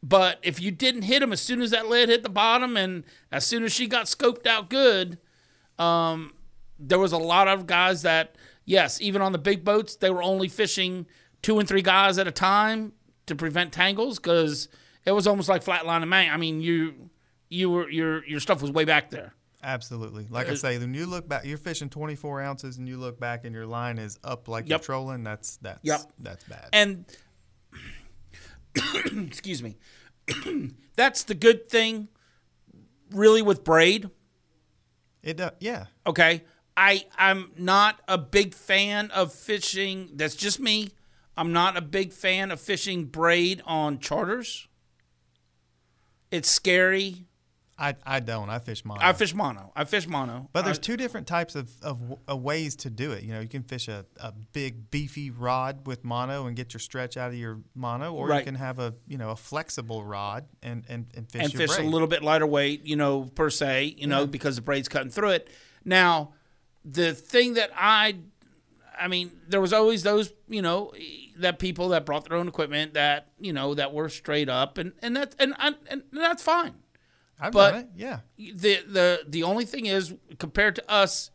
but 0.00 0.38
if 0.44 0.60
you 0.60 0.70
didn't 0.70 1.02
hit 1.02 1.18
them 1.20 1.32
as 1.32 1.40
soon 1.40 1.60
as 1.60 1.72
that 1.72 1.88
lid 1.88 2.08
hit 2.08 2.22
the 2.22 2.28
bottom 2.28 2.76
and 2.76 3.02
as 3.32 3.44
soon 3.44 3.64
as 3.64 3.72
she 3.72 3.88
got 3.88 4.06
scoped 4.06 4.46
out 4.46 4.70
good, 4.70 5.18
um, 5.80 6.32
there 6.84 6.98
was 6.98 7.12
a 7.12 7.18
lot 7.18 7.48
of 7.48 7.66
guys 7.66 8.02
that 8.02 8.36
yes, 8.64 9.00
even 9.00 9.22
on 9.22 9.32
the 9.32 9.38
big 9.38 9.64
boats, 9.64 9.96
they 9.96 10.10
were 10.10 10.22
only 10.22 10.48
fishing 10.48 11.06
two 11.42 11.58
and 11.58 11.68
three 11.68 11.82
guys 11.82 12.18
at 12.18 12.26
a 12.26 12.30
time 12.32 12.92
to 13.26 13.34
prevent 13.34 13.72
tangles 13.72 14.18
because 14.18 14.68
it 15.04 15.12
was 15.12 15.26
almost 15.26 15.48
like 15.48 15.64
flatline 15.64 16.02
and 16.02 16.10
mang. 16.10 16.30
I 16.30 16.36
mean, 16.36 16.60
you 16.60 17.10
you 17.48 17.70
were 17.70 17.88
your 17.90 18.24
your 18.26 18.40
stuff 18.40 18.60
was 18.62 18.70
way 18.70 18.84
back 18.84 19.10
there. 19.10 19.34
Absolutely. 19.64 20.26
Like 20.28 20.48
I 20.48 20.54
say, 20.54 20.76
when 20.78 20.92
you 20.92 21.06
look 21.06 21.28
back, 21.28 21.44
you're 21.44 21.56
fishing 21.56 21.88
24 21.88 22.42
ounces, 22.42 22.78
and 22.78 22.88
you 22.88 22.96
look 22.96 23.20
back, 23.20 23.44
and 23.44 23.54
your 23.54 23.66
line 23.66 23.96
is 23.98 24.18
up 24.24 24.48
like 24.48 24.64
Yep. 24.68 24.80
you're 24.80 24.84
trolling. 24.84 25.22
That's 25.22 25.58
that's 25.58 25.78
Yep. 25.84 26.00
that's 26.18 26.44
bad. 26.44 26.68
And 26.72 27.04
excuse 29.28 29.62
me, 29.62 29.76
that's 30.96 31.24
the 31.24 31.34
good 31.34 31.68
thing, 31.68 32.08
really, 33.10 33.42
with 33.42 33.64
braid. 33.64 34.08
it 35.22 35.36
does. 35.36 35.52
Yeah. 35.60 35.86
Okay, 36.06 36.42
I 36.76 37.04
I'm 37.18 37.52
not 37.58 38.00
a 38.08 38.18
big 38.18 38.54
fan 38.54 39.10
of 39.10 39.32
fishing. 39.32 40.10
That's 40.14 40.34
just 40.36 40.58
me. 40.60 40.90
I'm 41.36 41.52
not 41.52 41.76
a 41.76 41.80
big 41.82 42.12
fan 42.12 42.50
of 42.50 42.60
fishing 42.60 43.04
braid 43.06 43.62
on 43.66 43.98
charters. 43.98 44.68
It's 46.30 46.50
scary. 46.50 47.26
I, 47.78 47.96
I 48.06 48.20
don't. 48.20 48.48
I 48.48 48.58
fish 48.58 48.84
mono. 48.84 49.00
I 49.02 49.12
fish 49.12 49.34
mono. 49.34 49.72
I 49.74 49.84
fish 49.84 50.06
mono. 50.06 50.48
But 50.52 50.64
there's 50.64 50.78
I- 50.78 50.82
two 50.82 50.96
different 50.96 51.26
types 51.26 51.54
of, 51.56 51.70
of, 51.82 52.00
of 52.28 52.40
ways 52.42 52.76
to 52.76 52.90
do 52.90 53.12
it. 53.12 53.24
You 53.24 53.32
know, 53.32 53.40
you 53.40 53.48
can 53.48 53.62
fish 53.64 53.88
a, 53.88 54.04
a 54.20 54.32
big 54.52 54.90
beefy 54.90 55.30
rod 55.30 55.86
with 55.86 56.04
mono 56.04 56.46
and 56.46 56.54
get 56.54 56.74
your 56.74 56.80
stretch 56.80 57.16
out 57.16 57.30
of 57.30 57.34
your 57.36 57.60
mono, 57.74 58.12
or 58.14 58.28
Right. 58.28 58.38
you 58.38 58.44
can 58.44 58.54
have 58.54 58.78
a 58.78 58.94
you 59.08 59.18
know 59.18 59.30
a 59.30 59.36
flexible 59.36 60.04
rod 60.04 60.44
and 60.62 60.84
and, 60.88 61.06
and 61.16 61.30
fish 61.30 61.42
and 61.42 61.52
fish 61.52 61.74
braid. 61.74 61.86
a 61.86 61.88
little 61.88 62.06
bit 62.06 62.22
lighter 62.22 62.46
weight, 62.46 62.86
you 62.86 62.94
know, 62.96 63.24
per 63.24 63.50
se, 63.50 63.94
you 63.98 64.06
know, 64.06 64.26
because 64.26 64.56
the 64.56 64.62
braid's 64.62 64.88
cutting 64.88 65.10
through 65.10 65.30
it. 65.30 65.50
Now, 65.84 66.34
the 66.84 67.14
thing 67.14 67.54
that 67.54 67.70
I, 67.76 68.16
I 68.98 69.08
mean, 69.08 69.30
there 69.48 69.60
was 69.60 69.72
always 69.72 70.02
those, 70.02 70.32
you 70.48 70.62
know, 70.62 70.92
that 71.38 71.58
people 71.58 71.90
that 71.90 72.04
brought 72.04 72.28
their 72.28 72.36
own 72.36 72.48
equipment 72.48 72.94
that, 72.94 73.28
you 73.38 73.52
know, 73.52 73.74
that 73.74 73.92
were 73.92 74.08
straight 74.08 74.48
up, 74.48 74.78
and 74.78 74.92
and 75.00 75.16
that 75.16 75.34
and 75.38 75.54
and, 75.58 75.76
and 75.88 76.02
that's 76.12 76.42
fine. 76.42 76.74
I've 77.40 77.52
but- 77.52 77.70
done 77.72 77.80
it. 77.80 77.88
Yeah. 77.96 78.20
the 78.36 78.80
the 78.86 79.20
the 79.26 79.42
only 79.42 79.64
thing 79.64 79.86
is 79.86 80.14
compared 80.38 80.76
to 80.76 80.90
us, 80.90 81.30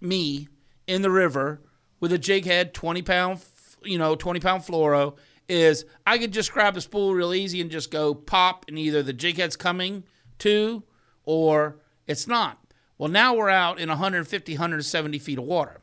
me 0.00 0.48
in 0.86 1.02
the 1.02 1.10
river 1.10 1.62
with 2.00 2.12
a 2.12 2.18
jig 2.18 2.44
head, 2.44 2.74
twenty 2.74 3.02
pound, 3.02 3.40
you 3.82 3.98
know, 3.98 4.14
twenty 4.16 4.40
pound 4.40 4.62
fluoro, 4.64 5.16
is 5.48 5.84
I 6.06 6.18
could 6.18 6.32
just 6.32 6.52
grab 6.52 6.76
a 6.76 6.80
spool 6.80 7.14
real 7.14 7.32
easy 7.32 7.60
and 7.60 7.70
just 7.70 7.90
go 7.90 8.14
pop, 8.14 8.64
and 8.68 8.78
either 8.78 9.02
the 9.02 9.12
jig 9.12 9.36
head's 9.36 9.56
coming 9.56 10.04
to, 10.40 10.82
or 11.24 11.78
it's 12.06 12.26
not. 12.26 12.58
Well, 12.98 13.10
now 13.10 13.34
we're 13.34 13.50
out 13.50 13.78
in 13.78 13.88
150, 13.88 14.52
170 14.52 15.18
feet 15.18 15.38
of 15.38 15.44
water. 15.44 15.80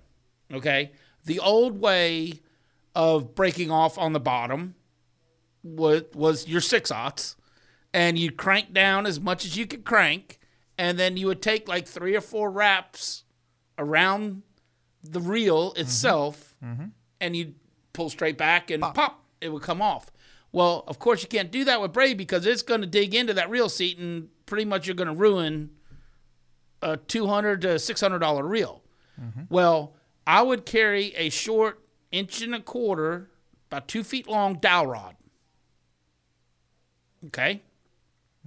Okay, 0.52 0.91
the 1.26 1.39
old 1.39 1.80
way 1.80 2.41
of 2.95 3.36
breaking 3.36 3.71
off 3.71 3.97
on 3.97 4.13
the 4.13 4.19
bottom 4.19 4.76
was 5.63 6.04
was 6.13 6.47
your 6.47 6.62
six 6.62 6.91
aughts 6.91 7.36
and 7.93 8.17
you 8.17 8.32
crank 8.32 8.73
down 8.73 9.06
as 9.06 9.19
much 9.19 9.45
as 9.45 9.56
you 9.56 9.67
could 9.67 9.86
crank, 9.86 10.39
and 10.78 10.97
then 10.97 11.15
you 11.15 11.28
would 11.28 11.41
take 11.41 11.67
like 11.67 11.88
three 11.88 12.15
or 12.15 12.21
four 12.21 12.49
wraps 12.49 13.23
around 13.78 14.41
the 15.04 15.19
reel 15.19 15.71
mm-hmm. 15.71 15.82
itself, 15.82 16.56
mm-hmm. 16.63 16.86
and 17.21 17.36
you'd 17.36 17.56
pull 17.93 18.10
straight 18.10 18.38
back 18.38 18.71
and 18.71 18.82
pop. 18.82 19.23
it 19.39 19.49
would 19.49 19.62
come 19.62 19.82
off. 19.82 20.12
Well, 20.52 20.84
of 20.88 20.99
course, 20.99 21.21
you 21.21 21.28
can't 21.28 21.52
do 21.52 21.63
that 21.65 21.82
with 21.82 21.93
braid 21.93 22.17
because 22.17 22.45
it's 22.45 22.62
going 22.62 22.82
to 22.82 22.88
dig 22.88 23.13
into 23.13 23.34
that 23.36 23.49
reel 23.49 23.69
seat, 23.69 23.99
and 23.99 24.30
pretty 24.45 24.65
much 24.65 24.88
you're 24.88 24.95
going 24.95 25.08
to 25.08 25.13
ruin 25.13 25.69
a 26.84 26.98
two 26.98 27.28
hundred 27.28 27.62
to 27.62 27.80
six 27.80 28.02
hundred 28.02 28.19
dollar 28.19 28.43
reel. 28.46 28.84
Mm-hmm. 29.19 29.43
Well, 29.50 29.96
I 30.28 30.41
would 30.41 30.65
carry 30.65 31.13
a 31.15 31.30
short 31.30 31.80
inch 32.12 32.41
and 32.41 32.54
a 32.54 32.60
quarter, 32.60 33.30
about 33.72 33.88
two 33.88 34.04
feet 34.04 34.28
long 34.28 34.56
dowel 34.56 34.88
rod. 34.88 35.15
Okay. 37.28 37.63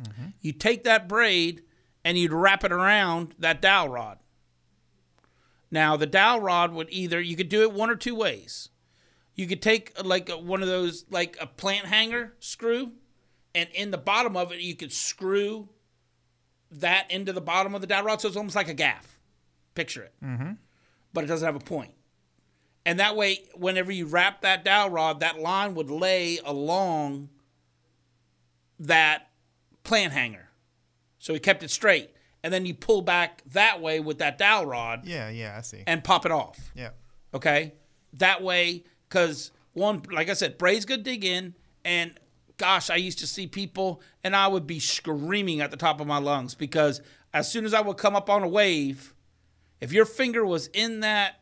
Mm-hmm. 0.01 0.27
You 0.41 0.53
take 0.53 0.85
that 0.85 1.09
braid 1.09 1.63
and 2.05 2.17
you'd 2.19 2.33
wrap 2.33 2.63
it 2.63 2.73
around 2.73 3.35
that 3.39 3.61
dowel 3.61 3.89
rod. 3.89 4.19
Now, 5.71 5.97
the 5.97 6.07
dowel 6.07 6.41
rod 6.41 6.73
would 6.73 6.89
either, 6.91 7.21
you 7.21 7.37
could 7.37 7.49
do 7.49 7.63
it 7.63 7.73
one 7.73 7.91
or 7.91 7.97
two 7.97 8.15
ways. 8.15 8.69
You 9.35 9.47
could 9.47 9.61
take 9.61 9.93
uh, 9.99 10.05
like 10.05 10.29
a, 10.29 10.39
one 10.39 10.63
of 10.63 10.69
those, 10.69 11.05
like 11.11 11.37
a 11.41 11.47
plant 11.47 11.87
hanger 11.87 12.35
screw, 12.39 12.93
and 13.55 13.69
in 13.75 13.91
the 13.91 13.99
bottom 13.99 14.37
of 14.37 14.53
it, 14.53 14.61
you 14.61 14.77
could 14.77 14.93
screw 14.93 15.69
that 16.81 17.11
into 17.11 17.33
the 17.33 17.41
bottom 17.41 17.75
of 17.75 17.81
the 17.81 17.87
dowel 17.87 18.05
rod. 18.05 18.21
So 18.21 18.29
it's 18.29 18.37
almost 18.37 18.57
like 18.57 18.69
a 18.69 18.75
gaff. 18.75 19.19
Picture 19.75 20.03
it. 20.05 20.15
Mm-hmm. 20.25 20.53
But 21.13 21.25
it 21.25 21.27
doesn't 21.27 21.47
have 21.47 21.57
a 21.57 21.61
point. 21.61 21.93
And 22.85 23.01
that 23.01 23.17
way, 23.17 23.45
whenever 23.55 23.91
you 23.91 24.07
wrap 24.07 24.43
that 24.43 24.65
dowel 24.65 24.91
rod, 24.91 25.21
that 25.21 25.39
line 25.41 25.75
would 25.75 25.91
lay 25.91 26.39
along 26.45 27.29
that 28.79 29.31
plant 29.83 30.13
hanger. 30.13 30.49
So 31.19 31.33
he 31.35 31.41
kept 31.41 31.63
it 31.63 31.71
straight. 31.71 32.11
And 32.43 32.53
then 32.53 32.65
you 32.65 32.75
pull 32.75 33.03
back 33.03 33.43
that 33.53 33.81
way 33.81 33.99
with 33.99 34.19
that 34.19 34.39
dowel 34.39 34.67
rod 34.67 35.05
Yeah. 35.05 35.29
Yeah. 35.31 35.57
I 35.59 35.63
see. 35.63 35.83
and 35.87 36.05
pop 36.05 36.25
it 36.27 36.33
off. 36.33 36.71
yeah. 36.75 36.91
Okay? 37.35 37.73
That 38.15 38.43
way, 38.43 38.85
because 39.09 39.51
one, 39.73 40.03
like 40.13 40.29
I 40.31 40.35
said, 40.35 40.57
braid's 40.57 40.85
good 40.85 41.03
dig 41.03 41.25
in. 41.25 41.55
And 41.85 42.13
gosh, 42.59 42.91
I 42.91 42.97
used 42.97 43.19
to 43.21 43.27
see 43.27 43.47
people 43.47 44.01
and 44.25 44.35
I 44.35 44.47
would 44.49 44.67
be 44.67 44.79
screaming 44.81 45.61
at 45.61 45.71
the 45.71 45.77
top 45.77 46.01
of 46.01 46.07
my 46.07 46.19
lungs 46.19 46.55
because 46.55 47.01
as 47.35 47.51
soon 47.51 47.65
as 47.65 47.75
I 47.75 47.81
would 47.81 47.97
come 47.99 48.17
up 48.17 48.31
on 48.31 48.43
a 48.43 48.49
wave, 48.49 49.15
if 49.81 49.93
your 49.93 50.07
finger 50.07 50.45
was 50.45 50.69
in 50.69 51.01
that 51.01 51.41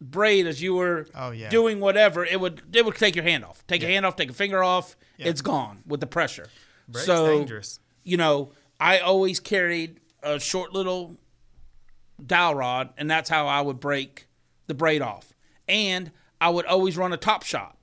braid 0.00 0.46
as 0.46 0.60
you 0.60 0.74
were 0.74 1.06
Oh, 1.14 1.30
yeah. 1.30 1.48
doing 1.48 1.80
whatever, 1.80 2.24
it 2.24 2.38
would 2.38 2.62
it 2.74 2.84
would 2.84 2.96
take 2.96 3.14
your 3.16 3.24
hand 3.24 3.44
off. 3.44 3.66
Take 3.66 3.82
a 3.82 3.86
hand 3.86 4.04
off, 4.04 4.16
take 4.16 4.30
a 4.30 4.34
finger 4.34 4.62
off, 4.62 4.94
it's 5.18 5.40
gone 5.40 5.82
with 5.86 6.00
the 6.00 6.06
pressure. 6.06 6.48
Braid's 6.88 7.06
so 7.06 7.38
dangerous. 7.38 7.80
you 8.04 8.16
know, 8.18 8.52
I 8.78 8.98
always 8.98 9.40
carried 9.40 10.00
a 10.22 10.38
short 10.38 10.72
little 10.72 11.16
dowel 12.24 12.54
rod, 12.54 12.90
and 12.98 13.10
that's 13.10 13.30
how 13.30 13.46
I 13.46 13.60
would 13.62 13.80
break 13.80 14.26
the 14.66 14.74
braid 14.74 15.00
off. 15.02 15.32
And 15.68 16.10
I 16.40 16.50
would 16.50 16.66
always 16.66 16.96
run 16.96 17.12
a 17.12 17.16
top 17.16 17.42
shot. 17.42 17.75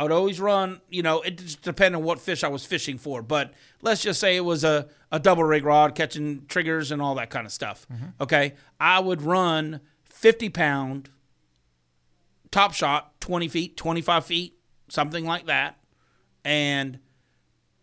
I 0.00 0.02
would 0.02 0.12
always 0.12 0.40
run, 0.40 0.80
you 0.88 1.02
know, 1.02 1.20
it 1.20 1.36
just 1.36 1.60
depended 1.60 1.98
on 1.98 2.04
what 2.04 2.18
fish 2.20 2.42
I 2.42 2.48
was 2.48 2.64
fishing 2.64 2.96
for. 2.96 3.20
But 3.20 3.52
let's 3.82 4.00
just 4.00 4.18
say 4.18 4.34
it 4.34 4.40
was 4.46 4.64
a, 4.64 4.88
a 5.12 5.18
double 5.20 5.44
rig 5.44 5.62
rod 5.62 5.94
catching 5.94 6.46
triggers 6.46 6.90
and 6.90 7.02
all 7.02 7.16
that 7.16 7.28
kind 7.28 7.44
of 7.44 7.52
stuff. 7.52 7.86
Mm-hmm. 7.92 8.06
Okay. 8.22 8.54
I 8.80 8.98
would 8.98 9.20
run 9.20 9.80
50 10.04 10.48
pound 10.48 11.10
top 12.50 12.72
shot, 12.72 13.20
20 13.20 13.48
feet, 13.48 13.76
25 13.76 14.24
feet, 14.24 14.56
something 14.88 15.26
like 15.26 15.44
that. 15.46 15.78
And 16.46 16.98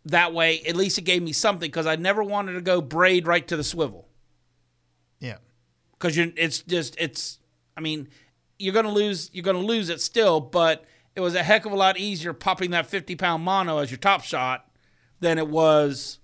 that 0.05 0.33
way, 0.33 0.61
at 0.61 0.75
least 0.75 0.97
it 0.97 1.03
gave 1.03 1.21
me 1.21 1.33
something 1.33 1.67
because 1.69 1.85
I 1.85 1.97
never 1.97 2.23
wanted 2.23 2.53
to 2.53 2.61
go 2.61 2.81
braid 2.81 3.27
right 3.27 3.47
to 3.47 3.55
the 3.55 3.63
swivel 3.63 4.07
Yeah. 5.19 5.37
because 5.99 6.17
you're 6.17 6.29
it's 6.35 6.63
just 6.63 6.95
it's 6.97 7.37
I 7.75 7.81
mean 7.81 8.07
you're 8.57 8.73
gonna 8.73 8.91
lose 8.91 9.29
you're 9.33 9.43
gonna 9.43 9.59
lose 9.59 9.89
it 9.89 10.01
still, 10.01 10.39
but 10.41 10.83
it 11.17 11.21
was 11.21 11.33
a 11.33 11.41
heck 11.41 11.65
of 11.65 11.71
a 11.71 11.75
lot 11.75 11.97
easier 11.97 12.31
popping 12.31 12.69
that 12.71 12.85
50 12.85 13.15
pound 13.15 13.43
mono 13.43 13.79
as 13.79 13.89
your 13.89 13.97
top 13.97 14.23
shot 14.23 14.69
than 15.19 15.39
it 15.39 15.47
was, 15.47 16.19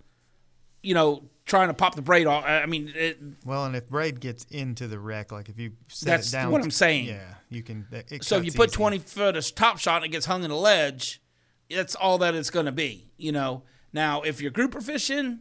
you 0.83 0.93
know, 0.93 1.23
trying 1.47 1.69
to 1.69 1.73
pop 1.73 1.95
the 1.95 2.03
braid 2.03 2.27
off. 2.27 2.45
I 2.45 2.67
mean, 2.67 2.93
it, 2.95 3.17
Well, 3.43 3.65
and 3.65 3.75
if 3.75 3.89
braid 3.89 4.19
gets 4.19 4.45
into 4.51 4.87
the 4.87 4.99
wreck, 4.99 5.31
like 5.31 5.49
if 5.49 5.57
you 5.57 5.71
set 5.87 6.05
That's 6.05 6.29
it 6.29 6.33
down, 6.33 6.51
what 6.51 6.61
I'm 6.61 6.69
saying. 6.69 7.07
Yeah, 7.07 7.33
you 7.49 7.63
can. 7.63 7.87
It 7.91 8.23
so 8.23 8.37
if 8.37 8.45
you 8.45 8.51
put 8.51 8.69
easy. 8.69 8.75
20 8.75 8.99
foot 8.99 9.35
as 9.35 9.51
top 9.51 9.79
shot 9.79 9.97
and 9.97 10.05
it 10.05 10.09
gets 10.09 10.27
hung 10.27 10.43
in 10.43 10.51
a 10.51 10.57
ledge, 10.57 11.23
that's 11.71 11.95
all 11.95 12.19
that 12.19 12.35
it's 12.35 12.51
going 12.51 12.67
to 12.67 12.71
be, 12.71 13.09
you 13.17 13.31
know. 13.31 13.63
Now, 13.93 14.21
if 14.21 14.41
you're 14.41 14.51
grouper 14.51 14.79
fishing 14.79 15.39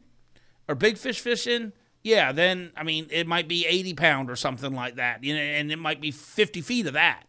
or 0.67 0.75
big 0.75 0.97
fish 0.97 1.21
fishing, 1.21 1.73
yeah, 2.03 2.33
then 2.33 2.73
I 2.75 2.85
mean 2.85 3.07
it 3.11 3.27
might 3.27 3.49
be 3.49 3.67
80 3.67 3.93
pound 3.93 4.31
or 4.31 4.37
something 4.37 4.73
like 4.73 4.95
that, 4.97 5.23
you 5.23 5.35
know, 5.35 5.43
and 5.43 5.71
it 5.71 5.79
might 5.79 6.01
be 6.01 6.11
50 6.11 6.62
feet 6.62 6.87
of 6.87 6.95
that. 6.95 7.25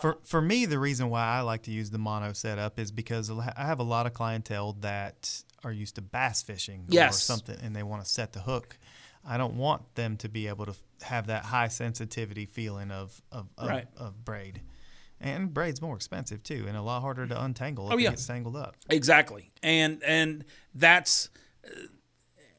For 0.00 0.18
for 0.24 0.40
me, 0.40 0.64
the 0.66 0.78
reason 0.78 1.10
why 1.10 1.24
I 1.24 1.40
like 1.40 1.62
to 1.64 1.70
use 1.70 1.90
the 1.90 1.98
mono 1.98 2.32
setup 2.32 2.78
is 2.78 2.90
because 2.92 3.30
I 3.30 3.52
have 3.66 3.80
a 3.80 3.84
lot 3.84 4.06
of 4.06 4.14
clientele 4.14 4.74
that 4.80 5.42
are 5.64 5.72
used 5.72 5.96
to 5.96 6.02
bass 6.02 6.42
fishing 6.42 6.86
or 6.92 7.12
something, 7.12 7.58
and 7.62 7.74
they 7.74 7.82
want 7.82 8.04
to 8.04 8.08
set 8.10 8.32
the 8.32 8.40
hook. 8.40 8.78
I 9.26 9.36
don't 9.36 9.54
want 9.56 9.94
them 9.96 10.16
to 10.18 10.28
be 10.28 10.46
able 10.46 10.66
to 10.66 10.74
have 11.02 11.26
that 11.26 11.44
high 11.44 11.68
sensitivity 11.68 12.46
feeling 12.46 12.90
of 12.90 13.20
of, 13.32 13.48
of, 13.58 13.68
Right. 13.68 13.88
of 13.96 14.24
braid. 14.24 14.62
And 15.20 15.52
braid's 15.52 15.82
more 15.82 15.96
expensive 15.96 16.44
too, 16.44 16.66
and 16.68 16.76
a 16.76 16.82
lot 16.82 17.00
harder 17.00 17.26
to 17.26 17.42
untangle 17.42 17.88
if 17.88 17.94
Oh, 17.94 17.96
yeah. 17.98 18.08
it 18.08 18.12
gets 18.12 18.26
tangled 18.26 18.54
up. 18.56 18.76
Exactly, 18.88 19.50
and 19.64 20.00
and 20.04 20.44
that's 20.74 21.28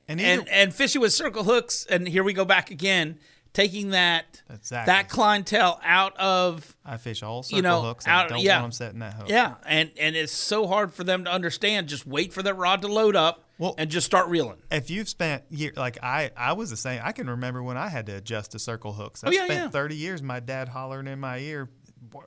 And, 0.09 0.19
either, 0.19 0.41
and 0.41 0.49
and 0.49 0.73
fishing 0.73 0.99
with 1.01 1.13
circle 1.13 1.45
hooks, 1.45 1.85
and 1.89 2.05
here 2.07 2.23
we 2.23 2.33
go 2.33 2.43
back 2.43 2.69
again, 2.69 3.17
taking 3.53 3.89
that 3.89 4.41
Exactly. 4.49 4.91
that 4.91 5.09
clientele 5.09 5.79
out 5.83 6.15
of 6.17 6.75
I 6.85 6.97
fish 6.97 7.23
all 7.23 7.43
circle 7.43 7.57
you 7.57 7.61
know, 7.63 7.81
hooks. 7.81 8.07
out- 8.07 8.25
I 8.25 8.29
don't 8.29 8.39
yeah. 8.41 8.61
want 8.61 8.65
them 8.65 8.71
setting 8.73 8.99
that 8.99 9.13
hook. 9.13 9.29
yeah, 9.29 9.55
and 9.65 9.91
and 9.99 10.15
it's 10.15 10.31
so 10.31 10.67
hard 10.67 10.93
for 10.93 11.03
them 11.03 11.25
to 11.25 11.31
understand. 11.31 11.87
Just 11.87 12.05
wait 12.05 12.33
for 12.33 12.43
that 12.43 12.53
rod 12.55 12.81
to 12.83 12.87
load 12.87 13.15
up 13.15 13.45
Well- 13.57 13.75
and 13.77 13.89
just 13.89 14.05
start 14.05 14.27
reeling. 14.27 14.57
if 14.71 14.89
you've 14.89 15.09
spent 15.09 15.43
year 15.49 15.73
like 15.75 15.97
I, 16.03 16.31
I 16.37 16.53
was 16.53 16.69
the 16.69 16.77
same. 16.77 17.01
I 17.03 17.11
can 17.11 17.29
remember 17.29 17.63
when 17.63 17.77
I 17.77 17.89
had 17.89 18.05
to 18.07 18.15
adjust 18.15 18.51
to 18.51 18.59
circle 18.59 18.93
hooks. 18.93 19.23
I 19.23 19.27
Oh, 19.27 19.31
yeah, 19.31 19.45
spent 19.45 19.59
yeah. 19.63 19.69
thirty 19.69 19.95
years. 19.95 20.21
My 20.21 20.39
dad 20.39 20.69
hollering 20.69 21.07
in 21.07 21.19
my 21.19 21.39
ear, 21.39 21.69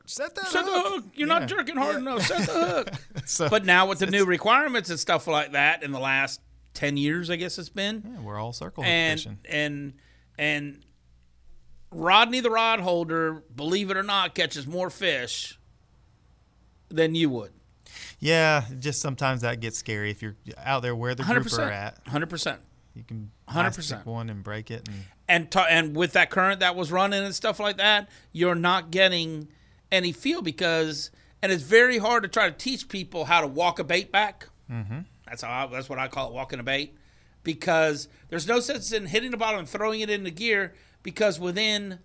"Set 0.07 0.35
that 0.35 0.47
Set 0.47 0.65
the 0.65 0.71
hook! 0.73 0.87
hook. 1.05 1.05
You're 1.15 1.29
Yeah. 1.29 1.39
not 1.39 1.49
jerking 1.49 1.77
hard 1.77 1.97
enough. 1.97 2.23
Set 2.27 2.47
the 2.49 2.53
hook. 2.53 2.89
So, 3.27 3.49
But 3.49 3.65
now 3.65 3.87
with 3.87 4.01
the 4.01 4.07
new 4.07 4.25
requirements 4.25 4.91
and 4.91 4.99
stuff 4.99 5.27
like 5.29 5.53
that, 5.53 5.83
in 5.85 5.93
the 5.93 6.01
last 6.01 6.41
ten 6.75 6.97
years, 6.97 7.31
I 7.31 7.37
guess 7.37 7.57
it's 7.59 7.69
been, 7.69 8.03
yeah, 8.15 8.21
we're 8.21 8.39
all 8.39 8.53
circle 8.53 8.83
hook 8.83 8.91
and 8.91 9.21
fishing. 9.21 9.39
and 9.49 9.93
and 10.39 10.85
Rodney 11.93 12.41
the 12.41 12.51
rod 12.51 12.81
holder, 12.81 13.43
believe 13.55 13.91
it 13.91 13.97
or 13.97 14.03
not, 14.03 14.35
catches 14.35 14.67
more 14.67 14.91
fish 14.91 15.59
than 16.89 17.15
you 17.15 17.31
would. 17.31 17.53
Yeah, 18.19 18.65
just 18.79 19.01
sometimes 19.01 19.43
that 19.43 19.61
gets 19.61 19.79
scary 19.79 20.11
if 20.11 20.23
you're 20.23 20.37
out 20.57 20.83
there 20.83 20.95
where 20.95 21.15
the 21.15 21.23
Hundred 21.23 21.45
grouper 21.47 21.65
are 21.65 21.71
at. 21.73 21.99
Hundred 22.07 22.31
percent. 22.31 22.61
You 22.95 23.03
can 23.05 23.31
100%. 23.49 24.05
one 24.05 24.29
and 24.29 24.45
break 24.45 24.71
it, 24.71 24.87
and 24.87 25.05
and 25.29 25.51
t- 25.51 25.65
and 25.69 25.97
with 25.97 26.13
that 26.13 26.31
current 26.31 26.61
that 26.61 26.77
was 26.77 26.93
running 26.93 27.25
and 27.25 27.35
stuff 27.35 27.59
like 27.59 27.79
that, 27.79 28.09
you're 28.33 28.55
not 28.55 28.91
getting 28.91 29.49
any 29.91 30.13
feel 30.13 30.43
because 30.43 31.11
and 31.43 31.51
it's 31.51 31.63
very 31.63 31.99
hard 31.99 32.23
to 32.23 32.29
try 32.29 32.49
to 32.49 32.57
teach 32.57 32.89
people 32.89 33.25
how 33.25 33.41
to 33.41 33.47
walk 33.47 33.79
a 33.79 33.85
bait 33.85 34.13
back. 34.13 34.49
Mm-hmm. 34.71 35.01
That's 35.27 35.43
how 35.43 35.65
I, 35.65 35.67
that's 35.67 35.89
what 35.89 35.99
I 35.99 36.09
call 36.09 36.29
it, 36.29 36.35
walking 36.35 36.61
a 36.61 36.63
bait, 36.63 36.95
because 37.43 38.09
there's 38.29 38.47
no 38.47 38.61
sense 38.61 38.93
in 38.93 39.07
hitting 39.07 39.31
the 39.31 39.37
bottom 39.37 39.61
and 39.61 39.69
throwing 39.69 40.01
it 40.01 40.11
into 40.11 40.31
gear 40.31 40.75
because 41.03 41.38
within 41.41 41.99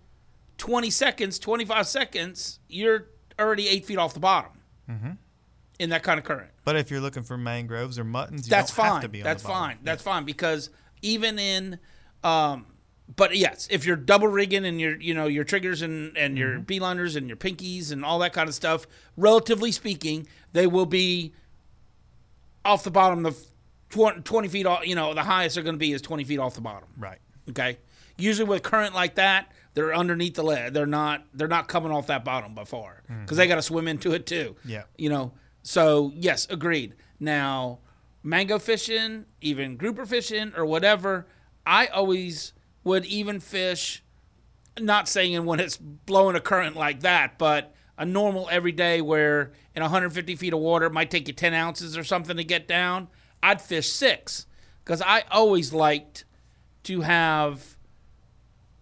20 0.58 0.90
seconds, 0.90 1.38
25 1.38 1.86
seconds, 1.86 2.58
you're 2.68 3.06
already 3.38 3.68
eight 3.68 3.84
feet 3.84 3.98
off 3.98 4.14
the 4.14 4.20
bottom 4.20 4.52
in 5.78 5.90
that 5.90 6.02
kind 6.02 6.18
of 6.18 6.24
current. 6.24 6.50
but 6.64 6.74
if 6.76 6.90
you're 6.90 7.00
looking 7.00 7.22
for 7.22 7.36
mangroves 7.38 7.98
or 7.98 8.04
muttons, 8.04 8.46
you 8.46 8.50
That's 8.50 8.70
don't 8.74 8.84
fine. 8.84 8.92
have 8.94 9.02
to 9.02 9.08
be 9.08 9.20
on 9.20 9.24
That's 9.24 9.42
fine. 9.42 9.78
That's 9.84 10.02
fine 10.02 10.24
because 10.24 10.70
even 11.02 11.38
in, 11.38 11.78
um, 12.24 12.66
but 13.14 13.36
yes, 13.36 13.68
if 13.70 13.86
you're 13.86 13.94
double 13.96 14.28
rigging 14.28 14.64
and 14.66 14.80
your 14.80 14.96
you 15.00 15.14
know 15.14 15.26
your 15.26 15.44
triggers 15.44 15.82
and 15.82 16.16
and 16.16 16.36
your 16.36 16.54
Mm-hmm. 16.58 16.62
beeliners 16.64 17.16
and 17.16 17.28
your 17.28 17.36
pinkies 17.36 17.92
and 17.92 18.04
all 18.04 18.18
that 18.18 18.32
kind 18.32 18.48
of 18.48 18.54
stuff, 18.54 18.86
relatively 19.16 19.70
speaking, 19.72 20.26
they 20.52 20.66
will 20.66 20.84
be 20.86 21.32
off 22.64 22.82
the 22.84 22.90
bottom. 22.90 23.22
The 23.22 23.34
twenty 24.24 24.48
feet 24.48 24.66
off. 24.66 24.86
You 24.86 24.94
know, 24.94 25.14
the 25.14 25.22
highest 25.22 25.54
they're 25.54 25.64
going 25.64 25.76
to 25.76 25.78
be 25.78 25.92
is 25.92 26.02
twenty 26.02 26.24
feet 26.24 26.38
off 26.38 26.54
the 26.54 26.60
bottom. 26.60 26.88
right. 26.98 27.18
Okay. 27.50 27.78
Usually 28.18 28.48
with 28.48 28.62
current 28.62 28.94
like 28.94 29.14
that, 29.14 29.52
they're 29.74 29.94
underneath 29.94 30.34
the 30.34 30.42
lead. 30.42 30.74
They're 30.74 30.86
not. 30.86 31.24
They're 31.32 31.48
not 31.48 31.68
coming 31.68 31.92
off 31.92 32.08
that 32.08 32.24
bottom 32.24 32.54
by 32.54 32.64
far 32.64 33.02
mm-hmm. 33.10 33.22
because 33.22 33.36
they 33.36 33.46
got 33.46 33.56
to 33.56 33.62
swim 33.62 33.86
into 33.86 34.12
it 34.12 34.26
too. 34.26 34.56
Yeah. 34.64 34.82
You 34.96 35.08
know. 35.08 35.32
So 35.62 36.12
yes, 36.14 36.46
agreed. 36.50 36.94
Now, 37.20 37.78
mango 38.22 38.58
fishing, 38.58 39.26
even 39.40 39.76
grouper 39.76 40.04
fishing 40.04 40.52
or 40.56 40.64
whatever, 40.64 41.26
I 41.64 41.86
always 41.86 42.52
would 42.84 43.04
even 43.06 43.40
fish. 43.40 44.02
Not 44.80 45.08
saying 45.08 45.44
when 45.44 45.60
it's 45.60 45.76
blowing 45.76 46.36
a 46.36 46.40
current 46.40 46.76
like 46.76 47.00
that, 47.00 47.38
but 47.38 47.74
a 47.96 48.04
normal 48.04 48.48
everyday 48.50 49.00
where 49.00 49.52
in 49.74 49.82
150 49.82 50.36
feet 50.36 50.52
of 50.52 50.60
water 50.60 50.86
it 50.86 50.92
might 50.92 51.10
take 51.10 51.26
you 51.26 51.34
10 51.34 51.52
ounces 51.52 51.96
or 51.96 52.04
something 52.04 52.36
to 52.36 52.44
get 52.44 52.68
down. 52.68 53.08
I'd 53.42 53.60
fish 53.60 53.90
six 53.90 54.46
because 54.84 55.02
I 55.02 55.24
always 55.30 55.72
liked 55.72 56.24
to 56.84 57.02
have 57.02 57.76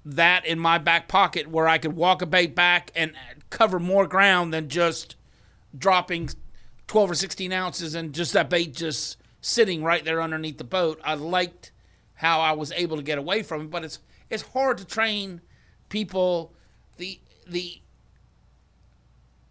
that 0.07 0.47
in 0.47 0.59
my 0.59 0.79
back 0.79 1.09
pocket 1.09 1.49
where 1.49 1.67
I 1.67 1.79
could 1.79 1.97
walk 1.97 2.23
a 2.23 2.27
bait 2.27 2.55
back 2.55 2.93
and 2.95 3.13
cover 3.51 3.81
more 3.81 4.07
ground 4.07 4.55
than 4.55 4.69
just 4.69 5.17
dropping 5.77 6.31
12 6.87 7.11
or 7.11 7.15
16 7.15 7.53
ounces 7.53 7.97
and 7.97 8.15
just 8.15 8.33
that 8.33 8.49
bait 8.49 8.73
just 8.73 9.17
sitting 9.41 9.83
right 9.83 10.05
there 10.05 10.23
underneath 10.23 10.59
the 10.59 10.65
boat. 10.65 11.01
I 11.03 11.15
liked 11.15 11.73
how 12.15 12.41
I 12.41 12.53
was 12.53 12.71
able 12.73 12.97
to 12.97 13.03
get 13.03 13.19
away 13.19 13.43
from 13.43 13.63
it, 13.63 13.71
but 13.71 13.85
it's 13.85 13.99
it's 14.31 14.43
hard 14.43 14.79
to 14.79 14.85
train 14.85 15.41
people 15.89 16.55
the 16.99 17.21
the 17.49 17.81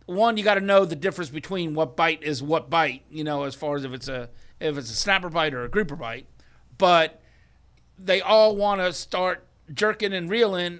one 0.06 0.38
you 0.38 0.44
got 0.44 0.56
to 0.56 0.62
know 0.62 0.86
the 0.86 0.96
difference 0.96 1.30
between 1.30 1.74
what 1.74 1.98
bite 1.98 2.24
is 2.24 2.42
what 2.42 2.70
bite, 2.70 3.04
you 3.10 3.24
know, 3.24 3.44
as 3.44 3.56
far 3.56 3.76
as 3.76 3.84
if 3.84 3.94
it's 3.94 4.08
a 4.08 4.30
if 4.62 4.78
it's 4.78 4.90
a 4.90 4.96
snapper 4.96 5.30
bite 5.30 5.54
or 5.54 5.66
a 5.66 5.70
grouper 5.70 5.98
bite. 5.98 6.28
But 6.78 7.22
they 8.00 8.22
all 8.22 8.56
want 8.56 8.80
to 8.80 8.94
start 8.94 9.45
jerking 9.74 10.14
and 10.14 10.30
reeling 10.30 10.80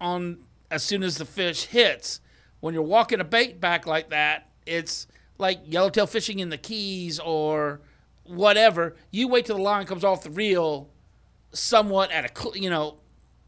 on 0.00 0.38
as 0.70 0.82
soon 0.82 1.02
as 1.02 1.18
the 1.18 1.24
fish 1.24 1.66
hits. 1.66 2.20
When 2.60 2.74
you're 2.74 2.82
walking 2.82 3.20
a 3.20 3.24
bait 3.24 3.60
back 3.60 3.86
like 3.86 4.10
that, 4.10 4.50
it's 4.66 5.06
like 5.38 5.60
yellowtail 5.64 6.06
fishing 6.06 6.38
in 6.38 6.50
the 6.50 6.58
Keys 6.58 7.18
or 7.18 7.80
whatever. 8.24 8.96
You 9.10 9.28
wait 9.28 9.46
till 9.46 9.56
the 9.56 9.62
line 9.62 9.86
comes 9.86 10.04
off 10.04 10.22
the 10.22 10.30
reel, 10.30 10.90
somewhat 11.52 12.10
at 12.12 12.24
a 12.24 12.58
you 12.58 12.70
know, 12.70 12.98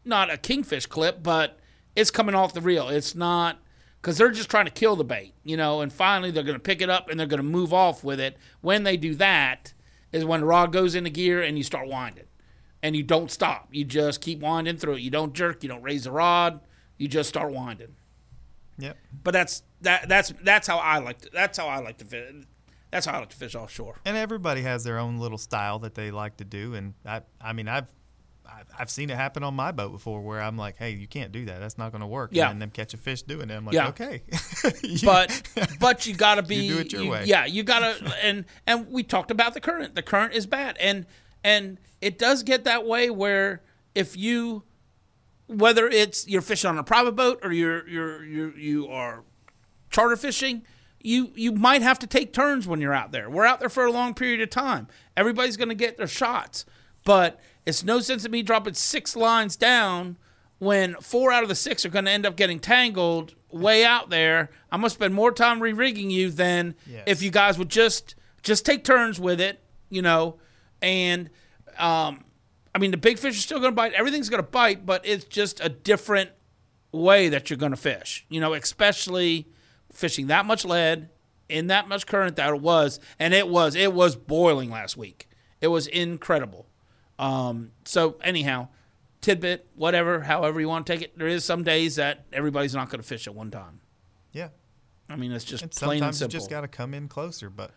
not 0.03 0.31
a 0.31 0.37
kingfish 0.37 0.85
clip, 0.85 1.23
but 1.23 1.59
it's 1.95 2.11
coming 2.11 2.35
off 2.35 2.53
the 2.53 2.61
reel. 2.61 2.89
It's 2.89 3.15
not 3.15 3.59
because 4.01 4.17
they're 4.17 4.31
just 4.31 4.49
trying 4.49 4.65
to 4.65 4.71
kill 4.71 4.95
the 4.95 5.03
bait, 5.03 5.33
you 5.43 5.55
know. 5.55 5.81
And 5.81 5.93
finally, 5.93 6.31
they're 6.31 6.43
going 6.43 6.55
to 6.55 6.59
pick 6.59 6.81
it 6.81 6.89
up 6.89 7.09
and 7.09 7.19
they're 7.19 7.27
going 7.27 7.37
to 7.37 7.43
move 7.43 7.73
off 7.73 8.03
with 8.03 8.19
it. 8.19 8.37
When 8.61 8.83
they 8.83 8.97
do 8.97 9.15
that, 9.15 9.73
is 10.13 10.23
when 10.23 10.41
the 10.41 10.45
rod 10.45 10.71
goes 10.71 10.95
into 10.95 11.09
gear 11.09 11.41
and 11.41 11.57
you 11.57 11.63
start 11.63 11.87
winding, 11.87 12.25
and 12.83 12.95
you 12.95 13.01
don't 13.01 13.31
stop. 13.31 13.69
You 13.71 13.83
just 13.85 14.21
keep 14.21 14.39
winding 14.41 14.77
through 14.77 14.95
it. 14.95 15.01
You 15.01 15.09
don't 15.09 15.33
jerk. 15.33 15.63
You 15.63 15.69
don't 15.69 15.81
raise 15.81 16.03
the 16.03 16.11
rod. 16.11 16.59
You 16.99 17.07
just 17.07 17.29
start 17.29 17.51
winding. 17.51 17.95
Yep. 18.77 18.97
But 19.23 19.31
that's 19.31 19.63
that. 19.81 20.07
That's 20.09 20.33
that's 20.43 20.67
how 20.67 20.77
I 20.77 20.99
like 20.99 21.21
to. 21.21 21.29
That's 21.33 21.57
how 21.57 21.67
I 21.67 21.79
like 21.79 21.97
to 21.97 22.05
fish. 22.05 22.31
That's 22.91 23.05
how 23.07 23.13
I 23.13 23.19
like 23.19 23.29
to 23.29 23.35
fish 23.37 23.55
offshore. 23.55 23.99
And 24.05 24.15
everybody 24.15 24.61
has 24.61 24.83
their 24.83 24.99
own 24.99 25.17
little 25.17 25.39
style 25.39 25.79
that 25.79 25.95
they 25.95 26.11
like 26.11 26.37
to 26.37 26.43
do, 26.45 26.75
and 26.75 26.93
I, 27.03 27.21
I 27.41 27.51
mean, 27.53 27.67
I've, 27.67 27.87
I've- 28.77 28.91
seen 28.91 29.09
it 29.09 29.15
happen 29.15 29.41
on 29.43 29.55
my 29.55 29.71
boat 29.71 29.91
before, 29.91 30.21
where 30.21 30.39
I'm 30.39 30.57
like, 30.57 30.77
"Hey, 30.77 30.91
you 30.91 31.07
can't 31.07 31.31
do 31.31 31.45
that. 31.45 31.59
That's 31.59 31.77
not 31.79 31.91
going 31.91 32.01
to 32.01 32.07
work." 32.07 32.29
Yeah. 32.33 32.43
And 32.51 32.53
then 32.53 32.59
them 32.59 32.69
catch 32.71 32.93
a 32.93 32.97
fish 32.97 33.23
doing 33.23 33.49
it. 33.49 33.55
I'm 33.55 33.65
like, 33.65 33.73
Yeah. 33.73 33.87
"Okay." 33.89 34.21
You- 34.83 34.99
but 35.05 35.41
but 35.79 36.05
you 36.05 36.13
got 36.15 36.35
to 36.35 36.43
be 36.43 36.57
You 36.57 36.75
do 36.75 36.79
it 36.81 36.91
your 36.93 37.09
way. 37.09 37.23
Yeah, 37.25 37.45
you 37.45 37.63
got 37.63 37.79
to 37.79 38.15
and 38.23 38.45
and 38.67 38.87
we 38.91 39.01
talked 39.03 39.31
about 39.31 39.53
the 39.55 39.61
current. 39.61 39.95
The 39.95 40.03
current 40.03 40.33
is 40.33 40.45
bad, 40.45 40.77
and 40.79 41.05
and 41.43 41.79
it 42.01 42.17
does 42.17 42.43
get 42.43 42.63
that 42.65 42.85
way 42.85 43.09
where 43.09 43.61
if 43.95 44.15
you 44.17 44.63
whether 45.47 45.87
it's 45.87 46.27
you're 46.27 46.41
fishing 46.41 46.69
on 46.69 46.77
a 46.77 46.83
private 46.83 47.13
boat 47.15 47.39
or 47.43 47.51
you're 47.51 47.87
you're 47.87 48.23
you 48.23 48.53
you 48.57 48.87
are 48.87 49.23
charter 49.89 50.15
fishing, 50.15 50.63
you 51.01 51.31
you 51.35 51.51
might 51.51 51.81
have 51.81 51.99
to 51.99 52.07
take 52.07 52.33
turns 52.33 52.67
when 52.67 52.81
you're 52.81 52.93
out 52.93 53.11
there. 53.11 53.29
We're 53.29 53.45
out 53.45 53.59
there 53.59 53.69
for 53.69 53.85
a 53.85 53.91
long 53.91 54.13
period 54.13 54.41
of 54.41 54.49
time. 54.49 54.87
Everybody's 55.17 55.57
going 55.57 55.69
to 55.69 55.75
get 55.75 55.97
their 55.97 56.07
shots, 56.07 56.65
but 57.03 57.39
it's 57.65 57.83
no 57.83 57.99
sense 57.99 58.25
of 58.25 58.31
me 58.31 58.41
dropping 58.41 58.73
six 58.73 59.15
lines 59.15 59.55
down 59.55 60.17
when 60.59 60.95
four 60.95 61.31
out 61.31 61.43
of 61.43 61.49
the 61.49 61.55
six 61.55 61.85
are 61.85 61.89
going 61.89 62.05
to 62.05 62.11
end 62.11 62.25
up 62.25 62.35
getting 62.37 62.59
tangled 62.59 63.35
way 63.51 63.83
out 63.85 64.09
there. 64.09 64.49
I'm 64.71 64.79
going 64.79 64.89
to 64.89 64.93
spend 64.95 65.13
more 65.13 65.31
time 65.31 65.59
re-rigging 65.61 66.09
you 66.09 66.29
than 66.31 66.75
Yes. 66.87 67.03
if 67.05 67.21
you 67.21 67.29
guys 67.31 67.57
would 67.59 67.69
just 67.69 68.15
just 68.43 68.65
take 68.65 68.83
turns 68.83 69.19
with 69.19 69.39
it, 69.39 69.61
you 69.89 70.01
know, 70.01 70.37
and 70.83 71.29
um, 71.79 72.23
I 72.75 72.79
mean 72.79 72.91
the 72.91 72.97
big 72.97 73.17
fish 73.17 73.35
are 73.37 73.41
still 73.41 73.59
going 73.59 73.71
to 73.71 73.75
bite. 73.75 73.93
Everything's 73.93 74.29
going 74.29 74.43
to 74.43 74.47
bite, 74.49 74.85
but 74.85 75.03
it's 75.05 75.25
just 75.25 75.59
a 75.61 75.69
different 75.69 76.29
way 76.91 77.29
that 77.29 77.49
you're 77.49 77.57
going 77.57 77.71
to 77.71 77.77
fish. 77.77 78.25
You 78.29 78.39
know, 78.39 78.53
especially 78.53 79.47
fishing 79.91 80.27
that 80.27 80.45
much 80.45 80.65
lead 80.65 81.09
in 81.49 81.67
that 81.67 81.87
much 81.87 82.05
current 82.05 82.35
that 82.35 82.49
it 82.49 82.61
was, 82.61 82.99
and 83.17 83.33
it 83.33 83.47
was 83.47 83.73
it 83.73 83.93
was 83.93 84.15
boiling 84.15 84.69
last 84.69 84.95
week. 84.97 85.27
It 85.61 85.67
was 85.67 85.87
incredible. 85.87 86.67
Um, 87.17 87.71
so 87.85 88.17
anyhow, 88.21 88.67
tidbit, 89.21 89.67
whatever, 89.75 90.21
however 90.21 90.59
you 90.59 90.67
want 90.67 90.85
to 90.85 90.93
take 90.93 91.01
it. 91.01 91.17
There 91.17 91.27
is 91.27 91.45
some 91.45 91.63
days 91.63 91.95
that 91.95 92.25
everybody's 92.33 92.75
not 92.75 92.89
going 92.89 93.01
to 93.01 93.07
fish 93.07 93.27
at 93.27 93.33
one 93.33 93.49
time. 93.49 93.79
yeah. 94.33 94.49
I 95.13 95.15
mean, 95.15 95.31
it's 95.31 95.45
just 95.45 95.63
And 95.63 95.71
plain 95.71 96.03
and 96.03 96.15
sometimes 96.15 96.15
you 96.15 96.19
simple. 96.19 96.39
just 96.39 96.49
got 96.49 96.61
to 96.61 96.67
come 96.67 96.93
in 96.93 97.07
closer, 97.07 97.49
but 97.49 97.71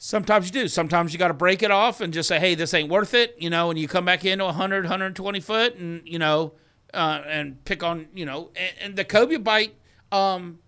Sometimes 0.00 0.46
you 0.46 0.52
do. 0.52 0.68
Sometimes 0.68 1.12
you 1.12 1.18
got 1.18 1.28
to 1.28 1.34
break 1.34 1.62
it 1.62 1.72
off 1.72 2.00
and 2.00 2.12
just 2.12 2.28
say, 2.28 2.38
"Hey, 2.38 2.54
this 2.54 2.72
ain't 2.72 2.88
worth 2.88 3.14
it," 3.14 3.34
you 3.38 3.50
know. 3.50 3.68
And 3.68 3.78
you 3.78 3.88
come 3.88 4.04
back 4.04 4.24
into 4.24 4.44
100, 4.44 4.84
120 4.84 5.40
foot, 5.40 5.74
and 5.74 6.02
you 6.06 6.20
know, 6.20 6.52
uh, 6.94 7.22
and 7.26 7.62
pick 7.64 7.82
on, 7.82 8.06
you 8.14 8.24
know, 8.24 8.50
and, 8.54 8.72
and 8.80 8.96
the 8.96 9.04
cobia 9.04 9.40
bite, 9.40 9.74
um, 10.12 10.60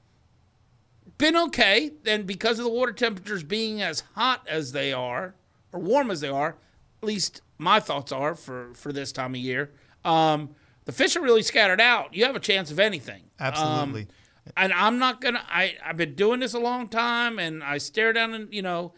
been 1.16 1.36
okay. 1.36 1.92
And 2.04 2.26
because 2.26 2.58
of 2.58 2.64
the 2.64 2.70
water 2.70 2.92
temperatures 2.92 3.44
being 3.44 3.80
as 3.80 4.02
hot 4.14 4.44
as 4.48 4.72
they 4.72 4.92
are, 4.92 5.34
or 5.72 5.80
warm 5.80 6.10
as 6.10 6.20
they 6.20 6.28
are, 6.28 6.56
at 7.00 7.06
least 7.06 7.40
my 7.56 7.78
thoughts 7.78 8.10
are 8.10 8.34
for 8.34 8.74
for 8.74 8.92
this 8.92 9.12
time 9.12 9.34
of 9.34 9.40
year. 9.40 9.70
Um, 10.04 10.56
the 10.86 10.92
fish 10.92 11.14
are 11.14 11.22
really 11.22 11.42
scattered 11.42 11.80
out. 11.80 12.14
You 12.14 12.24
have 12.24 12.34
a 12.34 12.40
chance 12.40 12.72
of 12.72 12.80
anything. 12.80 13.22
Um, 13.38 13.46
absolutely. 13.46 14.08
And 14.56 14.72
I'm 14.72 14.98
not 14.98 15.20
gonna. 15.20 15.42
I 15.48 15.76
I've 15.84 15.96
been 15.96 16.14
doing 16.14 16.40
this 16.40 16.54
a 16.54 16.58
long 16.58 16.88
time, 16.88 17.38
and 17.38 17.62
I 17.62 17.78
stare 17.78 18.12
down 18.12 18.34
and 18.34 18.52
you 18.52 18.62
know, 18.62 18.94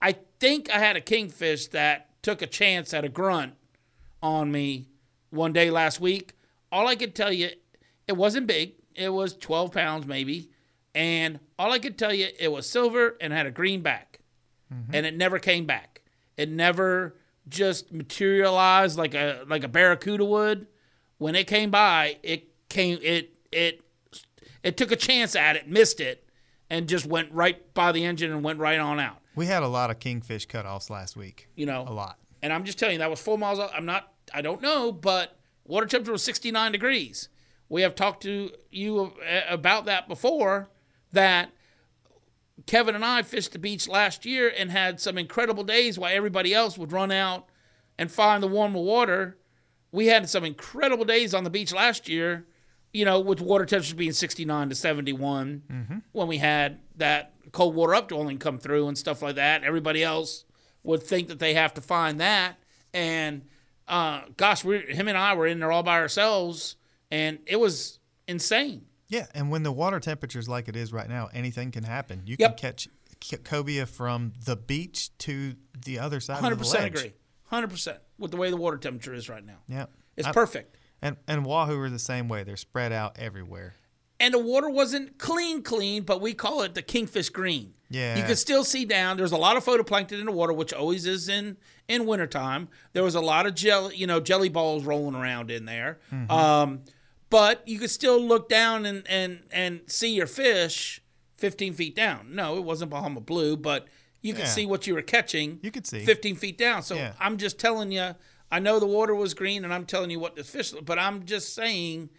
I 0.00 0.16
think 0.38 0.70
I 0.70 0.78
had 0.78 0.96
a 0.96 1.00
kingfish 1.00 1.68
that 1.68 2.22
took 2.22 2.42
a 2.42 2.46
chance 2.46 2.92
at 2.94 3.04
a 3.04 3.08
grunt 3.08 3.54
on 4.22 4.52
me 4.52 4.88
one 5.30 5.52
day 5.52 5.70
last 5.70 6.00
week. 6.00 6.34
All 6.72 6.86
I 6.86 6.96
could 6.96 7.14
tell 7.14 7.32
you, 7.32 7.50
it 8.06 8.16
wasn't 8.16 8.46
big. 8.46 8.74
It 8.94 9.10
was 9.10 9.36
12 9.36 9.72
pounds 9.72 10.06
maybe, 10.06 10.50
and 10.94 11.40
all 11.58 11.72
I 11.72 11.78
could 11.78 11.98
tell 11.98 12.12
you, 12.12 12.28
it 12.38 12.52
was 12.52 12.68
silver 12.68 13.16
and 13.20 13.32
had 13.32 13.46
a 13.46 13.50
green 13.50 13.82
back, 13.82 14.20
mm-hmm. 14.72 14.94
and 14.94 15.06
it 15.06 15.16
never 15.16 15.38
came 15.38 15.66
back. 15.66 16.02
It 16.36 16.50
never 16.50 17.16
just 17.48 17.92
materialized 17.92 18.96
like 18.98 19.14
a 19.14 19.44
like 19.46 19.64
a 19.64 19.68
barracuda 19.68 20.24
would. 20.24 20.66
When 21.18 21.34
it 21.34 21.46
came 21.46 21.70
by, 21.70 22.18
it 22.22 22.48
came 22.68 22.98
it 23.02 23.34
it 23.52 23.82
it 24.62 24.76
took 24.76 24.92
a 24.92 24.96
chance 24.96 25.34
at 25.36 25.56
it, 25.56 25.68
missed 25.68 26.00
it, 26.00 26.24
and 26.68 26.88
just 26.88 27.06
went 27.06 27.32
right 27.32 27.72
by 27.74 27.92
the 27.92 28.04
engine 28.04 28.30
and 28.30 28.42
went 28.44 28.58
right 28.58 28.78
on 28.78 29.00
out. 29.00 29.18
we 29.34 29.46
had 29.46 29.62
a 29.62 29.68
lot 29.68 29.90
of 29.90 29.98
kingfish 29.98 30.46
cutoffs 30.46 30.90
last 30.90 31.16
week. 31.16 31.48
You 31.56 31.66
know, 31.66 31.84
A 31.86 31.92
lot. 31.92 32.18
And 32.42 32.52
I'm 32.52 32.64
just 32.64 32.78
telling 32.78 32.94
you, 32.94 32.98
that 33.00 33.10
was 33.10 33.20
four 33.20 33.36
miles. 33.36 33.58
Out. 33.58 33.70
I'm 33.74 33.84
not. 33.86 34.12
I 34.32 34.40
don't 34.42 34.62
know, 34.62 34.92
but 34.92 35.36
water 35.64 35.86
temperature 35.86 36.12
was 36.12 36.22
69 36.22 36.72
degrees. 36.72 37.28
We 37.68 37.82
have 37.82 37.94
talked 37.94 38.22
to 38.22 38.50
you 38.70 39.12
about 39.48 39.84
that 39.86 40.08
before. 40.08 40.70
That 41.12 41.50
Kevin 42.66 42.94
and 42.94 43.04
I 43.04 43.22
fished 43.22 43.52
the 43.52 43.58
beach 43.58 43.88
last 43.88 44.24
year 44.24 44.52
and 44.56 44.70
had 44.70 45.00
some 45.00 45.18
incredible 45.18 45.64
days 45.64 45.98
while 45.98 46.14
everybody 46.14 46.54
else 46.54 46.78
would 46.78 46.92
run 46.92 47.10
out 47.10 47.46
and 47.98 48.10
find 48.10 48.42
the 48.42 48.46
warmer 48.48 48.80
water. 48.80 49.36
We 49.92 50.06
had 50.06 50.28
some 50.28 50.44
incredible 50.44 51.04
days 51.04 51.34
on 51.34 51.44
the 51.44 51.50
beach 51.50 51.72
last 51.74 52.08
year, 52.08 52.46
you 52.92 53.04
know, 53.04 53.20
with 53.20 53.40
water 53.40 53.64
temperatures 53.64 53.94
being 53.94 54.12
69 54.12 54.68
to 54.70 54.74
71 54.74 56.02
when 56.12 56.26
we 56.28 56.38
had 56.38 56.80
that 56.96 57.34
cold 57.52 57.74
water 57.74 57.94
upwelling 57.94 58.38
come 58.38 58.58
through 58.58 58.88
and 58.88 58.96
stuff 58.98 59.22
like 59.22 59.36
that. 59.36 59.64
Everybody 59.64 60.02
else 60.02 60.44
would 60.82 61.02
think 61.02 61.28
that 61.28 61.38
they 61.38 61.54
have 61.54 61.74
to 61.74 61.80
find 61.80 62.20
that. 62.20 62.56
And 62.92 63.42
uh, 63.88 64.22
gosh, 64.36 64.64
we 64.64 64.78
him 64.78 65.08
and 65.08 65.16
I 65.18 65.34
were 65.34 65.46
in 65.46 65.58
there 65.60 65.72
all 65.72 65.82
by 65.82 65.98
ourselves, 66.00 66.76
and 67.10 67.38
it 67.46 67.58
was 67.58 67.98
insane. 68.28 68.86
Yeah, 69.08 69.26
and 69.34 69.50
when 69.50 69.64
the 69.64 69.72
water 69.72 69.98
temperature 69.98 70.38
is 70.38 70.48
like 70.48 70.68
it 70.68 70.76
is 70.76 70.92
right 70.92 71.08
now, 71.08 71.28
anything 71.32 71.72
can 71.72 71.82
happen. 71.82 72.22
You 72.26 72.36
Yep. 72.38 72.56
can 72.56 72.72
catch 72.72 72.88
cobia 73.44 73.86
from 73.86 74.32
the 74.44 74.56
beach 74.56 75.10
to 75.18 75.54
the 75.84 75.98
other 75.98 76.20
side 76.20 76.36
Hundred 76.40 76.52
of 76.54 76.58
the 76.60 76.64
percent 76.64 76.82
ledge. 76.84 76.94
agree. 77.04 77.12
Hundred 77.46 77.70
percent 77.70 77.98
with 78.18 78.30
the 78.30 78.36
way 78.36 78.50
the 78.50 78.56
water 78.56 78.76
temperature 78.76 79.12
is 79.12 79.28
right 79.28 79.44
now. 79.44 79.58
Yeah, 79.68 79.86
It's 80.16 80.28
I- 80.28 80.32
perfect. 80.32 80.76
And 81.02 81.16
and 81.26 81.44
wahoo 81.44 81.78
are 81.80 81.90
the 81.90 81.98
same 81.98 82.28
way. 82.28 82.44
They're 82.44 82.56
spread 82.56 82.92
out 82.92 83.18
everywhere. 83.18 83.74
And 84.18 84.34
the 84.34 84.38
water 84.38 84.68
wasn't 84.68 85.18
clean, 85.18 85.62
clean, 85.62 86.02
but 86.02 86.20
we 86.20 86.34
call 86.34 86.60
it 86.62 86.74
the 86.74 86.82
kingfish 86.82 87.30
green. 87.30 87.72
Yeah. 87.88 88.18
You 88.18 88.24
could 88.24 88.36
still 88.36 88.64
see 88.64 88.84
down. 88.84 89.16
There's 89.16 89.32
a 89.32 89.36
lot 89.38 89.56
of 89.56 89.64
phytoplankton 89.64 90.12
in 90.20 90.26
the 90.26 90.32
water, 90.32 90.52
which 90.52 90.74
always 90.74 91.06
is 91.06 91.28
in 91.28 91.56
in 91.88 92.04
wintertime. 92.06 92.68
There 92.92 93.02
was 93.02 93.14
a 93.14 93.20
lot 93.20 93.46
of 93.46 93.54
jelly, 93.54 93.96
you 93.96 94.06
know, 94.06 94.20
jelly 94.20 94.50
balls 94.50 94.84
rolling 94.84 95.14
around 95.14 95.50
in 95.50 95.64
there. 95.64 95.98
Mm-hmm. 96.12 96.30
Um, 96.30 96.80
but 97.30 97.66
you 97.66 97.78
could 97.78 97.90
still 97.90 98.20
look 98.20 98.48
down 98.48 98.84
and 98.84 99.04
and 99.08 99.40
and 99.50 99.80
see 99.86 100.14
your 100.14 100.26
fish 100.26 101.02
15 101.38 101.72
feet 101.72 101.96
down. 101.96 102.34
No, 102.34 102.58
it 102.58 102.64
wasn't 102.64 102.90
Bahama 102.90 103.20
blue, 103.22 103.56
but 103.56 103.86
you 104.20 104.34
could 104.34 104.44
Yeah. 104.44 104.50
see 104.50 104.66
what 104.66 104.86
you 104.86 104.94
were 104.94 105.00
catching. 105.02 105.58
You 105.62 105.70
could 105.70 105.86
see. 105.86 106.04
15 106.04 106.36
feet 106.36 106.58
down. 106.58 106.82
So 106.82 106.94
Yeah. 106.94 107.14
I'm 107.18 107.38
just 107.38 107.58
telling 107.58 107.90
you. 107.90 108.14
I 108.50 108.58
know 108.58 108.80
the 108.80 108.86
water 108.86 109.14
was 109.14 109.34
green, 109.34 109.64
and 109.64 109.72
I'm 109.72 109.86
telling 109.86 110.10
you 110.10 110.18
what 110.18 110.36
the 110.36 110.44
fish. 110.44 110.72
But 110.72 110.98
I'm 110.98 111.24
just 111.24 111.54
saying, 111.54 112.10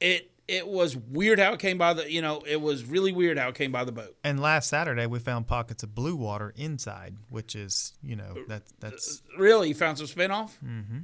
it 0.00 0.30
it 0.48 0.66
was 0.66 0.96
weird 0.96 1.38
how 1.38 1.52
it 1.52 1.60
came 1.60 1.76
by 1.78 1.92
the. 1.94 2.10
You 2.10 2.22
know, 2.22 2.42
it 2.46 2.60
was 2.60 2.84
really 2.84 3.12
weird 3.12 3.38
how 3.38 3.48
it 3.48 3.54
came 3.54 3.72
by 3.72 3.84
the 3.84 3.92
boat. 3.92 4.16
And 4.24 4.40
last 4.40 4.70
Saturday 4.70 5.06
we 5.06 5.18
found 5.18 5.46
pockets 5.46 5.82
of 5.82 5.94
blue 5.94 6.16
water 6.16 6.52
inside, 6.56 7.16
which 7.28 7.54
is 7.54 7.94
you 8.02 8.16
know 8.16 8.44
that 8.48 8.62
that's 8.80 9.22
Really, 9.38 9.68
you 9.68 9.74
found 9.74 9.98
some 9.98 10.06
spinoff. 10.06 10.52
Mm-hmm. 10.64 10.98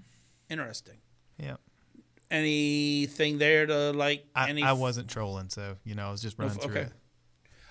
Interesting. 0.49 0.99
yeah. 1.39 1.57
Anything 2.31 3.37
there 3.37 3.67
to 3.67 3.93
like? 3.93 4.27
I, 4.35 4.49
any? 4.49 4.63
I 4.63 4.73
wasn't 4.73 5.09
trolling, 5.09 5.51
so 5.51 5.77
you 5.85 5.95
know 5.95 6.09
I 6.09 6.11
was 6.11 6.23
just 6.23 6.39
running 6.39 6.59
through 6.59 6.71
okay. 6.71 6.89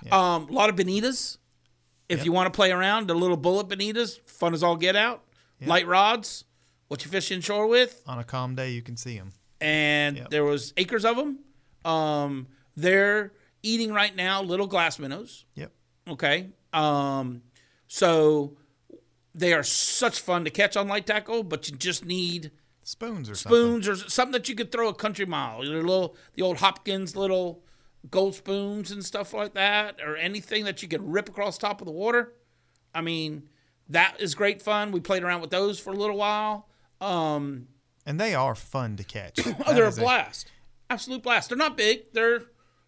it. 0.05 0.13
Um, 0.13 0.49
a 0.49 0.51
lot 0.51 0.69
of 0.69 0.75
bonitas. 0.75 1.37
If 2.09 2.25
you 2.25 2.33
want 2.33 2.51
to 2.51 2.55
play 2.55 2.71
around, 2.71 3.07
the 3.07 3.15
little 3.15 3.37
bullet 3.37 3.69
bonitas, 3.69 4.19
fun 4.27 4.53
as 4.53 4.63
all 4.63 4.75
get 4.75 4.97
out. 4.97 5.23
Light 5.65 5.87
rods, 5.87 6.43
what 6.91 7.05
you 7.05 7.09
fish 7.09 7.31
inshore 7.31 7.67
with, 7.67 8.03
On 8.05 8.19
a 8.19 8.23
calm 8.25 8.53
day, 8.53 8.71
you 8.71 8.81
can 8.81 8.97
see 8.97 9.17
them. 9.17 9.31
and 9.61 10.17
Yep. 10.17 10.29
there 10.29 10.43
was 10.43 10.73
acres 10.75 11.05
of 11.05 11.15
them. 11.15 11.39
Um, 11.85 12.47
they're 12.75 13.31
eating 13.63 13.93
right 13.93 14.13
now 14.13 14.41
little 14.43 14.67
glass 14.67 14.99
minnows. 14.99 15.45
Yep. 15.55 15.71
Okay. 16.09 16.49
Um, 16.73 17.43
so 17.87 18.57
they 19.33 19.53
are 19.53 19.63
such 19.63 20.19
fun 20.19 20.43
to 20.43 20.49
catch 20.49 20.75
on 20.75 20.89
light 20.89 21.05
tackle, 21.07 21.43
but 21.43 21.69
you 21.69 21.77
just 21.77 22.03
need 22.03 22.51
Spoons 22.83 23.29
or 23.29 23.35
something. 23.35 23.57
spoons 23.57 23.87
or 23.87 23.95
something 23.95 24.33
that 24.33 24.49
you 24.49 24.55
could 24.55 24.69
throw 24.71 24.89
a 24.89 24.93
country 24.93 25.25
mile. 25.25 25.63
Your 25.63 25.81
little 25.83 26.17
the 26.33 26.41
old 26.41 26.57
Hopkins 26.57 27.15
little 27.15 27.63
gold 28.09 28.35
spoons 28.35 28.91
and 28.91 29.05
stuff 29.05 29.33
like 29.33 29.53
that, 29.53 30.01
or 30.05 30.17
anything 30.17 30.65
that 30.65 30.81
you 30.81 30.89
could 30.89 31.01
rip 31.13 31.29
across 31.29 31.57
top 31.57 31.79
of 31.79 31.85
the 31.85 31.91
water. 31.93 32.33
I 32.93 32.99
mean, 33.01 33.47
that 33.87 34.19
is 34.19 34.35
great 34.35 34.61
fun. 34.61 34.91
We 34.91 34.99
played 34.99 35.23
around 35.23 35.39
with 35.39 35.51
those 35.51 35.79
for 35.79 35.91
a 35.93 35.95
little 35.95 36.17
while. 36.17 36.67
Um, 37.01 37.67
And 38.05 38.19
they 38.19 38.33
are 38.35 38.55
fun 38.55 38.95
to 38.97 39.03
catch. 39.03 39.39
oh, 39.67 39.73
they're 39.73 39.85
a 39.85 39.91
blast, 39.91 40.51
absolute 40.89 41.23
blast. 41.23 41.49
They're 41.49 41.57
not 41.57 41.75
big. 41.77 42.11
They're 42.13 42.43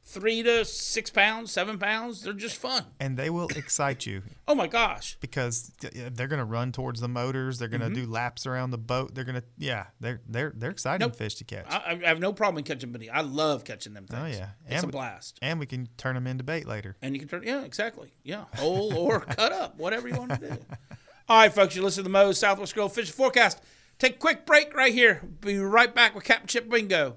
three 0.06 0.44
to 0.44 0.66
six 0.66 1.10
pounds, 1.10 1.50
seven 1.52 1.78
pounds. 1.80 2.24
They're 2.24 2.34
just 2.34 2.58
fun. 2.58 2.84
and 3.00 3.16
they 3.16 3.30
will 3.30 3.48
excite 3.56 4.06
you 4.06 4.22
Oh 4.50 4.54
my 4.54 4.68
gosh. 4.68 5.16
because 5.22 5.72
they're 5.94 6.28
going 6.28 6.40
to 6.40 6.44
run 6.46 6.74
towards 6.74 7.00
the 7.00 7.08
motors. 7.08 7.58
They're 7.58 7.70
going 7.70 7.80
to 7.82 7.90
do 7.90 8.06
laps 8.06 8.46
around 8.46 8.72
the 8.72 8.78
boat. 8.78 9.16
They're 9.16 9.24
going 9.24 9.38
to 9.40 9.44
yeah, 9.58 9.86
they're 10.02 10.20
they're 10.28 10.52
they're 10.58 10.72
exciting 10.72 11.08
Nope. 11.08 11.16
fish 11.16 11.36
to 11.36 11.46
catch. 11.46 11.68
I, 11.70 11.98
I 12.04 12.08
have 12.10 12.20
no 12.20 12.34
problem 12.34 12.58
in 12.58 12.64
catching 12.66 12.92
bonita. 12.92 13.16
I 13.16 13.22
love 13.22 13.64
catching 13.64 13.94
them 13.94 14.06
things. 14.08 14.22
Oh, 14.22 14.26
yeah. 14.26 14.50
it's 14.68 14.84
And- 14.84 14.90
a 14.90 14.92
blast. 14.92 15.40
and 15.42 15.58
we 15.58 15.66
can 15.66 15.88
turn 15.98 16.16
them 16.16 16.28
into 16.28 16.44
bait 16.44 16.68
later. 16.68 16.98
And 17.02 17.16
you 17.16 17.20
can 17.22 17.30
turn, 17.30 17.44
yeah, 17.46 17.62
exactly. 17.64 18.12
Yeah, 18.24 18.44
whole 18.58 18.94
or 18.98 19.22
cut 19.22 19.54
up, 19.54 19.78
whatever 19.78 20.10
you 20.10 20.16
want 20.18 20.32
to 20.32 20.38
do. 20.50 20.58
All 21.30 21.38
right, 21.40 21.54
folks, 21.54 21.74
you 21.78 21.82
listen 21.82 22.04
to 22.04 22.10
the 22.10 22.12
Moe's 22.12 22.38
Southwest 22.40 22.74
Grill 22.74 22.90
Fishing 22.90 23.14
Forecast. 23.14 23.62
Take 24.04 24.16
a 24.16 24.20
quick 24.20 24.46
break 24.46 24.76
right 24.76 24.94
here. 24.94 25.22
Be 25.40 25.58
right 25.60 25.96
back 25.96 26.14
with 26.14 26.26
Captain 26.26 26.46
Chip 26.46 26.70
Bingo. 26.70 27.16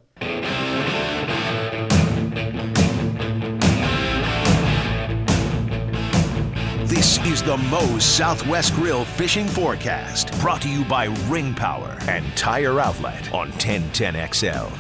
This 6.85 7.19
is 7.27 7.43
the 7.43 7.57
Moe's 7.69 8.05
Southwest 8.05 8.73
Grill 8.77 9.05
Fishing 9.05 9.49
Forecast, 9.49 10.31
brought 10.39 10.63
to 10.63 10.69
you 10.69 10.85
by 10.85 11.07
Ring 11.29 11.55
Power 11.55 11.99
and 12.03 12.25
Tire 12.37 12.79
Outlet 12.79 13.35
on 13.35 13.51
1010XL. 13.55 14.71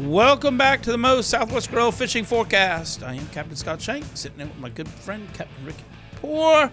Welcome 0.00 0.58
back 0.58 0.82
to 0.82 0.92
the 0.92 0.98
Moe's 0.98 1.26
Southwest 1.26 1.70
Grill 1.70 1.90
Fishing 1.90 2.24
Forecast. 2.24 3.02
I 3.02 3.14
am 3.14 3.26
Captain 3.28 3.56
Scott 3.56 3.80
Shank, 3.80 4.04
sitting 4.12 4.40
in 4.40 4.50
with 4.50 4.58
my 4.58 4.68
good 4.68 4.88
friend 4.88 5.26
Captain 5.32 5.64
Ricky 5.64 5.84
Poor. 6.16 6.70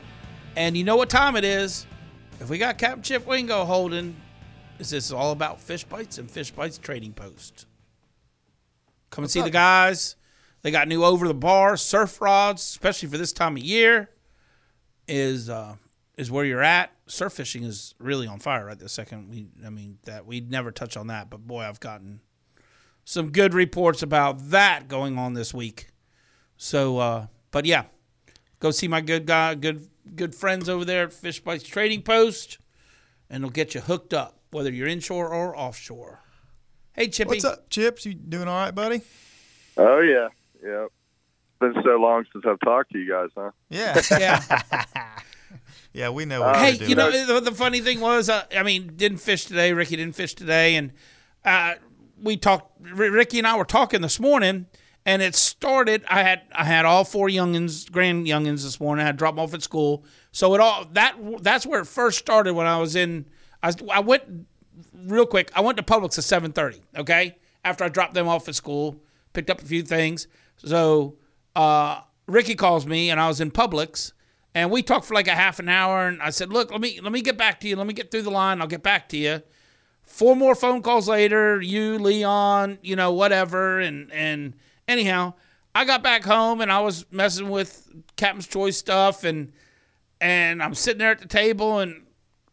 And 0.57 0.75
you 0.75 0.84
know 0.84 0.97
what 0.97 1.10
time 1.10 1.38
it 1.38 1.45
is. 1.45 1.86
If 2.41 2.49
we 2.49 2.58
got 2.58 2.80
Captain 2.80 3.04
Chip 3.04 3.27
Wingo 3.27 3.65
holding, 3.65 4.15
is 4.80 4.89
this 4.89 5.12
all 5.12 5.32
about 5.32 5.62
fish 5.62 5.84
bites 5.84 6.17
and 6.17 6.30
fish 6.30 6.49
bites 6.49 6.80
trading 6.80 7.13
post. 7.13 7.67
Come 9.12 9.23
and 9.23 9.32
see 9.32 9.41
the 9.41 9.51
guys. 9.51 10.15
They 10.63 10.71
got 10.71 10.88
new 10.88 11.04
over 11.04 11.27
the 11.27 11.36
bar 11.36 11.77
surf 11.77 12.19
rods, 12.19 12.63
especially 12.63 13.10
for 13.10 13.19
this 13.19 13.32
time 13.32 13.58
of 13.58 13.63
year. 13.63 14.10
Is 15.08 15.51
uh, 15.51 15.75
is 16.17 16.32
where 16.32 16.43
you're 16.43 16.63
at. 16.63 16.91
Surf 17.06 17.34
fishing 17.34 17.63
is 17.63 17.93
really 17.99 18.25
on 18.25 18.39
fire 18.39 18.65
right 18.65 18.80
this 18.80 18.93
second. 18.93 19.30
We, 19.30 19.45
I 19.63 19.69
mean, 19.69 19.99
that 20.06 20.25
we'd 20.25 20.49
never 20.49 20.71
touch 20.71 20.97
on 20.97 21.08
that, 21.08 21.30
but 21.30 21.45
boy, 21.45 21.62
I've 21.62 21.80
gotten 21.80 22.21
some 23.06 23.32
good 23.32 23.54
reports 23.54 24.01
about 24.01 24.49
that 24.49 24.88
going 24.88 25.15
on 25.19 25.36
this 25.36 25.54
week. 25.54 25.89
So, 26.58 26.97
uh, 26.97 27.27
but 27.51 27.65
yeah, 27.65 27.84
go 28.60 28.71
see 28.71 28.88
my 28.88 29.01
good 29.01 29.27
guy, 29.27 29.54
good 29.54 29.90
good 30.15 30.35
friends 30.35 30.69
over 30.69 30.85
there 30.85 31.03
at 31.03 31.13
Fish 31.13 31.39
Bites 31.39 31.63
Trading 31.63 32.01
Post, 32.01 32.57
and 33.29 33.43
they'll 33.43 33.49
get 33.51 33.75
you 33.75 33.81
hooked 33.81 34.13
up, 34.13 34.39
whether 34.51 34.71
you're 34.71 34.87
inshore 34.87 35.29
or 35.29 35.57
offshore. 35.57 36.19
Hey, 36.93 37.07
Chippy. 37.07 37.29
What's 37.29 37.45
up, 37.45 37.69
Chips? 37.69 38.05
You 38.05 38.13
doing 38.13 38.47
all 38.47 38.57
right, 38.59 38.75
buddy? 38.75 39.01
Oh 39.77 39.99
yeah, 39.99 40.27
yeah. 40.63 40.87
Been 41.59 41.73
so 41.83 41.95
long 41.97 42.25
since 42.33 42.43
I've 42.47 42.59
talked 42.59 42.91
to 42.91 42.99
you 42.99 43.09
guys, 43.09 43.29
huh? 43.35 43.51
Yeah, 43.69 44.01
Yeah. 44.19 44.65
yeah. 45.93 46.09
We 46.09 46.25
know 46.25 46.41
what 46.41 46.55
hey, 46.57 46.69
you're 46.71 46.77
doing. 46.79 46.89
you 46.89 46.95
know 46.95 47.35
the, 47.35 47.39
the 47.51 47.55
funny 47.55 47.79
thing 47.81 47.99
was, 48.01 48.29
uh, 48.29 48.43
I 48.55 48.63
mean, 48.63 48.93
didn't 48.95 49.19
fish 49.19 49.45
today. 49.45 49.71
Ricky 49.73 49.95
didn't 49.95 50.15
fish 50.15 50.33
today, 50.33 50.75
and 50.75 50.91
uh, 51.45 51.75
we 52.21 52.35
talked. 52.37 52.81
R- 52.85 53.11
Ricky 53.11 53.37
and 53.37 53.47
I 53.47 53.55
were 53.55 53.63
talking 53.65 54.01
this 54.01 54.19
morning, 54.19 54.65
and 55.05 55.21
it 55.21 55.35
started. 55.35 56.03
I 56.09 56.23
had 56.23 56.41
I 56.53 56.63
had 56.63 56.85
all 56.85 57.03
four 57.03 57.27
youngins, 57.27 57.91
grand 57.91 58.27
youngins 58.27 58.63
this 58.63 58.79
morning. 58.79 59.03
I 59.03 59.07
had 59.07 59.17
dropped 59.17 59.37
them 59.37 59.43
off 59.43 59.53
at 59.53 59.63
school, 59.63 60.05
so 60.31 60.53
it 60.53 60.61
all 60.61 60.85
that 60.93 61.15
that's 61.41 61.65
where 61.65 61.81
it 61.81 61.87
first 61.87 62.19
started 62.19 62.53
when 62.53 62.67
I 62.67 62.77
was 62.79 62.95
in. 62.95 63.25
I, 63.63 63.73
I 63.91 63.99
went 63.99 64.47
real 64.93 65.25
quick. 65.25 65.51
I 65.55 65.61
went 65.61 65.77
to 65.77 65.83
Publix 65.83 66.17
at 66.17 66.23
seven 66.23 66.51
thirty. 66.51 66.81
Okay, 66.95 67.37
after 67.63 67.83
I 67.83 67.89
dropped 67.89 68.13
them 68.13 68.27
off 68.27 68.47
at 68.47 68.55
school, 68.55 69.01
picked 69.33 69.49
up 69.49 69.61
a 69.61 69.65
few 69.65 69.81
things. 69.81 70.27
So 70.57 71.17
uh, 71.55 72.01
Ricky 72.27 72.55
calls 72.55 72.85
me, 72.85 73.09
and 73.09 73.19
I 73.19 73.27
was 73.27 73.41
in 73.41 73.51
Publix, 73.51 74.13
and 74.53 74.69
we 74.69 74.83
talked 74.83 75.05
for 75.05 75.15
like 75.15 75.27
a 75.27 75.35
half 75.35 75.59
an 75.59 75.69
hour. 75.69 76.07
And 76.07 76.21
I 76.21 76.29
said, 76.29 76.53
"Look, 76.53 76.71
let 76.71 76.81
me 76.81 76.99
let 77.01 77.11
me 77.11 77.21
get 77.21 77.37
back 77.37 77.59
to 77.61 77.67
you. 77.67 77.75
Let 77.75 77.87
me 77.87 77.93
get 77.93 78.11
through 78.11 78.23
the 78.23 78.31
line. 78.31 78.61
I'll 78.61 78.67
get 78.67 78.83
back 78.83 79.09
to 79.09 79.17
you." 79.17 79.41
Four 80.03 80.35
more 80.35 80.55
phone 80.55 80.81
calls 80.81 81.07
later, 81.07 81.61
you, 81.61 81.97
Leon, 81.97 82.79
you 82.81 82.95
know, 82.97 83.13
whatever, 83.13 83.79
and 83.79 84.11
and 84.11 84.55
anyhow, 84.91 85.34
I 85.73 85.86
got 85.86 86.04
back 86.04 86.23
home 86.23 86.62
and 86.62 86.71
I 86.71 86.82
was 86.82 87.06
messing 87.12 87.50
with 87.50 87.89
Captain's 88.15 88.48
Choice 88.48 88.77
stuff, 88.77 89.23
and 89.23 89.52
and 90.19 90.62
I'm 90.62 90.75
sitting 90.75 91.00
there 91.00 91.12
at 91.12 91.19
the 91.19 91.27
table, 91.27 91.79
and 91.79 92.04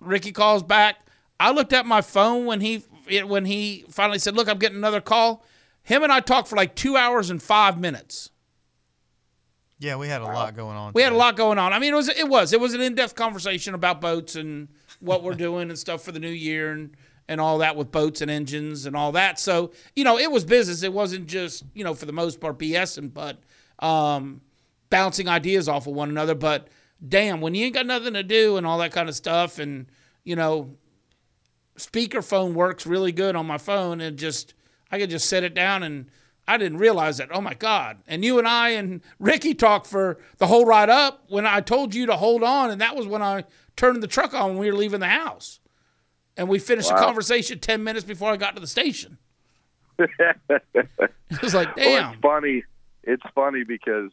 Ricky 0.00 0.32
calls 0.32 0.62
back. 0.62 0.96
I 1.40 1.50
looked 1.50 1.72
at 1.72 1.84
my 1.84 2.00
phone 2.00 2.46
when 2.46 2.60
he 2.60 2.78
when 3.24 3.44
he 3.44 3.84
finally 3.90 4.18
said, 4.18 4.34
"Look, 4.36 4.48
I'm 4.48 4.58
getting 4.58 4.78
another 4.78 5.00
call." 5.00 5.44
Him 5.82 6.02
and 6.02 6.12
I 6.12 6.20
talked 6.20 6.48
for 6.48 6.56
like 6.56 6.74
two 6.74 6.96
hours 6.96 7.30
and 7.30 7.42
five 7.42 7.78
minutes. 7.78 8.30
yeah, 9.78 9.96
we 9.96 10.08
had 10.08 10.20
a 10.20 10.26
lot 10.26 10.54
going 10.54 10.76
on. 10.76 10.92
We 10.94 11.02
had 11.02 11.12
a 11.12 11.16
lot 11.16 11.36
going 11.36 11.58
on. 11.58 11.72
I 11.72 11.78
mean, 11.78 11.92
it 11.92 11.96
was 11.96 12.08
it 12.08 12.28
was 12.28 12.52
it 12.52 12.60
was 12.60 12.74
an 12.74 12.80
in 12.80 12.94
depth 12.94 13.14
conversation 13.14 13.74
about 13.74 14.00
boats 14.00 14.34
and 14.36 14.68
what 15.00 15.22
we're 15.22 15.34
doing 15.46 15.70
and 15.70 15.78
stuff 15.78 16.02
for 16.02 16.12
the 16.12 16.20
new 16.20 16.28
year 16.28 16.72
and 16.72 16.96
and 17.28 17.40
all 17.40 17.58
that 17.58 17.76
with 17.76 17.92
boats 17.92 18.20
and 18.22 18.30
engines 18.30 18.86
and 18.86 18.96
all 18.96 19.12
that. 19.12 19.38
So 19.38 19.72
you 19.94 20.02
know, 20.02 20.18
it 20.18 20.30
was 20.30 20.44
business. 20.44 20.82
It 20.82 20.92
wasn't 20.92 21.26
just 21.26 21.64
you 21.74 21.84
know 21.84 21.94
for 21.94 22.06
the 22.06 22.12
most 22.12 22.40
part 22.40 22.58
BSing, 22.58 23.12
but 23.12 23.38
um, 23.78 24.40
bouncing 24.90 25.28
ideas 25.28 25.68
off 25.68 25.86
of 25.86 25.94
one 25.94 26.08
another. 26.08 26.34
But 26.34 26.68
damn, 27.06 27.40
when 27.40 27.54
you 27.54 27.66
ain't 27.66 27.74
got 27.74 27.86
nothing 27.86 28.14
to 28.14 28.22
do 28.22 28.56
and 28.56 28.66
all 28.66 28.78
that 28.78 28.92
kind 28.92 29.08
of 29.08 29.14
stuff, 29.14 29.58
and 29.58 29.86
you 30.24 30.34
know, 30.34 30.74
speakerphone 31.76 32.54
works 32.54 32.86
really 32.86 33.12
good 33.12 33.36
on 33.36 33.46
my 33.46 33.58
phone, 33.58 34.00
and 34.00 34.18
just 34.18 34.54
I 34.90 34.98
could 34.98 35.10
just 35.10 35.28
set 35.28 35.44
it 35.44 35.54
down 35.54 35.82
and. 35.82 36.10
I 36.50 36.56
didn't 36.56 36.78
realize 36.78 37.18
that. 37.18 37.28
Oh 37.30 37.42
my 37.42 37.52
God. 37.52 37.98
And 38.06 38.24
you 38.24 38.38
and 38.38 38.48
I 38.48 38.70
and 38.70 39.02
Ricky 39.18 39.52
talked 39.52 39.86
for 39.86 40.18
the 40.38 40.46
whole 40.46 40.64
ride 40.64 40.88
up 40.88 41.24
when 41.28 41.44
I 41.44 41.60
told 41.60 41.94
you 41.94 42.06
to 42.06 42.16
hold 42.16 42.42
on. 42.42 42.70
And 42.70 42.80
that 42.80 42.96
was 42.96 43.06
when 43.06 43.20
I 43.20 43.44
turned 43.76 44.02
the 44.02 44.06
truck 44.06 44.32
on 44.32 44.52
when 44.52 44.58
we 44.58 44.70
were 44.70 44.76
leaving 44.78 45.00
the 45.00 45.08
house. 45.08 45.60
And 46.38 46.48
we 46.48 46.58
finished 46.60 46.88
the 46.88 46.94
conversation 46.94 47.58
10 47.58 47.82
minutes 47.82 48.06
before 48.06 48.30
I 48.30 48.36
got 48.36 48.54
to 48.54 48.60
the 48.60 48.66
station. 48.66 49.18
It 51.30 51.42
was 51.42 51.52
like, 51.52 51.74
damn. 51.76 51.92
Well, 51.92 52.12
it's 52.12 52.20
funny. 52.22 52.64
It's 53.02 53.22
funny 53.34 53.62
because 53.64 54.10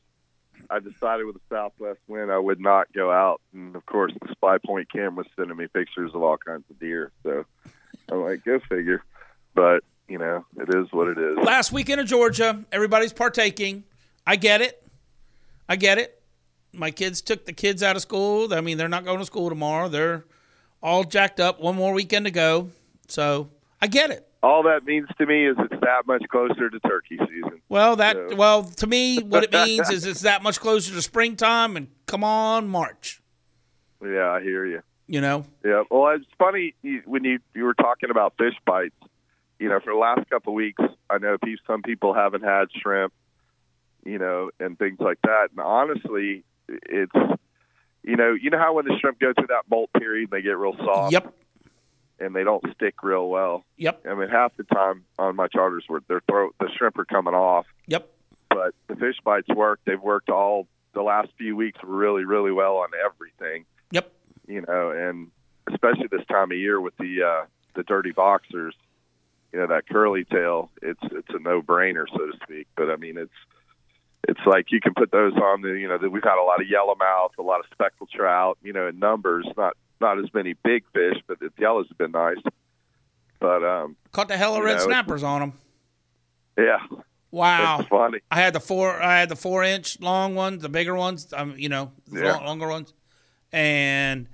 I 0.69 0.80
decided 0.80 1.26
with 1.26 1.36
the 1.36 1.41
southwest 1.49 1.99
wind 2.07 2.30
I 2.32 2.38
would 2.38 2.59
not 2.59 2.91
go 2.91 3.09
out, 3.09 3.39
and 3.53 3.76
of 3.76 3.86
course 3.86 4.11
the 4.21 4.32
spy 4.32 4.57
point 4.57 4.91
camera's 4.91 5.28
sending 5.38 5.55
me 5.55 5.67
pictures 5.67 6.11
of 6.13 6.21
all 6.21 6.38
kinds 6.38 6.65
of 6.69 6.78
deer. 6.78 7.11
So 7.23 7.45
I'm 8.11 8.21
like, 8.21 8.43
go 8.43 8.59
figure. 8.67 9.01
But 9.53 9.84
you 10.09 10.17
know, 10.17 10.45
it 10.57 10.76
is 10.76 10.91
what 10.91 11.07
it 11.07 11.17
is. 11.17 11.38
Last 11.38 11.71
weekend 11.71 12.01
in 12.01 12.07
Georgia, 12.07 12.63
everybody's 12.71 13.13
partaking. 13.13 13.86
I 14.28 14.36
get 14.36 14.61
it. 14.61 14.84
I 15.69 15.78
get 15.78 15.97
it. 15.97 16.21
My 16.73 16.91
kids 16.91 17.21
took 17.21 17.45
the 17.45 17.53
kids 17.53 17.82
out 17.82 17.95
of 17.95 18.01
school. 18.01 18.53
I 18.53 18.59
mean, 18.59 18.78
they're 18.78 18.89
not 18.89 19.05
going 19.05 19.19
to 19.19 19.26
school 19.26 19.49
tomorrow. 19.49 19.88
They're 19.88 20.26
all 20.82 21.03
jacked 21.03 21.39
up. 21.39 21.59
One 21.59 21.76
more 21.76 21.93
weekend 21.93 22.26
to 22.26 22.32
go. 22.32 22.69
So 23.07 23.49
I 23.82 23.88
get 23.88 24.09
it. 24.11 24.28
All 24.43 24.61
that 24.63 24.86
means 24.86 25.07
to 25.17 25.26
me 25.26 25.47
is 25.47 25.55
it's 25.59 25.82
that 25.82 26.05
much 26.05 26.23
closer 26.30 26.69
to 26.69 26.80
turkey 26.82 27.17
season. 27.17 27.61
Well, 27.67 27.95
that 27.95 28.15
So- 28.30 28.36
well 28.36 28.63
to 28.63 28.88
me, 28.88 29.19
what 29.23 29.43
it 29.43 29.51
means 29.65 29.89
is 29.89 30.05
it's 30.05 30.21
that 30.21 30.43
much 30.43 30.59
closer 30.59 30.93
to 30.93 31.01
springtime, 31.01 31.76
and 31.76 31.88
come 32.05 32.23
on, 32.23 32.67
March. 32.67 33.21
Yeah, 34.03 34.30
I 34.32 34.41
hear 34.43 34.65
you. 34.65 34.82
You 35.07 35.21
know, 35.21 35.45
Yeah. 35.63 35.84
Well, 35.91 36.15
it's 36.15 36.26
funny 36.38 36.73
when 37.05 37.23
you 37.23 37.39
you 37.53 37.63
were 37.63 37.76
talking 37.76 38.09
about 38.11 38.34
fish 38.38 38.55
bites. 38.65 38.95
You 39.59 39.69
know, 39.69 39.80
for 39.80 39.93
the 39.93 39.99
last 39.99 40.30
couple 40.30 40.51
of 40.53 40.55
weeks, 40.55 40.82
I 41.09 41.17
know 41.19 41.38
some 41.65 41.82
people 41.82 42.13
haven't 42.13 42.43
had 42.43 42.65
shrimp. 42.71 43.13
You 44.03 44.19
know, 44.19 44.51
and 44.59 44.78
things 44.78 44.99
like 44.99 45.19
that. 45.23 45.47
And 45.51 45.59
honestly, 45.59 46.43
it's 46.67 47.11
you 48.06 48.16
know, 48.16 48.34
you 48.34 48.49
know 48.49 48.58
how 48.58 48.74
when 48.74 48.86
the 48.86 48.97
shrimp 48.99 49.20
go 49.20 49.34
through 49.34 49.47
that 49.47 49.64
molt 49.70 49.91
period, 49.93 50.30
they 50.32 50.41
get 50.41 50.58
real 50.58 50.76
soft 50.78 51.12
yep, 51.12 51.34
and 52.20 52.36
they 52.36 52.43
don't 52.43 52.64
stick 52.76 53.03
real 53.03 53.28
well. 53.30 53.64
yep, 53.78 54.01
I 54.08 54.14
mean, 54.16 54.30
half 54.30 54.56
the 54.58 54.64
time 54.64 55.03
on 55.18 55.36
my 55.36 55.47
charters, 55.47 55.84
where 55.88 56.01
their 56.08 56.22
throat, 56.30 56.56
the 56.60 56.70
shrimp 56.78 56.97
are 56.97 57.06
coming 57.06 57.34
off, 57.34 57.66
yep. 57.88 58.10
but 58.49 58.74
the 58.88 58.95
fish 58.95 59.18
bites 59.24 59.49
work. 59.49 59.80
They've 59.86 60.01
worked 60.01 60.30
all 60.30 60.68
the 60.93 61.01
last 61.01 61.30
few 61.38 61.56
weeks 61.56 61.80
really, 61.84 62.24
really 62.24 62.51
well 62.51 62.78
on 62.78 62.89
everything 63.06 63.66
Yep. 63.91 64.12
you 64.47 64.62
know, 64.62 64.91
and 64.91 65.32
especially 65.72 66.08
this 66.12 66.26
time 66.28 66.51
of 66.51 66.58
year 66.58 66.80
with 66.80 66.95
the 66.97 67.24
uh, 67.24 67.45
the 67.76 67.84
dirty 67.84 68.12
boxers, 68.12 68.76
you 69.53 69.60
know, 69.60 69.68
that 69.68 69.88
curly 69.88 70.26
tail, 70.26 70.70
it's 70.82 70.99
it's 71.12 71.30
a 71.30 71.39
no 71.39 71.62
brainer, 71.62 72.06
so 72.12 72.26
to 72.26 72.34
speak. 72.43 72.68
But 72.76 72.89
I 72.89 72.95
mean, 72.95 73.18
it's 73.18 73.32
it's 74.28 74.39
like 74.45 74.71
you 74.71 74.80
can 74.82 74.93
put 74.93 75.11
those 75.11 75.34
on 75.34 75.61
the, 75.61 75.69
you 75.69 75.88
know, 75.88 75.97
that 75.97 76.09
we've 76.09 76.23
had 76.23 76.39
a 76.39 76.43
lot 76.43 76.61
of 76.61 76.67
yellowmouth, 76.67 77.32
a 77.38 77.41
lot 77.41 77.59
of 77.59 77.65
speckled 77.71 78.09
trout, 78.13 78.57
you 78.63 78.73
know, 78.73 78.88
in 78.88 78.99
numbers, 78.99 79.45
not 79.57 79.76
not 80.01 80.19
as 80.19 80.26
many 80.34 80.53
big 80.63 80.84
fish, 80.93 81.15
but 81.28 81.39
the 81.39 81.49
yellows 81.57 81.88
have 81.89 81.97
been 81.97 82.11
nice. 82.11 82.38
But 83.39 83.63
um, 83.63 83.95
Caught 84.11 84.28
the 84.30 84.38
hell 84.38 84.55
of 84.55 84.63
red 84.63 84.78
know, 84.78 84.86
snappers 84.86 85.23
on 85.23 85.39
them. 85.39 85.53
yeah, 86.57 86.80
Wow. 87.32 87.86
funny. 87.89 88.19
I 88.32 88.36
had 88.41 88.53
the 88.53 88.59
four. 88.59 89.01
I 89.01 89.19
had 89.19 89.30
the 89.30 89.36
four 89.36 89.63
inch 89.63 89.99
long 89.99 90.36
ones, 90.36 90.61
the 90.61 90.69
bigger 90.69 90.95
ones. 90.95 91.32
Um, 91.34 91.55
you 91.57 91.69
know, 91.69 91.91
the 92.07 92.21
Yeah. 92.21 92.32
long, 92.34 92.45
longer 92.45 92.67
ones, 92.67 92.93
and 93.51 94.28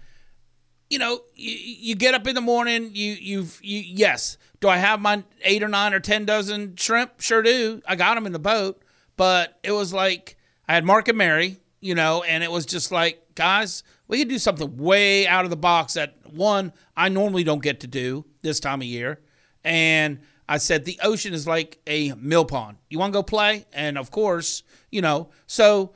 you 0.89 0.99
know, 0.99 1.21
you, 1.35 1.51
you 1.51 1.95
get 1.95 2.13
up 2.13 2.27
in 2.27 2.35
the 2.35 2.41
morning. 2.41 2.91
You 2.93 3.13
you've 3.13 3.59
you 3.63 3.79
yes. 3.79 4.37
Do 4.59 4.67
I 4.69 4.77
have 4.77 4.99
my 5.01 5.23
eight 5.43 5.63
or 5.63 5.67
nine 5.67 5.93
or 5.93 5.99
ten 5.99 6.25
dozen 6.25 6.75
shrimp? 6.75 7.19
Sure 7.21 7.41
do. 7.41 7.81
I 7.87 7.95
got 7.95 8.15
them 8.15 8.25
in 8.27 8.31
the 8.33 8.39
boat, 8.39 8.80
but 9.21 9.59
it 9.61 9.71
was 9.71 9.93
like 9.93 10.35
I 10.67 10.73
had 10.73 10.83
Mark 10.83 11.07
and 11.07 11.15
Mary, 11.15 11.59
you 11.79 11.93
know, 11.93 12.23
and 12.23 12.43
it 12.43 12.49
was 12.49 12.65
just 12.65 12.91
like, 12.91 13.21
guys, 13.35 13.83
we 14.07 14.17
could 14.17 14.29
do 14.29 14.39
something 14.39 14.77
way 14.77 15.27
out 15.27 15.43
of 15.43 15.51
the 15.51 15.55
box 15.55 15.93
that 15.93 16.15
one 16.33 16.73
I 16.97 17.09
normally 17.09 17.43
don't 17.43 17.61
get 17.61 17.81
to 17.81 17.87
do 17.87 18.25
this 18.41 18.59
time 18.59 18.81
of 18.81 18.87
year, 18.87 19.19
and 19.63 20.21
I 20.49 20.57
said 20.57 20.85
the 20.85 20.99
ocean 21.03 21.35
is 21.35 21.45
like 21.45 21.77
a 21.85 22.13
mill 22.13 22.45
pond. 22.45 22.77
You 22.89 22.97
want 22.97 23.13
to 23.13 23.19
go 23.19 23.21
play? 23.21 23.67
And 23.73 23.95
of 23.95 24.09
course, 24.09 24.63
you 24.89 25.03
know, 25.03 25.29
so 25.45 25.93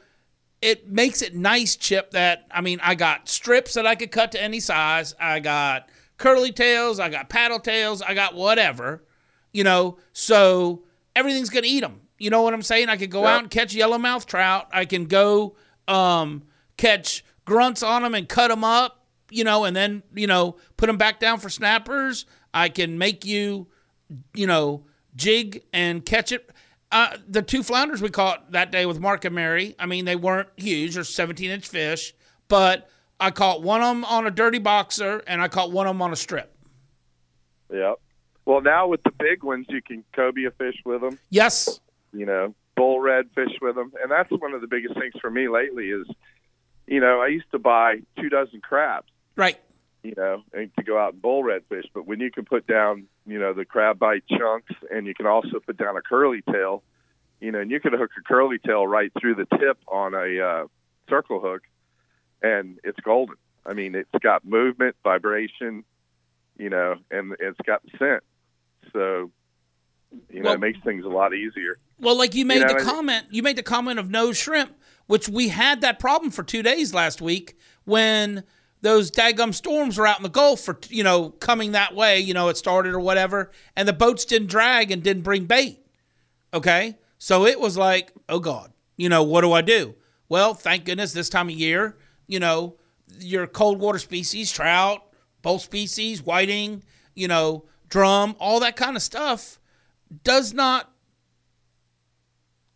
it 0.62 0.92
makes 0.92 1.24
it 1.24 1.34
nice, 1.34 1.76
Chip. 1.76 2.12
That 2.12 2.46
I 2.52 2.62
mean, 2.62 2.80
I 2.84 2.94
got 2.94 3.28
strips 3.28 3.74
that 3.74 3.88
I 3.88 3.96
could 3.96 4.12
cut 4.12 4.34
to 4.34 4.44
any 4.44 4.60
size. 4.60 5.16
I 5.20 5.40
got 5.40 5.90
curly 6.18 6.52
tails. 6.52 7.00
I 7.00 7.10
got 7.10 7.30
paddle 7.30 7.60
tails. 7.60 8.04
I 8.04 8.14
got 8.14 8.36
whatever, 8.36 9.04
you 9.52 9.64
know. 9.64 9.98
So 10.14 10.84
everything's 11.16 11.50
gonna 11.50 11.66
eat 11.66 11.80
them. 11.80 12.02
You 12.18 12.30
know 12.30 12.42
what 12.42 12.54
I'm 12.54 12.62
saying? 12.62 12.90
I 12.90 12.98
could 12.98 13.12
go 13.12 13.26
out 13.26 13.42
and 13.42 13.52
catch 13.52 13.76
yellowmouth 13.76 14.26
trout. 14.26 14.68
I 14.72 14.86
can 14.86 15.06
go 15.06 15.56
um, 15.88 16.44
catch 16.78 17.26
grunts 17.44 17.84
on 17.84 18.04
them 18.04 18.16
and 18.16 18.28
cut 18.28 18.48
them 18.50 18.64
up, 18.64 19.06
you 19.30 19.44
know, 19.44 19.66
and 19.66 19.76
then 19.76 20.04
you 20.14 20.28
know 20.28 20.56
put 20.78 20.88
them 20.88 20.98
back 20.98 21.20
down 21.20 21.40
for 21.40 21.50
snappers. 21.50 22.26
I 22.54 22.70
can 22.70 22.98
make 22.98 23.26
you 23.26 23.68
you 24.34 24.48
know, 24.48 24.84
jig 25.16 25.64
and 25.74 26.06
catch 26.06 26.32
it. 26.32 26.50
Uh, 26.92 27.18
the 27.28 27.42
two 27.42 27.64
flounders 27.64 28.02
we 28.02 28.10
caught 28.10 28.52
that 28.52 28.72
day 28.72 28.86
with 28.86 29.00
Mark 29.00 29.26
and 29.26 29.36
Mary, 29.36 29.76
I 29.80 29.86
mean, 29.86 30.06
they 30.06 30.16
weren't 30.16 30.50
huge. 30.56 30.96
They're 30.96 31.04
17 31.04 31.50
inch 31.50 31.68
fish, 31.68 32.14
but 32.48 32.90
I 33.20 33.32
caught 33.32 33.62
one 33.64 33.82
of 33.82 33.88
them 33.88 34.06
on 34.06 34.28
a 34.28 34.32
dirty 34.32 34.60
boxer 34.60 35.24
and 35.28 35.42
I 35.42 35.48
caught 35.48 35.72
one 35.72 35.88
of 35.88 35.92
them 35.92 36.02
on 36.02 36.14
a 36.14 36.16
strip. 36.16 36.56
Yeah. 37.74 37.94
Well, 38.46 38.62
now 38.62 38.88
with 38.88 39.02
the 39.04 39.12
big 39.12 39.44
ones, 39.44 39.66
you 39.70 39.82
can 39.82 40.04
cobia 40.16 40.54
fish 40.58 40.76
with 40.86 41.02
them. 41.02 41.18
Yes. 41.32 41.80
You 42.16 42.26
know, 42.26 42.56
bull 42.76 43.00
red 43.00 43.30
fish 43.36 43.52
with 43.62 43.76
them. 43.76 43.92
And 44.02 44.12
that's 44.12 44.32
one 44.32 44.54
of 44.54 44.62
the 44.62 44.68
biggest 44.68 44.96
things 44.96 45.14
for 45.20 45.30
me 45.30 45.48
lately 45.48 45.90
is, 45.90 46.08
you 46.88 47.00
know, 47.00 47.22
I 47.22 47.28
used 47.28 47.50
to 47.52 47.60
buy 47.60 47.98
two 48.20 48.30
dozen 48.30 48.62
crabs, 48.62 49.08
Right. 49.36 49.58
you 50.04 50.14
know, 50.16 50.44
and 50.54 50.72
to 50.78 50.84
go 50.84 50.98
out 50.98 51.14
and 51.14 51.22
bull 51.22 51.44
red 51.44 51.64
fish. 51.70 51.86
But 51.94 52.06
when 52.06 52.20
you 52.20 52.32
can 52.32 52.46
put 52.46 52.68
down, 52.68 53.08
you 53.26 53.40
know, 53.40 53.54
the 53.54 53.66
crab 53.66 54.00
bite 54.00 54.24
chunks 54.28 54.74
and 54.92 55.08
you 55.08 55.14
can 55.14 55.26
also 55.26 55.60
put 55.60 55.78
down 55.78 55.98
a 55.98 56.02
curly 56.02 56.42
tail, 56.42 56.84
you 57.40 57.52
know, 57.52 57.60
and 57.60 57.72
you 57.72 57.80
can 57.80 57.94
hook 57.94 58.12
a 58.18 58.22
curly 58.22 58.60
tail 58.60 58.86
right 58.88 59.12
through 59.20 59.36
the 59.36 59.48
tip 59.58 59.78
on 59.88 60.14
a 60.14 60.40
uh, 60.40 60.68
circle 61.10 61.40
hook 61.40 61.64
and 62.42 62.80
it's 62.84 63.00
golden. 63.00 63.36
I 63.66 63.74
mean, 63.74 63.96
it's 63.96 64.10
got 64.22 64.46
movement, 64.46 64.96
vibration, 65.04 65.84
you 66.58 66.70
know, 66.70 66.96
and 67.10 67.36
it's 67.40 67.60
got 67.66 67.82
scent. 67.98 68.24
So, 68.94 69.32
you 70.30 70.40
know, 70.40 70.46
Well- 70.46 70.54
it 70.54 70.60
makes 70.60 70.80
things 70.84 71.06
a 71.06 71.10
lot 71.10 71.34
easier. 71.34 71.78
Well, 72.00 72.18
like 72.18 72.36
you 72.36 72.46
made 72.46 72.62
know, 72.62 72.74
the 72.74 72.84
comment, 72.84 73.28
you 73.32 73.42
made 73.42 73.56
the 73.56 73.64
comment 73.64 74.00
of 74.00 74.10
no 74.10 74.34
shrimp, 74.34 74.76
which 75.08 75.30
we 75.30 75.50
had 75.50 75.82
that 75.82 76.00
problem 76.00 76.32
for 76.32 76.44
two 76.44 76.62
days 76.62 76.94
last 76.94 77.22
week 77.22 77.58
when 77.86 78.44
those 78.82 79.10
daggum 79.10 79.54
storms 79.54 79.98
were 79.98 80.06
out 80.06 80.18
in 80.18 80.24
the 80.24 80.30
Gulf 80.30 80.60
for 80.62 80.78
you 80.90 81.04
know 81.04 81.30
coming 81.30 81.72
that 81.72 81.96
way. 81.96 82.20
You 82.20 82.34
know, 82.34 82.50
it 82.50 82.58
started 82.58 82.94
or 82.94 83.00
whatever, 83.00 83.52
and 83.76 83.88
the 83.88 83.94
boats 83.94 84.26
didn't 84.26 84.48
drag 84.50 84.92
and 84.92 85.02
didn't 85.02 85.24
bring 85.24 85.46
bait. 85.46 85.80
Okay, 86.54 86.98
so 87.18 87.46
it 87.46 87.60
was 87.60 87.78
like, 87.78 88.12
oh 88.30 88.40
god, 88.40 88.72
you 88.98 89.10
know, 89.10 89.24
what 89.24 89.42
do 89.42 89.54
I 89.54 89.62
do? 89.62 89.96
Well, 90.28 90.54
thank 90.54 90.86
goodness 90.86 91.14
this 91.14 91.30
time 91.30 91.50
of 91.50 91.56
year, 91.56 91.98
you 92.28 92.40
know, 92.40 92.76
your 93.20 93.48
cold 93.48 93.80
water 93.80 94.00
species, 94.00 94.52
trout, 94.52 95.02
both 95.42 95.62
species, 95.62 96.22
whiting, 96.24 96.84
you 97.14 97.28
know, 97.28 97.66
drum, 97.90 98.36
all 98.40 98.60
that 98.60 98.76
kind 98.76 98.96
of 98.96 99.02
stuff 99.02 99.60
does 100.24 100.54
not 100.54 100.92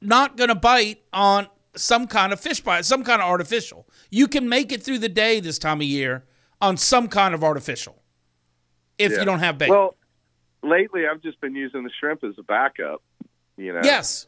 not 0.02 0.38
going 0.38 0.48
to 0.50 0.56
bite 0.56 1.02
on 1.14 1.48
some 1.76 2.08
kind 2.08 2.34
of 2.34 2.40
fish 2.40 2.62
bite, 2.62 2.86
some 2.86 3.04
kind 3.04 3.22
of 3.22 3.28
artificial. 3.28 3.88
You 4.10 4.28
can 4.28 4.48
make 4.50 4.72
it 4.72 4.82
through 4.82 5.00
the 5.00 5.10
day 5.10 5.40
this 5.40 5.60
time 5.60 5.80
of 5.82 5.88
year 5.88 6.24
on 6.62 6.78
some 6.78 7.08
kind 7.08 7.34
of 7.34 7.44
artificial 7.44 8.02
if 8.98 9.12
Yeah. 9.12 9.20
you 9.20 9.26
don't 9.26 9.40
have 9.40 9.58
bait. 9.58 9.70
Well, 9.70 9.96
lately 10.64 11.06
I've 11.08 11.22
just 11.22 11.40
been 11.42 11.56
using 11.56 11.84
the 11.84 11.92
shrimp 12.00 12.24
as 12.24 12.36
a 12.38 12.44
backup. 12.44 13.02
You 13.58 13.74
know. 13.74 13.82
yes. 13.84 14.28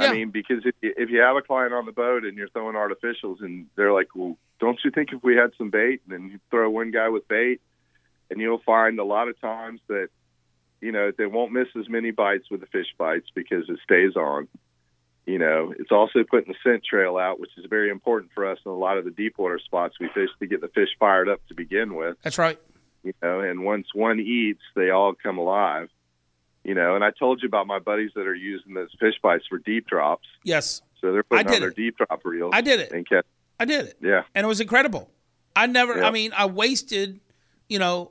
Yeah. 0.00 0.06
I 0.08 0.12
mean, 0.12 0.30
because 0.30 0.66
if 0.66 0.74
you, 0.80 0.92
if 0.96 1.10
you 1.10 1.20
have 1.20 1.36
a 1.36 1.42
client 1.42 1.72
on 1.72 1.86
the 1.86 1.92
boat 1.92 2.24
and 2.24 2.36
you're 2.36 2.48
throwing 2.48 2.74
artificials, 2.74 3.40
and 3.40 3.66
they're 3.76 3.92
like, 3.92 4.08
"Well, 4.16 4.36
don't 4.58 4.76
you 4.84 4.90
think 4.90 5.12
if 5.12 5.22
we 5.22 5.36
had 5.36 5.52
some 5.56 5.70
bait?" 5.70 6.00
And 6.04 6.12
then 6.12 6.30
you 6.32 6.40
throw 6.50 6.68
one 6.68 6.90
guy 6.90 7.08
with 7.10 7.28
bait, 7.28 7.60
and 8.28 8.40
you'll 8.40 8.58
find 8.66 8.98
a 8.98 9.04
lot 9.04 9.28
of 9.28 9.40
times 9.40 9.80
that 9.86 10.08
you 10.80 10.92
know 10.92 11.10
they 11.16 11.26
won't 11.26 11.52
miss 11.52 11.68
as 11.78 11.88
many 11.88 12.10
bites 12.10 12.50
with 12.50 12.60
the 12.60 12.66
fish 12.66 12.88
bites 12.98 13.28
because 13.34 13.68
it 13.68 13.78
stays 13.84 14.16
on. 14.16 14.48
You 15.26 15.38
know, 15.38 15.72
it's 15.78 15.90
also 15.90 16.22
putting 16.22 16.52
the 16.52 16.58
scent 16.62 16.84
trail 16.84 17.16
out, 17.16 17.40
which 17.40 17.50
is 17.56 17.64
very 17.70 17.88
important 17.88 18.30
for 18.34 18.44
us 18.46 18.58
in 18.66 18.70
a 18.70 18.74
lot 18.76 18.98
of 18.98 19.06
the 19.06 19.10
deep 19.10 19.38
water 19.38 19.58
spots 19.58 19.94
we 19.98 20.08
fish 20.12 20.28
to 20.38 20.46
get 20.46 20.60
the 20.60 20.68
fish 20.68 20.90
fired 20.98 21.30
up 21.30 21.40
to 21.48 21.54
begin 21.54 21.94
with 21.94 22.18
That's 22.22 22.36
right. 22.36 22.58
you 23.02 23.14
know, 23.22 23.40
and 23.40 23.64
once 23.64 23.86
one 23.94 24.20
eats, 24.20 24.60
they 24.76 24.90
all 24.90 25.14
come 25.14 25.38
alive. 25.38 25.88
You 26.62 26.74
know, 26.74 26.94
and 26.94 27.02
I 27.02 27.10
told 27.10 27.42
you 27.42 27.46
about 27.48 27.66
my 27.66 27.78
buddies 27.78 28.10
that 28.16 28.26
are 28.26 28.34
using 28.34 28.74
those 28.74 28.90
fish 29.00 29.14
bites 29.22 29.44
for 29.48 29.56
deep 29.58 29.86
drops. 29.86 30.26
Yes. 30.44 30.82
So 31.00 31.12
they're 31.12 31.20
I 31.30 31.42
putting 31.42 31.46
did 31.46 31.54
on 31.54 31.60
their 31.60 31.70
it. 31.70 31.76
deep 31.76 31.96
drop 31.96 32.20
reels. 32.24 32.52
I 32.54 32.60
did 32.60 32.80
it. 32.80 32.92
And 32.92 33.08
catch, 33.08 33.24
I 33.58 33.64
did 33.64 33.86
it. 33.86 33.96
yeah. 34.02 34.22
And 34.34 34.44
it 34.44 34.48
was 34.48 34.60
incredible. 34.60 35.10
I 35.56 35.66
never, 35.66 35.98
Yeah. 35.98 36.06
I 36.06 36.10
mean, 36.10 36.32
I 36.36 36.46
wasted, 36.46 37.20
you 37.68 37.78
know, 37.78 38.10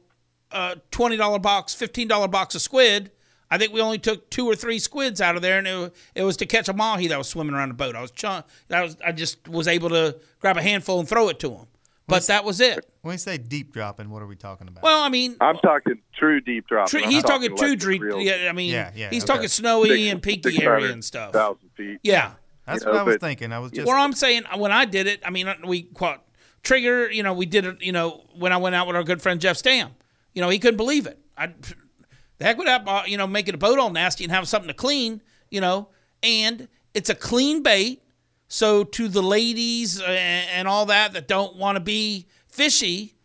a 0.54 0.82
twenty 0.92 1.18
dollar 1.18 1.40
box, 1.40 1.74
fifteen 1.74 2.08
dollar 2.08 2.28
box 2.28 2.56
of 2.56 2.62
squid. 2.62 3.12
I 3.52 3.58
think 3.60 3.72
we 3.72 3.82
only 3.82 4.00
took 4.00 4.32
two 4.32 4.48
or 4.48 4.56
three 4.56 4.80
squids 4.80 5.22
out 5.22 5.36
of 5.36 5.42
there, 5.44 5.60
and 5.60 5.68
it, 5.68 5.94
it 6.16 6.24
was 6.24 6.38
to 6.38 6.46
catch 6.48 6.68
a 6.70 6.74
mahi 6.74 7.08
that 7.08 7.18
was 7.20 7.28
swimming 7.30 7.54
around 7.54 7.70
the 7.70 7.76
boat. 7.76 7.96
I 7.96 8.02
was, 8.02 8.10
ch- 8.10 8.22
that 8.24 8.82
was 8.82 8.98
I 9.06 9.12
just 9.12 9.48
was 9.48 9.68
able 9.68 9.90
to 9.90 10.18
grab 10.40 10.58
a 10.58 10.62
handful 10.62 11.00
and 11.00 11.08
throw 11.08 11.30
it 11.30 11.38
to 11.42 11.52
him, 11.52 11.68
but 12.08 12.26
that 12.28 12.44
was 12.46 12.60
it. 12.60 12.84
When 13.04 13.14
we 13.14 13.18
say 13.18 13.38
deep 13.38 13.72
dropping, 13.72 14.10
what 14.10 14.24
are 14.24 14.28
we 14.28 14.36
talking 14.36 14.68
about? 14.68 14.82
Well, 14.82 15.04
I 15.04 15.10
mean, 15.10 15.36
I'm 15.40 15.58
talking 15.58 16.02
true 16.18 16.42
deep 16.42 16.68
dropping. 16.68 17.02
True, 17.02 17.10
he's 17.10 17.22
talking, 17.22 17.50
two 17.50 17.56
electric 17.66 17.80
dream. 17.80 18.02
reels, 18.02 18.24
Yeah, 18.24 18.48
I 18.50 18.54
mean, 18.54 18.72
Yeah, 18.72 18.92
yeah, 18.96 19.10
he's 19.12 19.24
okay. 19.24 19.34
talking 19.34 19.48
snowy 19.50 19.90
six- 19.90 20.12
and 20.14 20.22
peaky 20.24 20.64
area 20.64 20.92
and 20.92 21.04
stuff. 21.06 21.34
1,000 21.36 21.70
feet. 21.76 22.00
Yeah. 22.02 22.32
That's 22.66 22.82
you 22.82 22.88
what 22.88 22.94
know, 22.96 23.00
I 23.02 23.04
was 23.04 23.16
but- 23.16 23.22
thinking. 23.22 23.52
I 23.52 23.60
was 23.60 23.72
just 23.72 23.86
Well, 23.86 23.98
I'm 24.02 24.14
saying 24.14 24.44
when 24.56 24.72
I 24.72 24.86
did 24.86 25.06
it, 25.06 25.22
I 25.26 25.30
mean, 25.30 25.54
we 25.66 25.84
caught 25.84 26.24
trigger. 26.64 27.12
You 27.12 27.22
know, 27.22 27.34
we 27.34 27.46
did 27.46 27.66
it. 27.66 27.82
You 27.84 27.92
know, 27.92 28.24
when 28.36 28.52
I 28.54 28.58
went 28.58 28.74
out 28.74 28.88
with 28.88 28.96
our 28.96 29.04
good 29.04 29.22
friend 29.22 29.40
Jeff 29.42 29.58
Stam, 29.58 29.90
you 30.34 30.42
know, 30.42 30.50
he 30.50 30.60
couldn't 30.60 30.78
believe 30.78 31.08
it. 31.08 31.20
I, 31.38 31.48
the 32.38 32.46
heck 32.46 32.58
would 32.58 32.68
that, 32.68 32.88
uh, 32.88 33.04
you 33.06 33.18
know, 33.18 33.28
making 33.28 33.54
a 33.54 33.58
boat 33.58 33.80
all 33.80 33.90
nasty 33.90 34.24
and 34.24 34.32
having 34.32 34.46
something 34.48 34.68
to 34.68 34.74
clean. 34.74 35.22
You 35.50 35.62
know, 35.62 35.90
and 36.22 36.68
it's 36.94 37.10
a 37.10 37.16
clean 37.16 37.62
bait. 37.62 38.02
So 38.48 38.84
to 38.84 39.08
the 39.08 39.24
ladies 39.24 40.02
uh, 40.02 40.06
and 40.06 40.68
all 40.68 40.86
that 40.88 41.14
that 41.14 41.28
don't 41.28 41.56
want 41.56 41.76
to 41.76 41.80
be 41.80 42.28
fishy, 42.48 43.16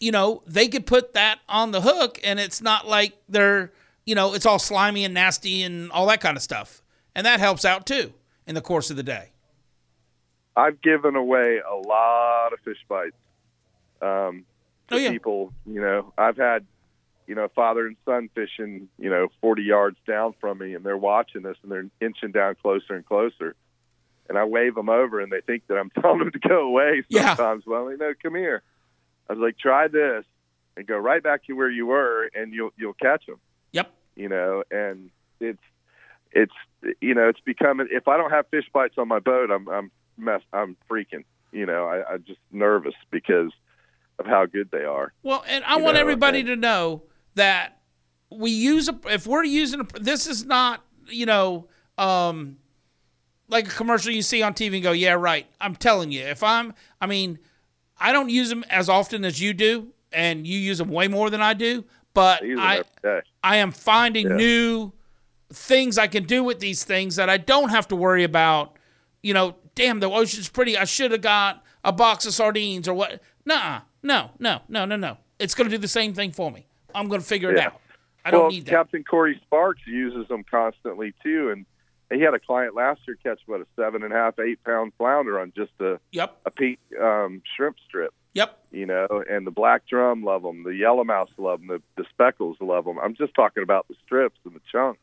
you 0.00 0.10
know, 0.10 0.42
they 0.46 0.68
could 0.68 0.86
put 0.86 1.14
that 1.14 1.38
on 1.48 1.70
the 1.70 1.80
hook, 1.80 2.18
and 2.24 2.40
it's 2.40 2.60
not 2.60 2.86
like 2.86 3.14
they're, 3.28 3.72
you 4.04 4.14
know, 4.14 4.34
it's 4.34 4.46
all 4.46 4.58
slimy 4.58 5.04
and 5.04 5.14
nasty 5.14 5.62
and 5.62 5.90
all 5.92 6.06
that 6.06 6.20
kind 6.20 6.36
of 6.36 6.42
stuff, 6.42 6.82
and 7.14 7.24
that 7.24 7.40
helps 7.40 7.64
out 7.64 7.86
too 7.86 8.12
in 8.46 8.54
the 8.54 8.60
course 8.60 8.90
of 8.90 8.96
the 8.96 9.02
day. 9.02 9.30
I've 10.56 10.80
given 10.82 11.16
away 11.16 11.60
a 11.68 11.74
lot 11.74 12.52
of 12.52 12.60
fish 12.60 12.84
bites 12.88 13.16
um, 14.02 14.44
to 14.88 14.94
Oh, 14.94 14.98
yeah. 14.98 15.10
people. 15.10 15.52
You 15.66 15.80
know, 15.80 16.12
I've 16.18 16.36
had, 16.36 16.64
you 17.26 17.34
know, 17.34 17.48
father 17.54 17.86
and 17.86 17.96
son 18.04 18.28
fishing, 18.34 18.88
you 18.98 19.10
know, 19.10 19.28
40 19.40 19.62
yards 19.62 19.96
down 20.06 20.34
from 20.40 20.58
me, 20.58 20.74
and 20.74 20.84
they're 20.84 20.96
watching 20.96 21.42
this, 21.42 21.56
and 21.62 21.70
they're 21.72 21.86
inching 22.00 22.32
down 22.32 22.56
closer 22.62 22.94
and 22.94 23.04
closer. 23.06 23.54
And 24.28 24.38
I 24.38 24.44
wave 24.44 24.74
them 24.74 24.88
over, 24.88 25.20
and 25.20 25.30
they 25.32 25.40
think 25.40 25.66
that 25.68 25.76
I'm 25.76 25.90
telling 26.00 26.18
them 26.20 26.32
to 26.32 26.38
go 26.38 26.66
away. 26.66 27.04
Yeah. 27.08 27.34
Sometimes, 27.34 27.64
well, 27.66 27.90
you 27.90 27.96
know, 27.98 28.12
come 28.22 28.34
here. 28.34 28.62
I 29.28 29.32
was 29.34 29.40
like, 29.40 29.58
try 29.58 29.88
this, 29.88 30.24
and 30.76 30.86
go 30.86 30.96
right 30.98 31.22
back 31.22 31.44
to 31.46 31.52
where 31.54 31.70
you 31.70 31.86
were, 31.86 32.28
and 32.34 32.52
you'll 32.52 32.70
you'll 32.76 32.94
catch 32.94 33.24
them 33.26 33.38
Yep. 33.72 33.90
you 34.16 34.28
know, 34.28 34.62
and 34.70 35.10
it's 35.40 35.62
it's 36.32 36.52
you 37.00 37.14
know 37.14 37.28
it's 37.28 37.40
becoming. 37.40 37.88
If 37.90 38.06
I 38.08 38.16
don't 38.16 38.30
have 38.30 38.46
fish 38.48 38.66
bites 38.72 38.96
on 38.98 39.08
my 39.08 39.18
boat, 39.20 39.50
I'm 39.50 39.66
I'm 39.68 39.90
mess 40.18 40.42
I'm 40.52 40.76
freaking. 40.90 41.24
You 41.52 41.64
know, 41.66 41.86
I, 41.86 42.14
I'm 42.14 42.24
just 42.24 42.40
nervous 42.52 42.94
because 43.10 43.52
of 44.18 44.26
how 44.26 44.46
good 44.46 44.70
they 44.70 44.84
are. 44.84 45.12
Well, 45.22 45.44
and 45.48 45.64
I 45.64 45.76
You 45.76 45.82
want 45.84 45.94
know, 45.94 46.00
everybody 46.00 46.40
and- 46.40 46.48
to 46.48 46.56
know 46.56 47.02
that 47.34 47.78
we 48.30 48.50
use 48.50 48.88
a 48.88 48.98
if 49.10 49.26
we're 49.26 49.44
using 49.44 49.80
a 49.80 49.84
this 50.00 50.26
is 50.26 50.44
not 50.44 50.84
you 51.06 51.26
know 51.26 51.68
um 51.98 52.56
like 53.48 53.66
a 53.68 53.70
commercial 53.70 54.10
you 54.12 54.22
see 54.22 54.42
on 54.42 54.54
TV 54.54 54.74
and 54.74 54.82
go 54.82 54.92
yeah 54.92 55.12
right 55.12 55.46
I'm 55.60 55.76
telling 55.76 56.10
you 56.10 56.22
if 56.22 56.42
I'm 56.42 56.74
I 57.00 57.06
mean 57.06 57.38
I 57.98 58.12
don't 58.12 58.30
use 58.30 58.48
them 58.48 58.64
as 58.70 58.88
often 58.88 59.24
as 59.24 59.40
you 59.40 59.52
do 59.52 59.88
and 60.12 60.46
you 60.46 60.58
use 60.58 60.78
them 60.78 60.88
way 60.88 61.06
more 61.06 61.30
than 61.30 61.40
I 61.42 61.54
do 61.54 61.84
but 62.12 62.42
I 62.42 62.82
I. 63.04 63.20
I 63.42 63.56
am 63.56 63.70
finding 63.70 64.28
Yeah. 64.28 64.36
new 64.36 64.92
things 65.52 65.98
I 65.98 66.06
can 66.08 66.24
do 66.24 66.42
with 66.42 66.58
these 66.60 66.82
things 66.82 67.16
that 67.16 67.28
I 67.30 67.36
don't 67.36 67.68
have 67.68 67.86
to 67.88 67.96
worry 67.96 68.24
about. 68.24 68.76
You 69.22 69.34
know, 69.34 69.56
damn, 69.74 70.00
the 70.00 70.08
ocean's 70.10 70.48
pretty. 70.48 70.76
I 70.76 70.84
should 70.84 71.12
have 71.12 71.20
got 71.20 71.62
a 71.84 71.92
box 71.92 72.24
of 72.26 72.32
sardines 72.34 72.88
or 72.88 72.94
what. 72.94 73.20
Nah, 73.44 73.80
no, 74.04 74.30
no, 74.38 74.60
no, 74.68 74.84
no, 74.84 74.94
no. 74.96 75.16
It's 75.40 75.54
going 75.56 75.68
to 75.68 75.76
do 75.76 75.80
the 75.80 75.88
same 75.88 76.14
thing 76.14 76.30
for 76.30 76.50
me. 76.52 76.66
I'm 76.94 77.08
going 77.08 77.20
to 77.20 77.26
figure 77.26 77.50
it 77.50 77.56
Yeah. 77.56 77.66
out. 77.68 77.80
I 78.24 78.30
don't 78.30 78.50
need 78.50 78.64
that. 78.66 78.70
Captain 78.70 79.02
Corey 79.04 79.38
Sparks 79.44 79.82
uses 79.86 80.28
them 80.28 80.44
constantly 80.48 81.12
too, 81.22 81.50
and 81.50 81.66
he 82.10 82.20
had 82.24 82.32
a 82.34 82.38
client 82.38 82.74
last 82.74 83.00
year 83.06 83.18
catch 83.22 83.40
what 83.46 83.60
a 83.60 83.66
seven 83.76 84.02
and 84.02 84.12
a 84.12 84.16
half, 84.16 84.38
eight 84.38 84.62
pound 84.64 84.92
flounder 84.96 85.38
on 85.40 85.52
just 85.56 85.72
a 85.80 85.98
Yep, 86.12 86.36
a 86.46 86.50
pink 86.50 86.78
um, 87.02 87.42
shrimp 87.56 87.76
strip. 87.86 88.14
yep. 88.32 88.58
You 88.70 88.86
know, 88.86 89.06
and 89.28 89.46
the 89.46 89.50
black 89.50 89.86
drum 89.86 90.22
love 90.24 90.42
them, 90.42 90.62
the 90.62 90.74
yellow 90.74 91.04
mouse 91.04 91.28
love 91.36 91.60
them, 91.60 91.68
the, 91.68 91.82
the 92.02 92.08
speckles 92.10 92.56
love 92.60 92.84
them. 92.86 92.98
I'm 92.98 93.14
just 93.14 93.34
talking 93.34 93.62
about 93.62 93.88
the 93.88 93.94
strips 94.06 94.38
and 94.44 94.54
the 94.54 94.60
chunks 94.72 95.00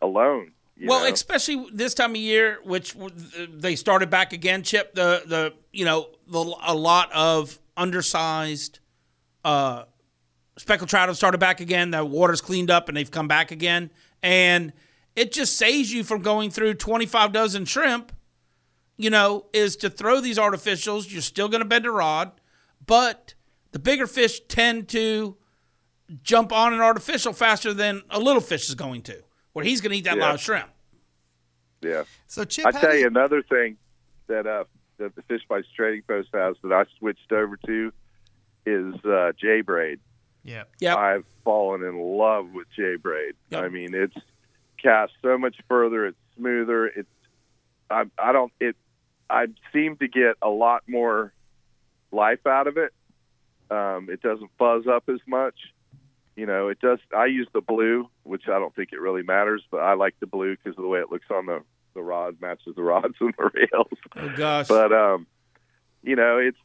alone. 0.00 0.52
Well, 0.84 1.00
know? 1.04 1.12
especially 1.12 1.66
this 1.72 1.94
time 1.94 2.10
of 2.12 2.16
year, 2.16 2.58
which 2.64 2.96
they 3.52 3.76
started 3.76 4.10
back 4.10 4.32
again. 4.32 4.62
Chip 4.64 4.94
the 4.94 5.22
the 5.26 5.54
you 5.70 5.84
know 5.84 6.08
the 6.26 6.40
a 6.66 6.74
lot 6.74 7.12
of 7.12 7.58
undersized 7.76 8.78
uh, 9.44 9.84
speckled 10.58 10.90
trout 10.90 11.08
have 11.08 11.16
started 11.16 11.38
back 11.38 11.60
again. 11.60 11.90
The 11.90 12.04
water's 12.04 12.40
cleaned 12.40 12.70
up 12.70 12.88
and 12.88 12.96
they've 12.96 13.10
come 13.10 13.28
back 13.28 13.50
again, 13.50 13.90
and 14.22 14.72
it 15.16 15.32
just 15.32 15.56
saves 15.56 15.92
you 15.92 16.04
from 16.04 16.22
going 16.22 16.50
through 16.50 16.74
twenty 16.74 17.06
five 17.06 17.32
dozen 17.32 17.64
shrimp. 17.64 18.12
You 18.98 19.10
know, 19.10 19.46
is 19.52 19.76
to 19.76 19.90
throw 19.90 20.20
these 20.20 20.38
artificials. 20.38 21.10
You're 21.10 21.22
still 21.22 21.48
going 21.48 21.62
to 21.62 21.68
bend 21.68 21.86
a 21.86 21.90
rod, 21.90 22.32
but 22.86 23.34
the 23.72 23.78
bigger 23.78 24.06
fish 24.06 24.40
tend 24.48 24.88
to 24.90 25.36
jump 26.22 26.52
on 26.52 26.72
an 26.74 26.80
artificial 26.80 27.32
faster 27.32 27.72
than 27.72 28.02
a 28.10 28.20
little 28.20 28.42
fish 28.42 28.68
is 28.68 28.74
going 28.74 29.00
to, 29.02 29.16
where 29.54 29.64
he's 29.64 29.80
going 29.80 29.92
to 29.92 29.96
eat 29.96 30.04
that 30.04 30.18
Yeah. 30.18 30.30
live 30.30 30.40
shrimp. 30.40 30.68
yeah. 31.80 32.04
so. 32.26 32.44
Chip, 32.44 32.66
I 32.66 32.70
tell 32.70 32.92
do 32.92 32.98
you 32.98 33.06
another 33.06 33.42
thing 33.42 33.78
that 34.28 34.46
uh, 34.46 34.64
that 35.02 35.14
the 35.14 35.22
Fish 35.22 35.42
Bites 35.48 35.68
Trading 35.74 36.02
Post 36.02 36.30
has 36.32 36.56
that 36.62 36.72
I 36.72 36.84
switched 36.98 37.32
over 37.32 37.58
to 37.66 37.92
is 38.64 38.94
uh, 39.04 39.32
J 39.38 39.60
braid. 39.60 40.00
Yeah. 40.44 40.64
Yep. 40.80 40.96
I've 40.96 41.24
fallen 41.44 41.82
in 41.82 41.98
love 41.98 42.50
with 42.52 42.66
J 42.74 42.96
braid. 42.96 43.34
Yep. 43.50 43.64
I 43.64 43.68
mean, 43.68 43.94
it's 43.94 44.16
cast 44.80 45.12
so 45.22 45.38
much 45.38 45.56
further. 45.68 46.06
It's 46.06 46.18
smoother. 46.36 46.86
It's 46.86 47.08
I 47.90 48.04
I 48.18 48.32
don't 48.32 48.52
it. 48.60 48.76
I 49.28 49.46
seem 49.72 49.96
to 49.98 50.08
get 50.08 50.36
a 50.42 50.48
lot 50.48 50.82
more 50.88 51.32
life 52.10 52.46
out 52.46 52.66
of 52.66 52.76
it. 52.76 52.92
Um, 53.70 54.08
it 54.10 54.20
doesn't 54.20 54.50
fuzz 54.58 54.86
up 54.86 55.04
as 55.08 55.20
much. 55.26 55.54
You 56.36 56.46
know, 56.46 56.68
it 56.68 56.80
does. 56.80 56.98
I 57.16 57.26
use 57.26 57.48
the 57.52 57.60
blue, 57.60 58.08
which 58.22 58.48
I 58.48 58.58
don't 58.58 58.74
think 58.74 58.90
it 58.92 59.00
really 59.00 59.22
matters, 59.22 59.62
but 59.70 59.78
I 59.78 59.94
like 59.94 60.14
the 60.20 60.26
blue 60.26 60.56
because 60.56 60.76
of 60.78 60.82
the 60.82 60.88
way 60.88 61.00
it 61.00 61.10
looks 61.10 61.26
on 61.30 61.46
the 61.46 61.62
the 61.94 62.02
rod 62.02 62.40
matches 62.40 62.74
the 62.76 62.82
rods 62.82 63.14
and 63.20 63.34
the 63.38 63.50
rails. 63.54 63.88
Oh 64.16 64.28
gosh. 64.30 64.68
But 64.68 64.92
um, 64.92 65.26
you 66.02 66.16
know, 66.16 66.38
it's 66.38 66.58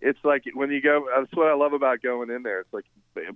it's 0.00 0.18
like 0.24 0.42
when 0.54 0.70
you 0.70 0.80
go. 0.80 1.06
That's 1.16 1.32
what 1.34 1.46
I 1.48 1.54
love 1.54 1.72
about 1.72 2.02
going 2.02 2.30
in 2.30 2.42
there. 2.42 2.60
It's 2.60 2.72
like, 2.72 2.84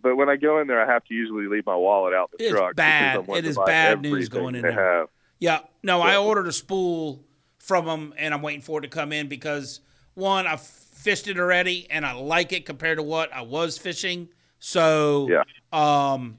but 0.02 0.16
when 0.16 0.28
I 0.28 0.36
go 0.36 0.60
in 0.60 0.66
there, 0.66 0.80
I 0.84 0.92
have 0.92 1.04
to 1.04 1.14
usually 1.14 1.46
leave 1.46 1.64
my 1.66 1.76
wallet 1.76 2.12
out 2.14 2.30
the 2.36 2.42
It's 2.44 2.50
truck. 2.52 2.74
bad. 2.76 3.24
I 3.28 3.36
It 3.36 3.44
is 3.46 3.56
bad 3.66 4.02
news 4.02 4.28
going 4.28 4.54
in 4.56 4.62
there. 4.62 4.98
have. 4.98 5.08
Yeah, 5.38 5.60
no, 5.82 6.00
I 6.00 6.16
ordered 6.16 6.46
a 6.48 6.52
spool 6.52 7.22
from 7.58 7.84
them, 7.86 8.14
and 8.16 8.32
I'm 8.32 8.42
waiting 8.42 8.62
for 8.62 8.78
it 8.78 8.82
to 8.82 8.88
come 8.88 9.12
in 9.12 9.28
because 9.28 9.80
one, 10.14 10.46
I've 10.46 10.62
fished 10.62 11.28
it 11.28 11.38
already, 11.38 11.86
and 11.90 12.06
I 12.06 12.12
like 12.14 12.52
it 12.52 12.64
compared 12.64 12.96
to 12.98 13.02
what 13.02 13.32
I 13.34 13.42
was 13.42 13.76
fishing. 13.76 14.28
So, 14.58 15.28
Yeah. 15.30 15.42
um, 15.72 16.38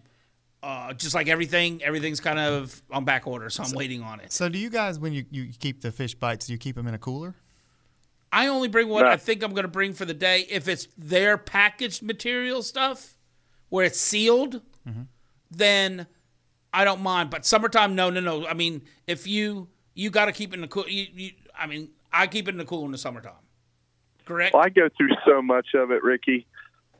uh, 0.63 0.93
just 0.93 1.15
like 1.15 1.27
everything, 1.27 1.83
everything's 1.83 2.19
kind 2.19 2.39
of 2.39 2.81
on 2.91 3.05
back 3.05 3.27
order, 3.27 3.49
so 3.49 3.63
I'm 3.63 3.71
waiting 3.71 4.01
on 4.01 4.19
it. 4.19 4.31
So 4.31 4.49
do 4.49 4.57
you 4.57 4.69
guys 4.69 4.99
when 4.99 5.13
you, 5.13 5.25
you 5.31 5.49
keep 5.59 5.81
the 5.81 5.91
fish 5.91 6.15
bites, 6.15 6.47
do 6.47 6.53
you 6.53 6.59
keep 6.59 6.75
them 6.75 6.87
in 6.87 6.93
a 6.93 6.99
cooler? 6.99 7.35
I 8.31 8.47
only 8.47 8.67
bring 8.67 8.89
what 8.89 9.03
No. 9.03 9.09
I 9.09 9.17
think 9.17 9.43
I'm 9.43 9.51
going 9.51 9.63
to 9.63 9.69
bring 9.69 9.93
for 9.93 10.05
the 10.05 10.13
day. 10.13 10.45
If 10.49 10.67
it's 10.67 10.87
their 10.97 11.37
packaged 11.37 12.03
material 12.03 12.61
stuff, 12.61 13.17
where 13.69 13.85
it's 13.85 13.99
sealed, 13.99 14.61
then 15.51 16.07
I 16.73 16.83
don't 16.83 17.01
mind. 17.01 17.29
But 17.29 17.45
summertime, 17.45 17.95
no, 17.95 18.09
no, 18.09 18.19
no. 18.19 18.47
I 18.47 18.53
mean, 18.53 18.81
if 19.07 19.27
you 19.27 19.69
you 19.93 20.09
got 20.09 20.25
to 20.25 20.31
keep 20.31 20.51
it 20.51 20.55
in 20.55 20.61
the 20.61 20.67
cool. 20.67 20.87
You, 20.87 21.07
you, 21.13 21.31
I 21.57 21.67
mean, 21.67 21.89
I 22.11 22.27
keep 22.27 22.47
it 22.47 22.51
in 22.51 22.57
the 22.57 22.65
cooler 22.65 22.85
in 22.85 22.91
the 22.91 22.97
summertime. 22.97 23.33
Correct. 24.25 24.53
Well, 24.53 24.63
I 24.63 24.69
go 24.69 24.89
through 24.95 25.09
so 25.25 25.41
much 25.41 25.67
of 25.73 25.91
it, 25.91 26.03
Ricky, 26.03 26.45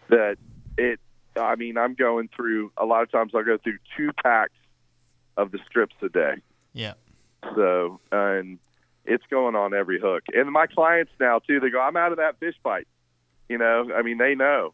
that 0.10 0.38
it. 0.78 1.00
I 1.44 1.56
mean, 1.56 1.78
I'm 1.78 1.94
going 1.94 2.30
through 2.36 2.72
a 2.78 2.86
lot 2.86 3.04
of 3.04 3.12
times. 3.12 3.34
I'll 3.36 3.44
go 3.44 3.58
through 3.58 3.80
two 3.96 4.12
packs 4.24 4.54
of 5.36 5.52
the 5.52 5.60
strips 5.68 5.96
a 6.02 6.10
day. 6.10 6.36
Yeah. 6.74 6.94
So, 7.56 8.00
and 8.12 8.60
it's 9.06 9.24
going 9.30 9.56
on 9.56 9.74
every 9.74 10.00
hook. 10.00 10.24
And 10.34 10.52
my 10.52 10.68
clients 10.68 11.12
now 11.20 11.40
too, 11.40 11.60
they 11.60 11.70
go, 11.70 11.80
"I'm 11.80 11.98
out 11.98 12.12
of 12.12 12.18
that 12.18 12.40
fish 12.40 12.56
bite." 12.64 12.88
You 13.50 13.58
know, 13.58 13.92
I 13.96 14.02
mean, 14.02 14.18
they 14.18 14.36
know. 14.36 14.74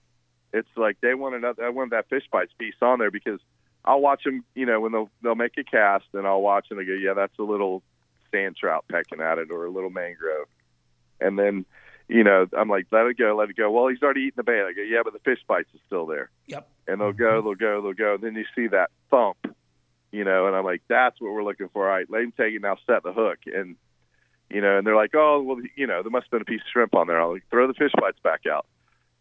It's 0.51 0.69
like 0.75 0.97
they 1.01 1.13
want 1.13 1.35
another. 1.35 1.65
I 1.65 1.69
want 1.69 1.91
that 1.91 2.09
fish 2.09 2.23
bite 2.31 2.49
piece 2.57 2.75
on 2.81 2.99
there 2.99 3.11
because 3.11 3.39
I'll 3.85 4.01
watch 4.01 4.23
them. 4.23 4.43
You 4.55 4.65
know, 4.65 4.79
when 4.79 4.91
they'll 4.91 5.09
they'll 5.21 5.35
make 5.35 5.57
a 5.57 5.63
cast, 5.63 6.05
and 6.13 6.25
I'll 6.27 6.41
watch 6.41 6.67
and 6.69 6.79
they 6.79 6.85
go, 6.85 6.93
"Yeah, 6.93 7.13
that's 7.13 7.37
a 7.39 7.43
little 7.43 7.83
sand 8.31 8.55
trout 8.57 8.85
pecking 8.89 9.21
at 9.21 9.37
it, 9.37 9.51
or 9.51 9.65
a 9.65 9.69
little 9.69 9.89
mangrove." 9.89 10.47
And 11.19 11.37
then, 11.37 11.65
you 12.07 12.23
know, 12.23 12.47
I'm 12.57 12.69
like, 12.69 12.87
"Let 12.91 13.05
it 13.07 13.17
go, 13.17 13.35
let 13.35 13.49
it 13.49 13.55
go." 13.55 13.71
Well, 13.71 13.87
he's 13.87 14.01
already 14.01 14.21
eaten 14.21 14.37
the 14.37 14.43
bait. 14.43 14.61
I 14.61 14.73
go, 14.73 14.81
"Yeah, 14.81 15.01
but 15.03 15.13
the 15.13 15.19
fish 15.19 15.39
bites 15.47 15.69
is 15.73 15.81
still 15.87 16.05
there." 16.05 16.29
yep. 16.47 16.67
and 16.87 16.99
they'll 16.99 17.13
go, 17.13 17.41
they'll 17.41 17.55
go, 17.55 17.81
they'll 17.81 17.93
go. 17.93 18.15
And 18.15 18.23
then 18.23 18.35
you 18.35 18.45
see 18.55 18.67
that 18.67 18.91
thump, 19.09 19.37
you 20.11 20.23
know, 20.23 20.47
and 20.47 20.55
I'm 20.55 20.65
like, 20.65 20.81
that's 20.87 21.19
what 21.19 21.31
we're 21.31 21.43
looking 21.43 21.69
for. 21.69 21.87
All 21.87 21.95
right, 21.95 22.09
let 22.09 22.21
him 22.21 22.33
take 22.35 22.53
it 22.53 22.61
now, 22.61 22.77
set 22.85 23.03
the 23.03 23.13
hook, 23.13 23.39
and 23.45 23.75
you 24.49 24.61
know, 24.61 24.77
and 24.77 24.85
they're 24.85 24.95
like, 24.95 25.15
oh, 25.15 25.41
well, 25.41 25.57
you 25.75 25.87
know, 25.87 26.03
there 26.03 26.11
must 26.11 26.25
have 26.25 26.31
been 26.31 26.41
a 26.41 26.45
piece 26.45 26.61
of 26.61 26.67
shrimp 26.71 26.93
on 26.93 27.07
there. 27.07 27.19
I'll 27.19 27.33
like, 27.33 27.43
throw 27.49 27.67
the 27.67 27.73
fish 27.73 27.91
bites 27.99 28.19
back 28.23 28.41
out, 28.45 28.67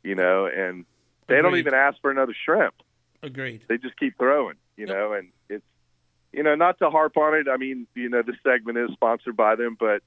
you 0.03 0.15
know, 0.15 0.47
and 0.47 0.85
they 1.29 1.41
don't 1.41 1.57
even 1.57 1.75
ask 1.75 2.01
for 2.01 2.11
another 2.11 2.35
shrimp. 2.45 2.75
Agreed. 3.23 3.63
they 3.69 3.79
just 3.79 3.97
keep 3.97 4.19
throwing, 4.19 4.57
you 4.77 4.87
know, 4.87 5.13
and 5.13 5.29
it's 5.49 5.65
you 6.33 6.43
know, 6.43 6.55
not 6.55 6.79
to 6.79 6.91
harp 6.91 7.17
on 7.17 7.35
it. 7.35 7.47
I 7.49 7.57
mean, 7.57 7.87
you 7.95 8.09
know, 8.09 8.23
this 8.23 8.37
segment 8.43 8.79
is 8.79 8.91
sponsored 8.93 9.37
by 9.37 9.55
them, 9.55 9.77
but 9.79 10.03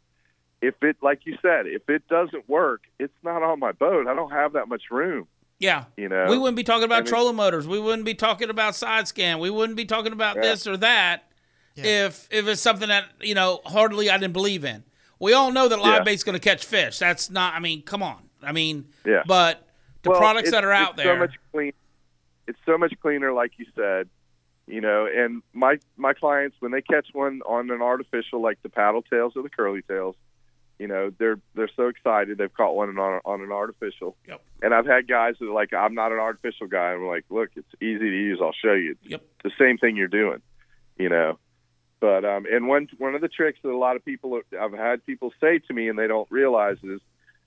if 0.61 0.75
it 0.81 0.97
like 1.01 1.21
you 1.25 1.37
said, 1.41 1.67
if 1.67 1.89
it 1.89 2.07
doesn't 2.07 2.47
work, 2.49 2.81
it's 2.99 3.13
not 3.23 3.43
on 3.43 3.59
my 3.59 3.71
boat. 3.71 4.07
I 4.07 4.13
don't 4.15 4.31
have 4.31 4.53
that 4.53 4.67
much 4.67 4.83
room, 4.91 5.27
Yeah. 5.59 5.85
you 5.97 6.09
know. 6.09 6.27
We 6.29 6.37
wouldn't 6.37 6.55
be 6.57 6.63
talking 6.63 6.83
about 6.85 6.95
I 6.97 6.99
mean- 7.01 7.07
trolling 7.07 7.35
motors. 7.35 7.67
We 7.67 7.79
wouldn't 7.79 8.05
be 8.05 8.15
talking 8.15 8.49
about 8.49 8.75
side 8.75 9.07
scan. 9.07 9.39
We 9.39 9.49
wouldn't 9.49 9.77
be 9.77 9.85
talking 9.85 10.13
about 10.13 10.35
Yeah. 10.37 10.41
this 10.43 10.65
or 10.67 10.77
that 10.77 11.23
Yeah. 11.75 12.05
if 12.05 12.27
if 12.31 12.47
it's 12.47 12.61
something 12.61 12.87
that 12.89 13.05
you 13.21 13.35
know 13.35 13.61
hardly 13.65 14.09
I 14.09 14.17
didn't 14.17 14.33
believe 14.33 14.63
in. 14.65 14.83
We 15.19 15.33
all 15.33 15.51
know 15.51 15.67
that 15.67 15.79
live 15.79 15.99
Yeah. 15.99 16.03
bait's 16.03 16.23
going 16.23 16.37
to 16.37 16.39
catch 16.43 16.65
fish. 16.65 16.99
That's 16.99 17.29
not. 17.29 17.53
I 17.53 17.59
mean, 17.59 17.81
come 17.83 18.03
on. 18.03 18.29
I 18.43 18.51
mean, 18.51 18.85
Yeah. 19.05 19.23
But 19.25 19.67
the 20.03 20.11
Well, 20.11 20.19
products 20.19 20.51
that 20.51 20.63
are 20.63 20.71
out 20.73 20.91
it's 20.91 21.03
there. 21.03 21.15
so 21.15 21.19
much 21.19 21.35
clean. 21.51 21.73
It's 22.47 22.59
so 22.65 22.77
much 22.77 22.93
cleaner, 23.01 23.31
like 23.33 23.53
you 23.57 23.65
said, 23.75 24.07
you 24.67 24.81
know. 24.81 25.07
And 25.07 25.41
my 25.53 25.79
my 25.97 26.13
clients, 26.13 26.55
when 26.59 26.71
they 26.71 26.81
catch 26.81 27.07
one 27.13 27.41
on 27.45 27.71
an 27.71 27.81
artificial, 27.81 28.39
like 28.41 28.61
the 28.61 28.69
paddle 28.69 29.01
tails 29.01 29.33
or 29.35 29.41
the 29.43 29.49
curly 29.49 29.81
tails, 29.83 30.15
you 30.79 30.87
know, 30.87 31.11
they're 31.17 31.39
they're 31.53 31.69
so 31.75 31.87
excited 31.87 32.37
they've 32.37 32.53
caught 32.53 32.75
one 32.75 32.97
on 32.97 33.21
on 33.25 33.41
an 33.41 33.51
artificial. 33.51 34.17
Yep. 34.27 34.41
And 34.61 34.73
I've 34.73 34.85
had 34.85 35.07
guys 35.07 35.35
that 35.39 35.47
are 35.47 35.53
like, 35.53 35.73
I'm 35.73 35.93
not 35.93 36.11
an 36.11 36.19
artificial 36.19 36.67
guy. 36.67 36.93
I'm 36.93 37.05
like, 37.05 37.25
look, 37.29 37.49
it's 37.55 37.67
easy 37.81 37.99
to 37.99 38.17
use. 38.17 38.39
I'll 38.41 38.53
show 38.53 38.73
you. 38.73 38.95
Yep. 39.03 39.23
the 39.43 39.51
same 39.59 39.77
thing 39.77 39.95
you're 39.95 40.07
doing, 40.07 40.41
you 40.97 41.09
know. 41.09 41.39
But 42.01 42.25
um, 42.25 42.45
and 42.51 42.67
one 42.67 42.87
one 42.97 43.15
of 43.15 43.21
the 43.21 43.29
tricks 43.29 43.59
that 43.63 43.69
a 43.69 43.77
lot 43.77 43.95
of 43.95 44.03
people 44.03 44.39
I've 44.59 44.73
had 44.73 45.05
people 45.05 45.31
say 45.39 45.59
to 45.59 45.73
me 45.73 45.87
and 45.87 45.97
they 45.97 46.07
don't 46.07 46.29
realize 46.29 46.77
is 46.83 46.99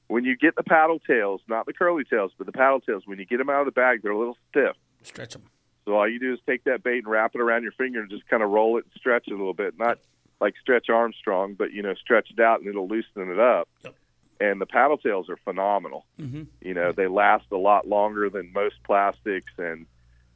when 0.09 0.25
you 0.25 0.37
get 0.37 0.57
the 0.57 0.63
paddle 0.63 0.99
tails, 0.99 1.43
not 1.49 1.67
the 1.67 1.75
curly 1.75 2.05
tails, 2.05 2.33
but 2.39 2.47
the 2.47 2.53
paddle 2.53 2.81
tails, 2.81 3.03
when 3.07 3.19
you 3.19 3.27
get 3.27 3.37
them 3.37 3.51
out 3.51 3.61
of 3.61 3.67
the 3.67 3.73
bag, 3.73 4.03
they're 4.03 4.13
a 4.13 4.19
little 4.19 4.39
stiff. 4.51 4.75
Stretch 5.03 5.35
them. 5.35 5.43
So 5.85 5.95
all 5.95 6.09
you 6.09 6.19
do 6.19 6.33
is 6.33 6.41
take 6.47 6.65
that 6.65 6.83
bait 6.83 6.99
and 6.99 7.07
wrap 7.07 7.35
it 7.35 7.41
around 7.41 7.63
your 7.63 7.73
finger 7.73 8.01
and 8.01 8.11
just 8.11 8.27
kind 8.29 8.43
of 8.43 8.51
roll 8.51 8.79
it 8.79 8.85
and 8.85 8.93
stretch 8.97 9.29
it 9.29 9.33
a 9.33 9.37
little 9.37 9.55
bit. 9.55 9.79
Not 9.79 9.99
like 10.41 10.55
stretch 10.61 10.89
Armstrong, 10.89 11.55
but 11.55 11.73
you 11.73 11.83
know, 11.83 11.95
stretch 11.95 12.31
it 12.31 12.41
out 12.41 12.61
and 12.61 12.69
it'll 12.69 12.89
loosen 12.89 13.31
it 13.31 13.39
up. 13.39 13.69
Yep. 13.85 13.95
And 14.41 14.61
the 14.61 14.67
paddle 14.67 14.97
tails 14.99 15.29
are 15.29 15.37
phenomenal. 15.45 16.05
hmm 16.19 16.43
You 16.61 16.75
know, 16.75 16.93
they 16.93 17.09
last 17.09 17.47
a 17.51 17.57
lot 17.57 17.89
longer 17.89 18.31
than 18.31 18.53
most 18.53 18.77
plastics, 18.85 19.53
and 19.59 19.87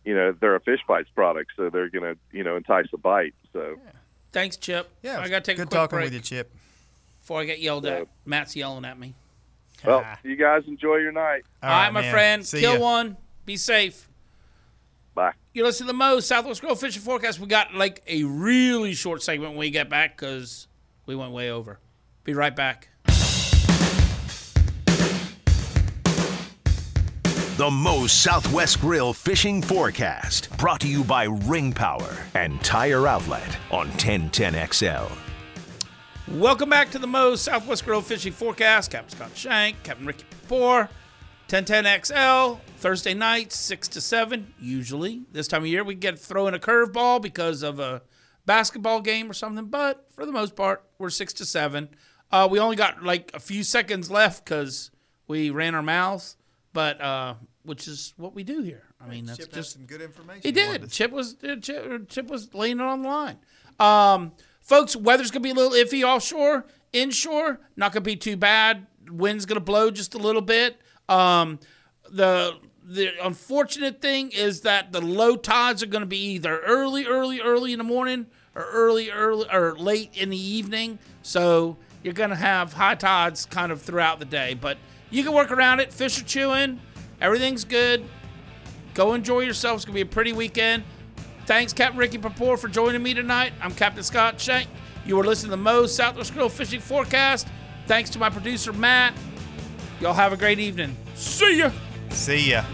you 0.05 0.15
know 0.15 0.33
they're 0.33 0.57
a 0.57 0.61
fish 0.61 0.81
bites 0.89 1.09
product, 1.15 1.53
so 1.57 1.71
they're 1.71 1.89
gonna 1.89 2.17
you 2.33 2.43
know 2.43 2.57
entice 2.57 2.89
a 2.93 2.97
bite. 2.99 3.35
So 3.53 3.77
Thanks, 4.33 4.57
Chip. 4.57 4.89
Yeah, 5.03 5.21
I 5.21 5.29
got 5.29 5.45
to 5.45 5.51
take 5.51 5.57
good 5.59 5.65
a 5.65 5.67
quick 5.67 5.79
talking 5.79 5.97
break 5.99 6.05
with 6.07 6.15
you, 6.15 6.21
Chip. 6.21 6.51
before 7.21 7.41
I 7.41 7.45
get 7.45 7.61
yelled 7.61 7.85
at. 7.87 8.09
Matt's 8.25 8.57
yelling 8.57 8.85
at 8.87 8.99
me. 8.99 9.15
well, 9.85 10.03
Ah. 10.05 10.19
you 10.25 10.37
guys 10.37 10.63
enjoy 10.67 10.97
your 10.97 11.13
night. 11.13 11.45
All 11.63 11.69
right, 11.71 11.93
my 11.93 12.01
man. 12.01 12.13
friend. 12.13 12.47
See 12.47 12.61
Kill 12.61 12.75
ya. 12.75 12.81
one. 12.81 13.17
Be 13.45 13.57
safe. 13.57 14.09
Bye. 15.15 15.33
You 15.53 15.65
listen 15.65 15.87
to 15.87 15.93
the 15.93 15.97
Moe's 15.97 16.27
Southwest 16.27 16.61
Grill 16.63 16.75
Fishing 16.75 17.03
Forecast. 17.03 17.39
We 17.39 17.47
got 17.47 17.75
like 17.75 18.03
a 18.07 18.25
really 18.25 18.95
short 18.95 19.23
segment 19.23 19.53
when 19.53 19.59
we 19.59 19.71
get 19.71 19.91
back 19.91 20.17
because 20.17 20.69
we 21.07 21.15
went 21.15 21.33
way 21.33 21.51
over. 21.51 21.79
Be 22.25 22.33
right 22.35 22.55
back. 22.55 22.89
The 27.59 27.71
Moe's 27.71 28.13
Southwest 28.13 28.81
Grill 28.81 29.13
Fishing 29.13 29.61
Forecast, 29.61 30.49
brought 30.57 30.81
to 30.81 30.89
you 30.89 31.05
by 31.05 31.25
Ring 31.25 31.73
Power 31.73 32.17
and 32.35 32.61
Tire 32.65 33.07
Outlet 33.07 33.59
on 33.71 33.91
1010XL. 33.91 35.13
Welcome 36.29 36.71
back 36.71 36.91
to 36.93 36.99
the 36.99 37.07
Moe's 37.07 37.43
Southwest 37.43 37.85
Grill 37.85 38.01
Fishing 38.01 38.33
Forecast. 38.33 38.91
Captain 38.91 39.17
Scott 39.17 39.37
Shank, 39.37 39.83
Captain 39.83 40.07
Ricky 40.07 40.25
Poor, 40.49 40.89
1010XL, 41.49 42.61
Thursday 42.79 43.15
nights, 43.15 43.57
6 43.57 43.89
to 43.89 44.01
7, 44.01 44.55
usually. 44.59 45.23
This 45.33 45.49
time 45.49 45.63
of 45.63 45.69
year, 45.69 45.85
we 45.85 45.95
get 45.95 46.19
throw 46.19 46.47
in 46.47 46.55
a 46.55 46.59
curveball 46.59 47.21
because 47.21 47.63
of 47.63 47.79
a 47.79 48.03
basketball 48.47 49.01
game 49.01 49.31
or 49.31 49.35
something, 49.35 49.67
but 49.67 50.07
for 50.13 50.25
the 50.27 50.33
most 50.33 50.57
part, 50.57 50.83
we're 50.99 51.11
6 51.11 51.33
to 51.35 51.45
7. 51.45 51.89
Uh, 52.31 52.49
we 52.51 52.59
only 52.59 52.77
got 52.77 53.03
like 53.03 53.31
a 53.35 53.41
few 53.41 53.63
seconds 53.63 54.11
left 54.11 54.45
because 54.45 54.91
we 55.29 55.51
ran 55.51 55.75
our 55.75 55.83
mouths, 55.83 56.37
but 56.73 57.01
uh, 57.01 57.35
which 57.65 57.87
is 57.87 58.15
what 58.17 58.35
we 58.35 58.43
do 58.43 58.63
here. 58.63 58.85
I 59.01 59.09
mean, 59.09 59.27
that's 59.27 59.39
Chip 59.39 59.53
just 59.53 59.73
some 59.73 59.85
good 59.85 60.01
information. 60.01 60.43
he 60.43 60.53
did. 60.53 60.91
Chip 60.91 61.11
was 61.11 61.37
uh, 61.43 61.57
Chip, 61.57 62.09
Chip 62.09 62.29
was 62.29 62.55
laying 62.55 62.79
it 62.79 62.83
on 62.83 63.03
the 63.03 63.09
line. 63.09 63.39
Um, 63.79 64.33
folks, 64.61 64.95
weather's 64.97 65.31
gonna 65.31 65.43
be 65.43 65.51
a 65.51 65.55
little 65.55 65.73
iffy 65.73 66.05
offshore, 66.05 66.67
inshore. 66.93 67.61
Not 67.77 67.93
gonna 67.93 68.03
be 68.03 68.17
too 68.17 68.37
bad. 68.37 68.87
Wind's 69.11 69.45
gonna 69.45 69.61
blow 69.61 69.91
just 69.91 70.15
a 70.15 70.19
little 70.19 70.43
bit. 70.43 70.81
Um, 71.09 71.59
the 72.11 72.57
the 72.85 73.11
unfortunate 73.25 74.01
thing 74.03 74.31
is 74.33 74.63
that 74.63 74.93
the 74.93 75.01
low 75.01 75.37
tides 75.37 75.83
are 75.83 75.87
gonna 75.87 76.07
be 76.07 76.19
either 76.35 76.61
early, 76.61 77.07
early, 77.07 77.41
early 77.41 77.73
in 77.73 77.79
the 77.79 77.85
morning 77.85 78.27
or 78.55 78.67
early, 78.71 79.11
early 79.11 79.47
or 79.53 79.77
late 79.77 80.11
in 80.15 80.31
the 80.31 80.37
evening. 80.37 80.99
So 81.23 81.77
you're 82.03 82.13
gonna 82.13 82.37
have 82.37 82.73
high 82.73 82.97
tides 82.97 83.47
kind 83.47 83.73
of 83.73 83.81
throughout 83.81 84.19
the 84.19 84.25
day, 84.25 84.55
but 84.55 84.79
you 85.11 85.23
can 85.23 85.33
work 85.33 85.51
around 85.51 85.81
it. 85.81 85.93
Fish 85.93 86.21
are 86.21 86.25
chewing. 86.25 86.81
Everything's 87.21 87.65
good. 87.65 88.05
Go 88.95 89.15
enjoy 89.15 89.41
yourself. 89.41 89.77
It's 89.77 89.85
going 89.85 89.95
to 89.95 90.05
be 90.05 90.11
a 90.11 90.13
pretty 90.13 90.33
weekend. 90.33 90.85
Thanks, 91.47 91.73
Captain 91.73 91.99
Ricky 91.99 92.19
Papour, 92.19 92.57
for 92.57 92.69
joining 92.69 93.03
me 93.03 93.15
tonight. 93.15 93.53
I'm 93.61 93.73
Captain 93.75 94.03
Scott 94.03 94.41
Shank. 94.41 94.69
You 95.07 95.19
are 95.21 95.25
listening 95.25 95.51
to 95.51 95.57
Moe's 95.57 95.95
Southwest 95.95 96.35
Grill 96.35 96.49
Fishing 96.49 96.81
Forecast. 96.81 97.49
Thanks 97.87 98.11
to 98.11 98.19
my 98.19 98.31
producer, 98.31 98.73
Matt. 98.73 99.15
Y'all 100.03 100.13
have 100.13 100.33
a 100.33 100.37
great 100.37 100.59
evening. 100.59 100.97
See 101.15 101.59
ya. 101.59 101.71
See 102.11 102.51
ya. 102.51 102.65